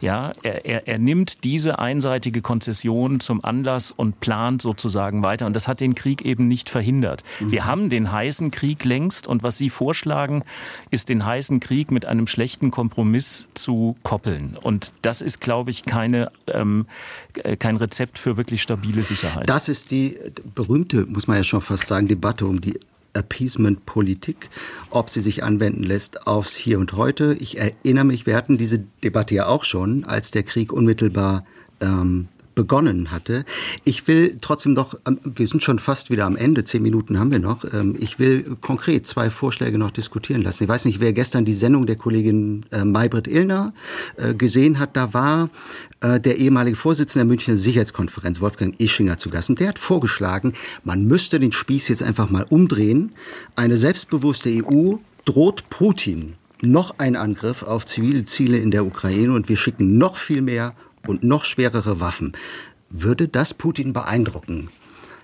Ja, 0.00 0.32
er, 0.42 0.66
er, 0.66 0.88
er 0.88 0.98
nimmt 0.98 1.44
diese 1.44 1.78
einseitige 1.78 2.42
Konzession 2.42 3.20
zum 3.20 3.44
Anlass 3.44 3.90
und 3.90 4.20
plant 4.20 4.60
sozusagen 4.60 5.22
weiter. 5.22 5.46
Und 5.46 5.56
das 5.56 5.68
hat 5.68 5.80
den 5.80 5.94
Krieg 5.94 6.22
eben 6.22 6.48
nicht 6.48 6.68
verhindert. 6.68 7.24
Wir 7.40 7.64
haben 7.64 7.88
den 7.88 8.12
heißen 8.12 8.50
Krieg 8.50 8.84
längst 8.84 9.26
und 9.26 9.42
was 9.42 9.56
Sie 9.56 9.70
vorschlagen, 9.70 10.44
ist 10.90 11.08
den 11.08 11.24
heißen 11.24 11.60
Krieg 11.60 11.90
mit 11.90 12.04
einem 12.04 12.26
schlechten 12.26 12.70
Kompromiss 12.70 13.48
zu 13.54 13.96
koppeln. 14.02 14.58
Und 14.62 14.92
das 15.02 15.22
ist, 15.22 15.40
glaube 15.40 15.70
ich, 15.70 15.84
keine, 15.84 16.30
ähm, 16.46 16.86
äh, 17.42 17.56
kein 17.56 17.76
Rezept 17.76 18.18
für 18.18 18.36
wirklich 18.36 18.60
stabile 18.60 19.02
Sicherheit. 19.02 19.48
Das 19.48 19.68
ist 19.68 19.90
die 19.90 20.18
berühmte, 20.54 21.06
muss 21.06 21.26
man 21.26 21.38
ja 21.38 21.44
schon 21.44 21.62
fast 21.62 21.86
sagen, 21.86 22.06
Debatte 22.06 22.46
um 22.46 22.60
die 22.60 22.78
Appeasement-Politik, 23.16 24.48
ob 24.90 25.10
sie 25.10 25.20
sich 25.20 25.42
anwenden 25.42 25.82
lässt 25.82 26.26
aufs 26.26 26.54
Hier 26.54 26.78
und 26.78 26.92
Heute. 26.92 27.36
Ich 27.40 27.58
erinnere 27.58 28.04
mich, 28.04 28.26
wir 28.26 28.36
hatten 28.36 28.58
diese 28.58 28.80
Debatte 29.02 29.34
ja 29.34 29.46
auch 29.46 29.64
schon, 29.64 30.04
als 30.04 30.30
der 30.30 30.42
Krieg 30.42 30.72
unmittelbar 30.72 31.44
ähm, 31.80 32.28
begonnen 32.56 33.12
hatte. 33.12 33.44
Ich 33.84 34.08
will 34.08 34.38
trotzdem 34.40 34.74
doch, 34.74 34.98
ähm, 35.06 35.20
wir 35.22 35.46
sind 35.46 35.62
schon 35.62 35.78
fast 35.78 36.10
wieder 36.10 36.24
am 36.24 36.34
Ende, 36.36 36.64
zehn 36.64 36.82
Minuten 36.82 37.20
haben 37.20 37.30
wir 37.30 37.38
noch. 37.38 37.62
Ähm, 37.72 37.94
Ich 38.00 38.18
will 38.18 38.56
konkret 38.60 39.06
zwei 39.06 39.30
Vorschläge 39.30 39.78
noch 39.78 39.92
diskutieren 39.92 40.42
lassen. 40.42 40.64
Ich 40.64 40.68
weiß 40.68 40.86
nicht, 40.86 40.98
wer 40.98 41.12
gestern 41.12 41.44
die 41.44 41.52
Sendung 41.52 41.86
der 41.86 41.96
Kollegin 41.96 42.64
äh, 42.72 42.84
Maybrit 42.84 43.28
Illner 43.28 43.72
äh, 44.16 44.34
gesehen 44.34 44.80
hat. 44.80 44.96
Da 44.96 45.14
war 45.14 45.50
äh, 46.00 46.18
der 46.18 46.38
ehemalige 46.38 46.76
Vorsitzende 46.76 47.24
der 47.24 47.28
Münchner 47.28 47.56
Sicherheitskonferenz, 47.56 48.40
Wolfgang 48.40 48.74
Ischinger, 48.80 49.18
zu 49.18 49.28
Gast. 49.28 49.50
Und 49.50 49.60
der 49.60 49.68
hat 49.68 49.78
vorgeschlagen, 49.78 50.54
man 50.82 51.04
müsste 51.04 51.38
den 51.38 51.52
Spieß 51.52 51.88
jetzt 51.88 52.02
einfach 52.02 52.30
mal 52.30 52.46
umdrehen. 52.48 53.12
Eine 53.54 53.76
selbstbewusste 53.76 54.50
EU 54.50 54.96
droht 55.26 55.68
Putin 55.68 56.34
noch 56.62 56.98
einen 56.98 57.16
Angriff 57.16 57.62
auf 57.62 57.84
zivile 57.84 58.24
Ziele 58.24 58.56
in 58.56 58.70
der 58.70 58.86
Ukraine 58.86 59.34
und 59.34 59.50
wir 59.50 59.56
schicken 59.56 59.98
noch 59.98 60.16
viel 60.16 60.40
mehr 60.40 60.74
und 61.06 61.22
noch 61.22 61.44
schwerere 61.44 62.00
Waffen. 62.00 62.36
Würde 62.88 63.28
das 63.28 63.54
Putin 63.54 63.92
beeindrucken, 63.92 64.68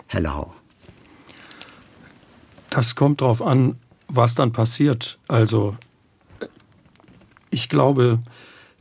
Herr 0.07 0.21
Lau? 0.21 0.53
Das 2.71 2.95
kommt 2.95 3.21
darauf 3.21 3.43
an, 3.43 3.77
was 4.09 4.35
dann 4.35 4.53
passiert. 4.53 5.19
Also 5.29 5.77
ich 7.51 7.69
glaube, 7.69 8.21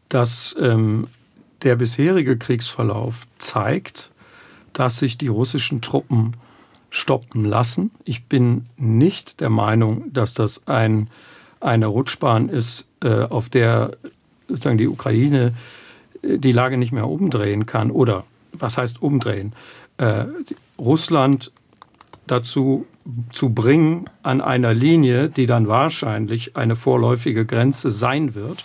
dass 0.10 0.56
ähm, 0.60 1.08
der 1.62 1.76
bisherige 1.76 2.38
Kriegsverlauf 2.38 3.28
zeigt, 3.38 4.10
dass 4.74 5.00
sich 5.00 5.18
die 5.18 5.28
russischen 5.28 5.82
Truppen 5.82 6.38
stoppen 6.90 7.46
lassen. 7.46 7.92
Ich 8.04 8.26
bin 8.26 8.64
nicht 8.78 9.40
der 9.42 9.50
Meinung, 9.50 10.12
dass 10.14 10.34
das 10.34 10.68
ein, 10.68 11.10
eine 11.60 11.88
Rutschbahn 11.88 12.50
ist, 12.50 12.88
äh, 13.02 13.24
auf 13.24 13.50
der 13.50 13.98
sozusagen 14.48 14.78
die 14.78 14.88
Ukraine 14.88 15.54
die 16.24 16.52
Lage 16.52 16.78
nicht 16.78 16.92
mehr 16.92 17.08
umdrehen 17.08 17.66
kann. 17.66 17.92
Oder 17.92 18.26
was 18.54 18.78
heißt 18.78 19.02
umdrehen? 19.02 19.54
Äh, 19.98 20.26
Russland 20.78 21.52
dazu 22.28 22.86
zu 23.32 23.50
bringen, 23.50 24.10
an 24.22 24.42
einer 24.42 24.74
Linie, 24.74 25.30
die 25.30 25.48
dann 25.48 25.68
wahrscheinlich 25.68 26.56
eine 26.56 26.76
vorläufige 26.76 27.46
Grenze 27.46 27.90
sein 27.90 28.36
wird, 28.36 28.64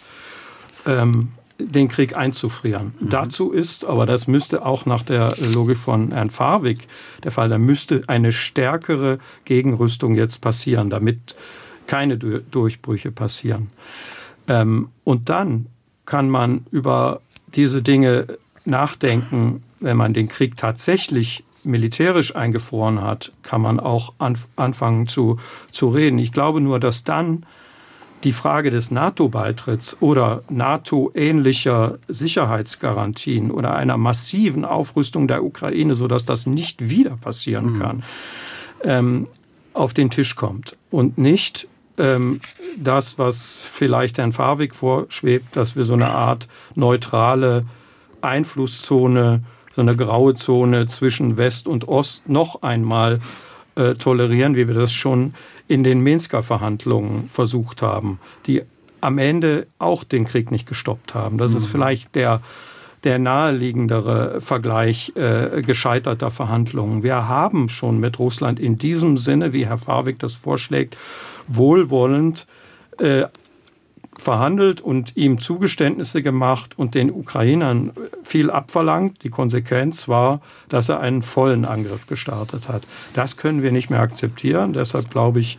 ähm, 0.86 1.28
den 1.58 1.88
Krieg 1.88 2.14
einzufrieren. 2.14 2.92
Dazu 3.00 3.50
ist, 3.50 3.86
aber 3.86 4.04
das 4.04 4.26
müsste 4.26 4.66
auch 4.66 4.84
nach 4.84 5.02
der 5.02 5.32
Logik 5.54 5.78
von 5.78 6.12
Herrn 6.12 6.28
Farwig 6.28 6.86
der 7.24 7.32
Fall 7.32 7.48
sein, 7.48 7.62
müsste 7.62 8.02
eine 8.08 8.30
stärkere 8.30 9.18
Gegenrüstung 9.46 10.14
jetzt 10.14 10.42
passieren, 10.42 10.90
damit 10.90 11.34
keine 11.86 12.18
Du- 12.18 12.42
Durchbrüche 12.42 13.10
passieren. 13.10 13.68
Ähm, 14.48 14.90
und 15.02 15.30
dann 15.30 15.66
kann 16.04 16.28
man 16.28 16.66
über 16.70 17.20
diese 17.54 17.82
Dinge 17.82 18.26
nachdenken, 18.64 19.62
wenn 19.80 19.96
man 19.96 20.12
den 20.12 20.28
Krieg 20.28 20.56
tatsächlich 20.56 21.44
militärisch 21.64 22.34
eingefroren 22.36 23.02
hat, 23.02 23.32
kann 23.42 23.60
man 23.60 23.80
auch 23.80 24.14
anf 24.18 24.48
anfangen 24.56 25.06
zu, 25.06 25.38
zu 25.70 25.88
reden. 25.88 26.18
Ich 26.18 26.32
glaube 26.32 26.60
nur, 26.60 26.80
dass 26.80 27.04
dann 27.04 27.44
die 28.24 28.32
Frage 28.32 28.70
des 28.70 28.90
NATO-Beitritts 28.90 29.98
oder 30.00 30.42
NATO-ähnlicher 30.48 31.98
Sicherheitsgarantien 32.08 33.50
oder 33.50 33.76
einer 33.76 33.98
massiven 33.98 34.64
Aufrüstung 34.64 35.28
der 35.28 35.44
Ukraine, 35.44 35.94
sodass 35.94 36.24
das 36.24 36.46
nicht 36.46 36.88
wieder 36.88 37.16
passieren 37.16 37.78
kann, 37.78 38.02
ähm, 38.82 39.26
auf 39.74 39.92
den 39.92 40.10
Tisch 40.10 40.34
kommt 40.34 40.76
und 40.90 41.18
nicht 41.18 41.68
ähm, 41.98 42.40
das, 42.76 43.18
was 43.18 43.56
vielleicht 43.56 44.18
Herrn 44.18 44.32
Farwig 44.32 44.74
vorschwebt, 44.74 45.56
dass 45.56 45.76
wir 45.76 45.84
so 45.84 45.94
eine 45.94 46.08
Art 46.08 46.48
neutrale 46.74 47.64
Einflusszone, 48.20 49.44
so 49.74 49.80
eine 49.80 49.96
graue 49.96 50.34
Zone 50.34 50.86
zwischen 50.86 51.36
West 51.36 51.66
und 51.66 51.88
Ost 51.88 52.28
noch 52.28 52.62
einmal 52.62 53.20
äh, 53.76 53.94
tolerieren, 53.94 54.56
wie 54.56 54.68
wir 54.68 54.74
das 54.74 54.92
schon 54.92 55.34
in 55.68 55.84
den 55.84 56.00
Minsker 56.00 56.42
Verhandlungen 56.42 57.28
versucht 57.28 57.82
haben, 57.82 58.18
die 58.46 58.62
am 59.00 59.18
Ende 59.18 59.66
auch 59.78 60.04
den 60.04 60.24
Krieg 60.24 60.50
nicht 60.50 60.66
gestoppt 60.66 61.14
haben. 61.14 61.38
Das 61.38 61.54
ist 61.54 61.66
vielleicht 61.66 62.14
der 62.14 62.40
der 63.04 63.18
naheliegendere 63.18 64.40
Vergleich 64.40 65.12
äh, 65.16 65.62
gescheiterter 65.62 66.30
Verhandlungen. 66.30 67.02
Wir 67.02 67.28
haben 67.28 67.68
schon 67.68 68.00
mit 68.00 68.18
Russland 68.18 68.58
in 68.58 68.78
diesem 68.78 69.16
Sinne, 69.16 69.52
wie 69.52 69.66
Herr 69.66 69.78
Farwig 69.78 70.18
das 70.18 70.32
vorschlägt, 70.32 70.96
wohlwollend 71.46 72.46
äh, 72.98 73.26
verhandelt 74.16 74.80
und 74.80 75.16
ihm 75.16 75.38
Zugeständnisse 75.38 76.22
gemacht 76.22 76.78
und 76.78 76.94
den 76.94 77.10
Ukrainern 77.10 77.92
viel 78.22 78.50
abverlangt. 78.50 79.22
Die 79.22 79.30
Konsequenz 79.30 80.08
war, 80.08 80.40
dass 80.68 80.88
er 80.88 81.00
einen 81.00 81.22
vollen 81.22 81.64
Angriff 81.64 82.06
gestartet 82.06 82.68
hat. 82.68 82.82
Das 83.14 83.36
können 83.36 83.62
wir 83.62 83.72
nicht 83.72 83.90
mehr 83.90 84.00
akzeptieren. 84.00 84.72
Deshalb 84.72 85.10
glaube 85.10 85.40
ich, 85.40 85.58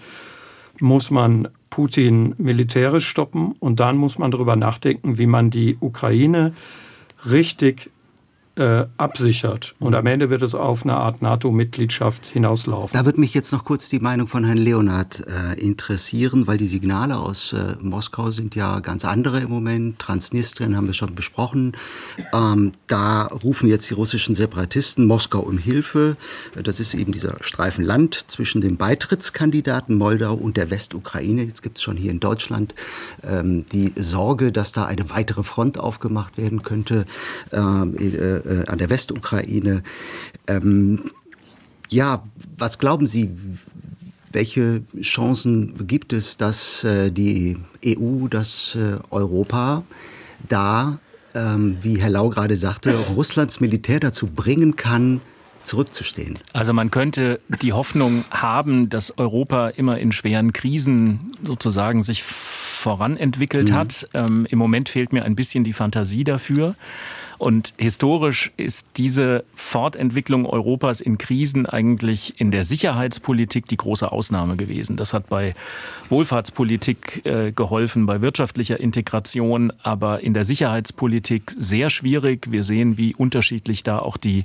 muss 0.80 1.12
man 1.12 1.50
Putin 1.70 2.34
militärisch 2.38 3.08
stoppen 3.08 3.54
und 3.60 3.80
dann 3.80 3.98
muss 3.98 4.18
man 4.18 4.32
darüber 4.32 4.56
nachdenken, 4.56 5.18
wie 5.18 5.28
man 5.28 5.50
die 5.50 5.78
Ukraine 5.80 6.54
richtig 7.26 7.92
äh, 8.58 8.86
absichert. 8.98 9.76
Und 9.80 9.94
am 9.94 10.06
Ende 10.08 10.30
wird 10.30 10.42
es 10.42 10.56
auf 10.56 10.84
eine 10.84 10.96
Art 10.96 11.22
NATO-Mitgliedschaft 11.22 12.26
hinauslaufen. 12.26 12.98
Da 12.98 13.06
würde 13.06 13.20
mich 13.20 13.34
jetzt 13.34 13.52
noch 13.52 13.64
kurz 13.64 13.88
die 13.90 14.00
Meinung 14.00 14.28
von 14.28 14.44
Herrn 14.44 14.58
Leonard 14.58 15.24
äh, 15.28 15.60
interessieren, 15.60 16.48
weil 16.48 16.58
die 16.58 16.66
Signale 16.66 17.18
aus 17.18 17.54
äh, 17.54 17.76
Moskau 17.82 18.32
sind 18.32 18.56
ja 18.56 18.80
ganz 18.80 19.06
andere 19.06 19.42
im 19.42 19.50
Moment. 19.50 20.00
Transnistrien 20.00 20.76
haben 20.76 20.88
wir 20.88 20.94
schon 20.94 21.14
besprochen. 21.14 21.78
Ähm, 22.34 22.72
da 22.88 23.26
rufen 23.26 23.70
jetzt 23.70 23.90
die 23.90 23.94
russischen 23.94 24.34
Separatisten 24.34 25.06
Moskau 25.06 25.40
um 25.40 25.58
Hilfe. 25.58 26.18
Das 26.62 26.80
ist 26.80 26.96
eben 26.96 27.12
dieser 27.12 27.36
Streifen 27.42 27.84
Land 27.84 28.26
zwischen 28.28 28.62
dem 28.62 28.78
Beitrittskandidaten 28.78 29.96
Moldau 29.96 30.34
und 30.34 30.58
der 30.58 30.72
Westukraine. 30.72 31.44
Jetzt 31.44 31.62
gibt 31.62 31.78
es 31.78 31.84
schon 31.84 31.96
hier 31.96 32.12
in 32.12 32.20
Deutschland 32.20 32.74
ähm, 33.24 33.66
die 33.72 33.94
Sorge, 33.96 34.52
dass 34.52 34.72
da 34.72 34.86
eine 34.86 35.10
weitere 35.12 35.44
Front 35.44 35.80
aufgemacht 35.80 36.38
werden 36.38 36.64
könnte. 36.64 37.06
Ähm, 37.52 37.96
äh, 38.48 38.66
an 38.68 38.78
der 38.78 38.90
Westukraine. 38.90 39.84
Ähm, 40.48 41.12
ja, 41.90 42.24
was 42.58 42.80
glauben 42.80 43.08
Sie, 43.08 43.30
welche 44.32 44.82
Chancen 45.02 45.88
gibt 45.88 46.14
es, 46.14 46.38
dass 46.38 46.84
äh, 46.84 47.12
die 47.12 47.58
EU, 47.86 48.28
dass 48.28 48.76
äh, 48.76 48.98
Europa 49.10 49.84
da 50.50 51.00
ähm, 51.38 51.78
wie 51.82 52.00
Herr 52.00 52.10
Lau 52.10 52.30
gerade 52.30 52.56
sagte, 52.56 52.96
Russlands 53.16 53.60
Militär 53.60 54.00
dazu 54.00 54.28
bringen 54.28 54.76
kann, 54.76 55.22
zurückzustehen? 55.64 56.40
Also 56.54 56.74
man 56.74 56.92
könnte 56.92 57.40
die 57.62 57.74
Hoffnung 57.74 58.26
haben, 58.32 58.90
dass 58.90 59.18
Europa 59.18 59.70
immer 59.70 59.98
in 59.98 60.12
schweren 60.12 60.54
Krisen 60.54 61.32
sozusagen 61.44 62.04
sich 62.04 62.24
voranentwickelt 62.78 63.70
mhm. 63.70 63.74
hat. 63.74 64.08
Ähm, 64.14 64.46
Im 64.50 64.60
Moment 64.60 64.90
fehlt 64.90 65.14
mir 65.14 65.26
ein 65.26 65.36
bisschen 65.36 65.64
die 65.64 65.74
Fantasie 65.74 66.24
dafür. 66.24 66.76
Und 67.38 67.76
historisch 67.78 68.52
ist 68.58 68.88
diese 68.98 69.44
Fortentwicklung 69.54 70.48
Europas 70.48 71.02
in 71.02 71.20
Krisen 71.20 71.68
eigentlich 71.68 72.42
in 72.42 72.50
der 72.50 72.64
Sicherheitspolitik 72.64 73.68
die 73.68 73.78
große 73.78 74.12
Ausnahme 74.12 74.56
gewesen. 74.56 74.98
Das 74.98 75.14
hat 75.14 75.28
bei 75.30 75.54
Wohlfahrtspolitik 76.10 77.26
äh, 77.26 77.52
geholfen, 77.52 78.08
bei 78.08 78.22
wirtschaftlicher 78.22 78.80
Integration, 78.80 79.72
aber 79.84 80.22
in 80.22 80.34
der 80.34 80.46
Sicherheitspolitik 80.46 81.52
sehr 81.56 81.92
schwierig. 81.92 82.52
Wir 82.52 82.64
sehen, 82.64 82.98
wie 82.98 83.14
unterschiedlich 83.14 83.84
da 83.84 84.00
auch 84.00 84.18
die 84.18 84.44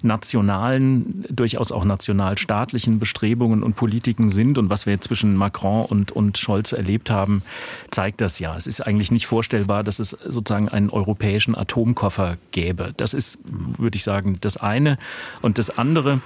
nationalen, 0.00 1.24
durchaus 1.28 1.70
auch 1.70 1.84
nationalstaatlichen 1.84 2.98
Bestrebungen 2.98 3.62
und 3.62 3.76
Politiken 3.76 4.30
sind. 4.30 4.58
Und 4.58 4.70
was 4.70 4.86
wir 4.86 4.94
jetzt 4.94 5.04
zwischen 5.04 5.36
Macron 5.36 5.84
und, 5.84 6.12
und 6.12 6.38
Scholz 6.38 6.72
erlebt 6.72 7.10
haben, 7.10 7.42
zeigt 7.90 8.20
das 8.20 8.38
ja. 8.38 8.56
Es 8.56 8.66
ist 8.66 8.80
eigentlich 8.80 9.10
nicht 9.10 9.26
vorstellbar, 9.26 9.84
dass 9.84 9.98
es 9.98 10.10
sozusagen 10.10 10.68
einen 10.68 10.90
europäischen 10.90 11.56
Atomkoffer 11.56 12.36
gäbe. 12.50 12.94
Das 12.96 13.14
ist, 13.14 13.38
würde 13.44 13.96
ich 13.96 14.04
sagen, 14.04 14.38
das 14.40 14.56
eine. 14.56 14.98
Und 15.40 15.58
das 15.58 15.76
andere, 15.78 16.20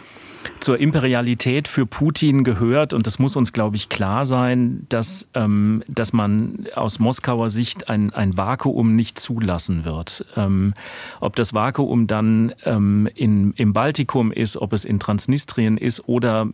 zur 0.61 0.79
Imperialität 0.79 1.69
für 1.69 1.87
Putin 1.87 2.45
gehört, 2.45 2.93
und 2.93 3.07
das 3.07 3.19
muss 3.19 3.37
uns, 3.37 3.53
glaube 3.53 3.77
ich, 3.77 3.89
klar 3.89 4.27
sein, 4.27 4.87
dass, 4.89 5.29
ähm, 5.35 5.83
dass 5.89 6.13
man 6.13 6.67
aus 6.75 6.99
Moskauer 6.99 7.51
Sicht 7.51 7.89
ein, 7.89 8.13
ein 8.13 8.37
Vakuum 8.37 8.97
nicht 8.97 9.19
zulassen 9.19 9.85
wird. 9.85 10.25
Ähm, 10.37 10.75
ob 11.21 11.37
das 11.37 11.55
Vakuum 11.55 12.07
dann 12.07 12.55
ähm, 12.65 13.09
in, 13.15 13.53
im 13.53 13.73
Baltikum 13.73 14.33
ist, 14.33 14.57
ob 14.57 14.73
es 14.73 14.85
in 14.85 14.99
Transnistrien 14.99 15.77
ist 15.77 16.09
oder 16.09 16.49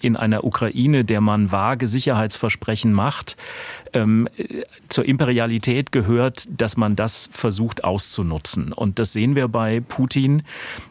in 0.00 0.16
einer 0.16 0.44
Ukraine, 0.44 1.04
der 1.04 1.20
man 1.20 1.52
vage 1.52 1.86
Sicherheitsversprechen 1.86 2.92
macht, 2.92 3.36
ähm, 3.94 4.28
zur 4.88 5.06
Imperialität 5.06 5.92
gehört, 5.92 6.46
dass 6.50 6.76
man 6.76 6.96
das 6.96 7.28
versucht 7.32 7.84
auszunutzen. 7.84 8.72
Und 8.72 8.98
das 8.98 9.12
sehen 9.12 9.34
wir 9.34 9.48
bei 9.48 9.80
Putin. 9.80 10.42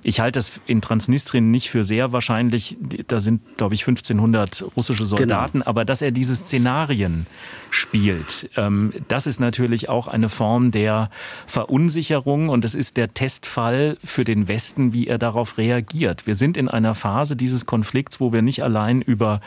Ich 0.03 0.19
halte 0.19 0.39
das 0.39 0.61
in 0.65 0.81
Transnistrien 0.81 1.51
nicht 1.51 1.69
für 1.69 1.83
sehr 1.83 2.11
wahrscheinlich. 2.11 2.77
Da 3.07 3.19
sind, 3.19 3.57
glaube 3.57 3.75
ich, 3.75 3.81
1500 3.81 4.65
russische 4.75 5.05
Soldaten. 5.05 5.59
Genau. 5.59 5.69
Aber 5.69 5.85
dass 5.85 6.01
er 6.01 6.11
diese 6.11 6.35
Szenarien 6.35 7.27
spielt. 7.73 8.49
Ähm, 8.55 8.93
das 9.07 9.25
ist 9.25 9.39
natürlich 9.39 9.89
auch 9.89 10.07
eine 10.07 10.29
Form 10.29 10.71
der 10.71 11.09
Verunsicherung 11.47 12.49
und 12.49 12.65
es 12.65 12.75
ist 12.75 12.97
der 12.97 13.13
Testfall 13.13 13.97
für 14.03 14.23
den 14.23 14.47
Westen, 14.47 14.93
wie 14.93 15.07
er 15.07 15.17
darauf 15.17 15.57
reagiert. 15.57 16.27
Wir 16.27 16.35
sind 16.35 16.55
in 16.55 16.69
einer 16.69 16.93
Phase 16.93 17.35
dieses 17.35 17.65
Konflikts, 17.65 18.19
wo 18.19 18.31
wir 18.31 18.43
nicht 18.43 18.63
allein 18.63 19.01
über 19.01 19.41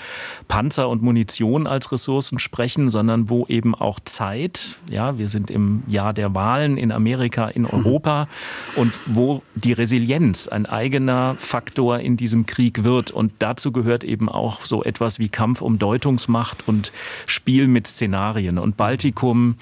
Panzer 0.49 0.89
und 0.89 1.03
Munition 1.03 1.67
als 1.67 1.93
Ressourcen 1.93 2.39
sprechen, 2.39 2.91
sondern 2.91 3.31
wo 3.31 3.47
eben 3.47 3.75
auch 3.75 4.01
Zeit, 4.01 4.77
ja, 4.91 5.19
wir 5.19 5.29
sind 5.29 5.51
im 5.51 5.85
Jahr 5.87 6.13
der 6.13 6.35
Wahlen 6.35 6.79
in 6.79 6.91
Amerika, 6.91 7.47
in 7.47 7.65
Europa 7.65 8.29
und 8.75 8.93
wo 9.07 9.43
die 9.55 9.73
Resilienz 9.73 10.49
ein 10.49 10.67
eigener 10.67 11.37
Faktor 11.39 12.01
in 12.01 12.17
diesem 12.17 12.47
Krieg 12.47 12.83
wird 12.83 13.13
und 13.13 13.35
dazu 13.39 13.71
gehört 13.71 14.03
eben 14.03 14.29
auch 14.29 14.65
so 14.65 14.83
etwas 14.83 15.21
wie 15.21 15.29
Kampf 15.29 15.63
um 15.63 15.79
Deutungsmacht 15.79 16.67
und 16.67 16.91
Spiel 17.27 17.69
mit 17.69 17.87
Szenarien 17.87 18.16
Szenarien. 18.17 18.59
Und 18.59 18.77
Baltikum, 18.77 19.57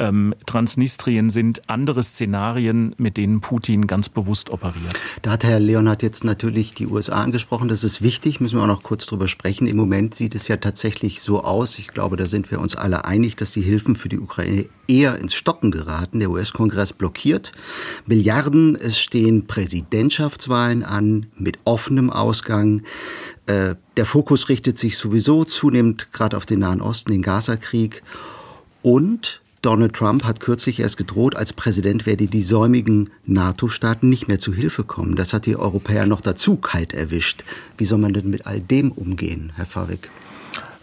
ähm, 0.00 0.34
Transnistrien 0.46 1.30
sind 1.30 1.68
andere 1.68 2.02
Szenarien, 2.02 2.94
mit 2.98 3.16
denen 3.16 3.40
Putin 3.40 3.86
ganz 3.86 4.08
bewusst 4.08 4.50
operiert. 4.50 4.98
Da 5.22 5.32
hat 5.32 5.44
Herr 5.44 5.60
Leonhardt 5.60 6.02
jetzt 6.02 6.24
natürlich 6.24 6.74
die 6.74 6.86
USA 6.86 7.22
angesprochen. 7.22 7.68
Das 7.68 7.84
ist 7.84 8.02
wichtig, 8.02 8.40
müssen 8.40 8.58
wir 8.58 8.62
auch 8.62 8.68
noch 8.68 8.82
kurz 8.82 9.06
drüber 9.06 9.28
sprechen. 9.28 9.68
Im 9.68 9.76
Moment 9.76 10.14
sieht 10.14 10.34
es 10.34 10.48
ja 10.48 10.56
tatsächlich 10.56 11.20
so 11.20 11.44
aus, 11.44 11.78
ich 11.78 11.88
glaube, 11.88 12.16
da 12.16 12.24
sind 12.24 12.50
wir 12.50 12.60
uns 12.60 12.74
alle 12.74 13.04
einig, 13.04 13.36
dass 13.36 13.52
die 13.52 13.60
Hilfen 13.60 13.94
für 13.94 14.08
die 14.08 14.18
Ukraine 14.18 14.66
eher 14.88 15.16
ins 15.18 15.34
Stocken 15.34 15.70
geraten. 15.70 16.18
Der 16.18 16.30
US-Kongress 16.30 16.92
blockiert 16.94 17.52
Milliarden. 18.06 18.76
Es 18.76 18.98
stehen 18.98 19.46
Präsidentschaftswahlen 19.46 20.82
an 20.82 21.26
mit 21.36 21.58
offenem 21.64 22.10
Ausgang. 22.10 22.82
Äh, 23.46 23.76
der 23.96 24.06
Fokus 24.06 24.48
richtet 24.48 24.78
sich 24.78 24.96
sowieso 24.96 25.44
zunehmend 25.44 26.12
gerade 26.12 26.36
auf 26.36 26.46
den 26.46 26.60
Nahen 26.60 26.80
Osten, 26.80 27.12
den 27.12 27.22
Gaza-Krieg. 27.22 28.02
Und 28.82 29.42
Donald 29.62 29.92
Trump 29.92 30.24
hat 30.24 30.40
kürzlich 30.40 30.80
erst 30.80 30.96
gedroht, 30.96 31.36
als 31.36 31.52
Präsident 31.52 32.06
werde 32.06 32.26
die 32.26 32.40
säumigen 32.40 33.10
NATO-Staaten 33.26 34.08
nicht 34.08 34.26
mehr 34.26 34.38
zu 34.38 34.54
Hilfe 34.54 34.84
kommen. 34.84 35.16
Das 35.16 35.34
hat 35.34 35.44
die 35.44 35.56
Europäer 35.56 36.06
noch 36.06 36.22
dazu 36.22 36.56
kalt 36.56 36.94
erwischt. 36.94 37.44
Wie 37.76 37.84
soll 37.84 37.98
man 37.98 38.14
denn 38.14 38.30
mit 38.30 38.46
all 38.46 38.60
dem 38.60 38.90
umgehen, 38.90 39.52
Herr 39.56 39.66
Favik? 39.66 40.10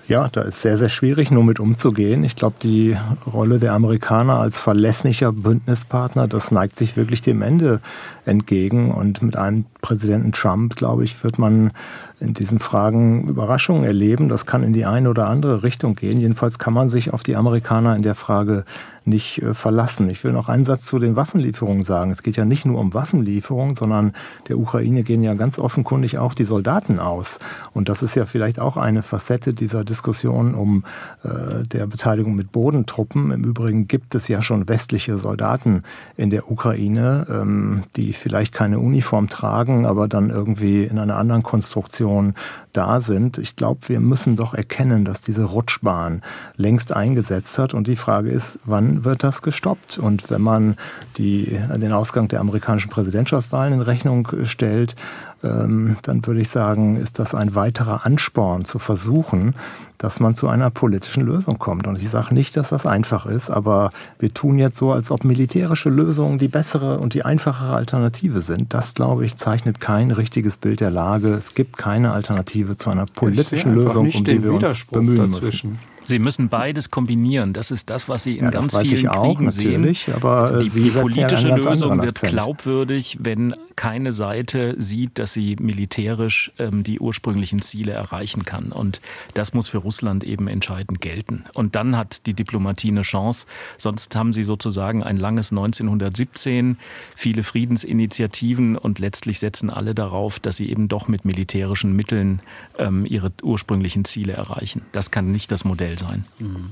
Ja, 0.07 0.29
da 0.29 0.41
ist 0.43 0.61
sehr, 0.61 0.77
sehr 0.77 0.87
schwierig, 0.87 1.31
nur 1.31 1.43
mit 1.43 1.59
umzugehen. 1.59 2.23
Ich 2.23 2.37
glaube, 2.37 2.55
die 2.63 2.95
Rolle 3.25 3.59
der 3.59 3.73
Amerikaner 3.73 4.39
als 4.39 4.61
verlässlicher 4.61 5.33
Bündnispartner, 5.33 6.29
das 6.29 6.49
neigt 6.49 6.77
sich 6.77 6.95
wirklich 6.95 7.21
dem 7.21 7.41
Ende 7.41 7.81
entgegen. 8.25 8.91
Und 8.91 9.21
mit 9.21 9.35
einem 9.35 9.65
Präsidenten 9.81 10.31
Trump, 10.31 10.77
glaube 10.77 11.03
ich, 11.03 11.21
wird 11.25 11.39
man 11.39 11.71
in 12.19 12.33
diesen 12.33 12.59
Fragen 12.59 13.27
Überraschungen 13.27 13.83
erleben. 13.83 14.27
Das 14.27 14.45
kann 14.45 14.63
in 14.63 14.73
die 14.73 14.85
eine 14.85 15.09
oder 15.09 15.27
andere 15.27 15.63
Richtung 15.63 15.95
gehen. 15.95 16.19
Jedenfalls 16.19 16.57
kann 16.57 16.73
man 16.73 16.89
sich 16.89 17.13
auf 17.13 17.23
die 17.23 17.35
Amerikaner 17.35 17.95
in 17.95 18.01
der 18.01 18.15
Frage 18.15 18.65
nicht 19.07 19.41
äh, 19.41 19.53
verlassen. 19.53 20.09
Ich 20.09 20.23
will 20.23 20.33
noch 20.33 20.49
einen 20.49 20.65
Satz 20.65 20.85
zu 20.85 20.99
den 20.99 21.15
Waffenlieferungen 21.15 21.83
sagen. 21.83 22.11
Es 22.11 22.23
geht 22.23 22.37
ja 22.37 22.45
nicht 22.45 22.65
nur 22.65 22.79
um 22.79 22.93
Waffenlieferungen, 22.93 23.73
sondern 23.73 24.13
der 24.49 24.57
Ukraine 24.59 25.03
gehen 25.03 25.23
ja 25.23 25.33
ganz 25.33 25.57
offenkundig 25.57 26.17
auch 26.17 26.33
die 26.33 26.43
Soldaten 26.43 26.99
aus. 26.99 27.39
Und 27.73 27.89
das 27.89 28.03
ist 28.03 28.15
ja 28.15 28.25
vielleicht 28.25 28.59
auch 28.59 28.77
eine 28.77 29.03
Facette 29.03 29.53
dieser 29.53 29.83
Diskussion 29.83 30.53
um 30.53 30.83
äh, 31.23 31.63
der 31.63 31.87
Beteiligung 31.87 32.35
mit 32.35 32.51
Bodentruppen. 32.51 33.31
Im 33.31 33.43
Übrigen 33.43 33.87
gibt 33.87 34.13
es 34.13 34.27
ja 34.27 34.41
schon 34.41 34.67
westliche 34.67 35.17
Soldaten 35.17 35.83
in 36.17 36.29
der 36.29 36.51
Ukraine, 36.51 37.25
ähm, 37.29 37.83
die 37.95 38.13
vielleicht 38.13 38.53
keine 38.53 38.79
Uniform 38.79 39.29
tragen, 39.29 39.85
aber 39.85 40.07
dann 40.07 40.29
irgendwie 40.29 40.83
in 40.83 40.99
einer 40.99 41.17
anderen 41.17 41.43
Konstruktion 41.43 42.33
da 42.73 43.01
sind. 43.01 43.37
Ich 43.37 43.55
glaube, 43.55 43.87
wir 43.87 43.99
müssen 43.99 44.35
doch 44.35 44.53
erkennen, 44.53 45.05
dass 45.05 45.21
diese 45.21 45.45
Rutschbahn 45.45 46.21
längst 46.57 46.95
eingesetzt 46.95 47.57
hat. 47.57 47.73
Und 47.73 47.87
die 47.87 47.95
Frage 47.95 48.29
ist, 48.29 48.59
wann 48.65 48.96
wird 49.03 49.23
das 49.23 49.41
gestoppt? 49.41 49.97
Und 49.97 50.29
wenn 50.29 50.41
man 50.41 50.75
die, 51.17 51.59
den 51.75 51.91
Ausgang 51.91 52.27
der 52.27 52.39
amerikanischen 52.39 52.89
Präsidentschaftswahlen 52.89 53.73
in 53.73 53.81
Rechnung 53.81 54.27
stellt, 54.43 54.95
ähm, 55.43 55.97
dann 56.01 56.25
würde 56.25 56.41
ich 56.41 56.49
sagen, 56.49 56.95
ist 56.95 57.19
das 57.19 57.35
ein 57.35 57.53
weiterer 57.53 58.05
Ansporn 58.05 58.65
zu 58.65 58.79
versuchen, 58.79 59.53
dass 59.97 60.19
man 60.19 60.35
zu 60.35 60.47
einer 60.47 60.69
politischen 60.69 61.23
Lösung 61.25 61.59
kommt. 61.59 61.87
Und 61.87 62.01
ich 62.01 62.09
sage 62.09 62.33
nicht, 62.33 62.57
dass 62.57 62.69
das 62.69 62.85
einfach 62.85 63.25
ist, 63.25 63.49
aber 63.49 63.91
wir 64.19 64.33
tun 64.33 64.57
jetzt 64.57 64.77
so, 64.77 64.91
als 64.91 65.11
ob 65.11 65.23
militärische 65.23 65.89
Lösungen 65.89 66.39
die 66.39 66.47
bessere 66.47 66.99
und 66.99 67.13
die 67.13 67.23
einfachere 67.23 67.75
Alternative 67.75 68.41
sind. 68.41 68.73
Das, 68.73 68.93
glaube 68.93 69.25
ich, 69.25 69.35
zeichnet 69.35 69.79
kein 69.79 70.11
richtiges 70.11 70.57
Bild 70.57 70.79
der 70.79 70.91
Lage. 70.91 71.29
Es 71.33 71.53
gibt 71.53 71.77
keine 71.77 72.11
Alternative 72.11 72.75
zu 72.75 72.89
einer 72.89 73.05
politischen 73.05 73.75
Lösung, 73.75 74.11
um 74.11 74.23
die 74.23 74.43
wir 74.43 74.53
uns 74.53 74.85
bemühen 74.85 75.31
dazwischen. 75.31 75.71
müssen. 75.71 75.96
Sie 76.07 76.19
müssen 76.19 76.49
beides 76.49 76.89
kombinieren. 76.89 77.53
Das 77.53 77.71
ist 77.71 77.89
das, 77.89 78.07
was 78.07 78.23
Sie 78.23 78.37
in 78.37 78.45
ja, 78.45 78.51
ganz 78.51 78.77
vielen 78.77 79.07
auch, 79.07 79.23
Kriegen 79.23 79.49
sehen. 79.49 79.95
Aber 80.15 80.57
äh, 80.57 80.63
die, 80.63 80.69
die 80.69 80.89
politische 80.89 81.49
Lösung 81.49 82.01
wird 82.01 82.21
glaubwürdig, 82.21 83.17
wenn 83.21 83.53
keine 83.77 84.11
Seite 84.11 84.75
sieht, 84.81 85.19
dass 85.19 85.33
sie 85.33 85.55
militärisch 85.61 86.51
ähm, 86.57 86.83
die 86.83 86.99
ursprünglichen 86.99 87.61
Ziele 87.61 87.91
erreichen 87.91 88.43
kann. 88.43 88.71
Und 88.71 89.01
das 89.35 89.53
muss 89.53 89.69
für 89.69 89.77
Russland 89.77 90.23
eben 90.23 90.47
entscheidend 90.47 90.99
gelten. 90.99 91.45
Und 91.53 91.75
dann 91.75 91.95
hat 91.95 92.25
die 92.25 92.33
Diplomatie 92.33 92.89
eine 92.89 93.03
Chance. 93.03 93.45
Sonst 93.77 94.15
haben 94.15 94.33
sie 94.33 94.43
sozusagen 94.43 95.03
ein 95.03 95.17
langes 95.17 95.51
1917, 95.51 96.77
viele 97.15 97.43
Friedensinitiativen 97.43 98.77
und 98.77 98.97
letztlich 98.99 99.39
setzen 99.39 99.69
alle 99.69 99.93
darauf, 99.93 100.39
dass 100.39 100.57
sie 100.57 100.69
eben 100.69 100.87
doch 100.87 101.07
mit 101.07 101.23
militärischen 101.23 101.95
Mitteln 101.95 102.41
ähm, 102.79 103.05
ihre 103.05 103.31
ursprünglichen 103.43 104.05
Ziele 104.05 104.33
erreichen. 104.33 104.81
Das 104.91 105.11
kann 105.11 105.31
nicht 105.31 105.51
das 105.51 105.65
Modell 105.65 105.96
sein. 105.97 106.25
Mhm. 106.39 106.71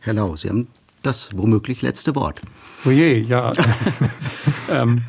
Herr 0.00 0.14
Lau, 0.14 0.36
Sie 0.36 0.48
haben 0.48 0.68
das 1.02 1.30
womöglich 1.34 1.82
letzte 1.82 2.14
Wort. 2.14 2.40
Oje, 2.84 3.22
oh 3.24 3.28
ja. 3.28 3.52
ähm, 4.70 5.02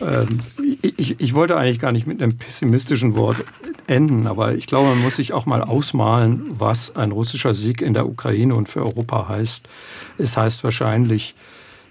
ähm, 0.00 0.40
ich, 0.82 1.20
ich, 1.20 1.34
wollte 1.34 1.56
eigentlich 1.56 1.78
gar 1.78 1.92
nicht 1.92 2.06
mit 2.06 2.22
einem 2.22 2.36
pessimistischen 2.36 3.14
Wort 3.14 3.44
enden, 3.86 4.26
aber 4.26 4.54
ich 4.54 4.66
glaube, 4.66 4.88
man 4.88 5.02
muss 5.02 5.16
sich 5.16 5.32
auch 5.32 5.46
mal 5.46 5.62
ausmalen, 5.62 6.42
was 6.58 6.96
ein 6.96 7.12
russischer 7.12 7.54
Sieg 7.54 7.82
in 7.82 7.94
der 7.94 8.06
Ukraine 8.06 8.54
und 8.54 8.68
für 8.68 8.80
Europa 8.80 9.28
heißt. 9.28 9.68
Es 10.18 10.36
heißt 10.36 10.64
wahrscheinlich 10.64 11.34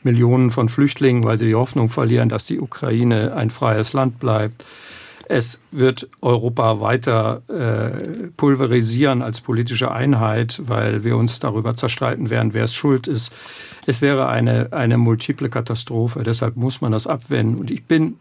Millionen 0.04 0.52
von 0.52 0.68
Flüchtlingen, 0.68 1.24
weil 1.24 1.38
sie 1.38 1.47
die 1.47 1.56
Hoffnung 1.56 1.89
verlieren, 1.89 2.30
dass 2.30 2.45
die 2.45 2.60
Ukraine 2.60 3.34
ein 3.36 3.49
freies 3.49 3.93
Land 3.93 4.20
bleibt. 4.20 4.66
Es 5.34 5.64
wird 5.72 6.10
Europa 6.20 6.82
weiter 6.82 7.42
äh, 7.48 8.28
pulverisieren 8.36 9.22
als 9.22 9.40
politische 9.40 9.90
Einheit, 9.90 10.60
weil 10.66 11.06
wir 11.06 11.16
uns 11.16 11.40
darüber 11.40 11.74
zerstreiten 11.74 12.30
werden, 12.30 12.54
wer 12.54 12.66
es 12.66 12.76
schuld 12.76 13.08
ist. 13.08 13.32
Es 13.88 14.02
wäre 14.02 14.28
eine, 14.28 14.74
eine 14.74 14.98
multiple 14.98 15.48
Katastrophe. 15.48 16.24
Deshalb 16.24 16.58
muss 16.58 16.82
man 16.82 16.92
das 16.92 17.08
abwenden. 17.08 17.62
Und 17.62 17.72
ich 17.72 17.86
bin 17.86 18.18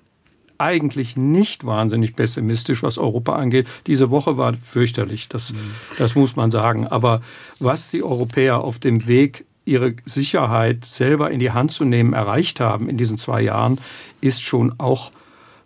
eigentlich 0.57 1.17
nicht 1.17 1.67
wahnsinnig 1.67 2.15
pessimistisch, 2.15 2.85
was 2.85 2.97
Europa 2.97 3.35
angeht. 3.35 3.67
Diese 3.89 4.11
Woche 4.11 4.37
war 4.37 4.57
fürchterlich, 4.57 5.29
das, 5.29 5.53
das 5.99 6.15
muss 6.15 6.37
man 6.37 6.53
sagen. 6.53 6.87
Aber 6.87 7.23
was 7.59 7.91
die 7.91 8.05
Europäer 8.05 8.61
auf 8.61 8.79
dem 8.79 9.09
Weg 9.09 9.47
ihre 9.65 9.97
Sicherheit 10.07 10.85
selber 10.85 11.33
in 11.33 11.41
die 11.41 11.51
Hand 11.51 11.73
zu 11.73 11.85
nehmen, 11.85 12.13
erreicht 12.13 12.61
haben 12.61 12.89
in 12.89 12.97
diesen 12.97 13.19
zwei 13.19 13.43
Jahren, 13.43 13.79
ist 14.21 14.45
schon 14.45 14.79
auch 14.79 15.11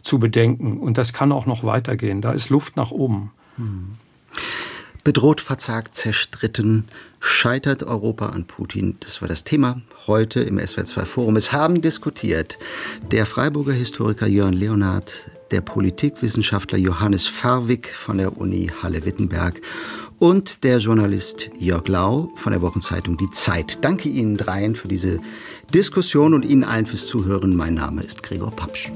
zu 0.04 0.18
bedenken. 0.18 0.78
Und 0.78 0.98
das 0.98 1.12
kann 1.12 1.32
auch 1.32 1.46
noch 1.46 1.64
weitergehen. 1.64 2.20
Da 2.22 2.32
ist 2.32 2.50
Luft 2.50 2.76
nach 2.76 2.92
oben. 2.92 3.32
Bedroht, 5.02 5.40
verzagt, 5.40 5.96
zerstritten, 5.96 6.84
scheitert 7.20 7.82
Europa 7.82 8.28
an 8.28 8.44
Putin. 8.44 8.96
Das 9.00 9.20
war 9.20 9.28
das 9.28 9.44
Thema 9.44 9.82
heute 10.06 10.40
im 10.40 10.58
SWR2 10.58 11.04
Forum. 11.04 11.36
Es 11.36 11.52
haben 11.52 11.80
diskutiert 11.80 12.58
der 13.10 13.26
Freiburger 13.26 13.72
Historiker 13.72 14.26
Jörn 14.26 14.54
Leonard, 14.54 15.30
der 15.50 15.60
Politikwissenschaftler 15.60 16.78
Johannes 16.78 17.26
Farwig 17.26 17.88
von 17.88 18.18
der 18.18 18.36
Uni 18.36 18.70
Halle-Wittenberg 18.82 19.60
und 20.18 20.64
der 20.64 20.78
Journalist 20.78 21.50
Jörg 21.58 21.86
Lau 21.88 22.30
von 22.36 22.52
der 22.52 22.62
Wochenzeitung 22.62 23.16
Die 23.16 23.30
Zeit. 23.30 23.84
Danke 23.84 24.08
Ihnen 24.08 24.36
dreien 24.36 24.74
für 24.74 24.88
diese 24.88 25.20
Diskussion 25.72 26.34
und 26.34 26.44
Ihnen 26.44 26.64
allen 26.64 26.86
fürs 26.86 27.06
Zuhören. 27.06 27.56
Mein 27.56 27.74
Name 27.74 28.02
ist 28.02 28.22
Gregor 28.22 28.50
Papsch. 28.50 28.90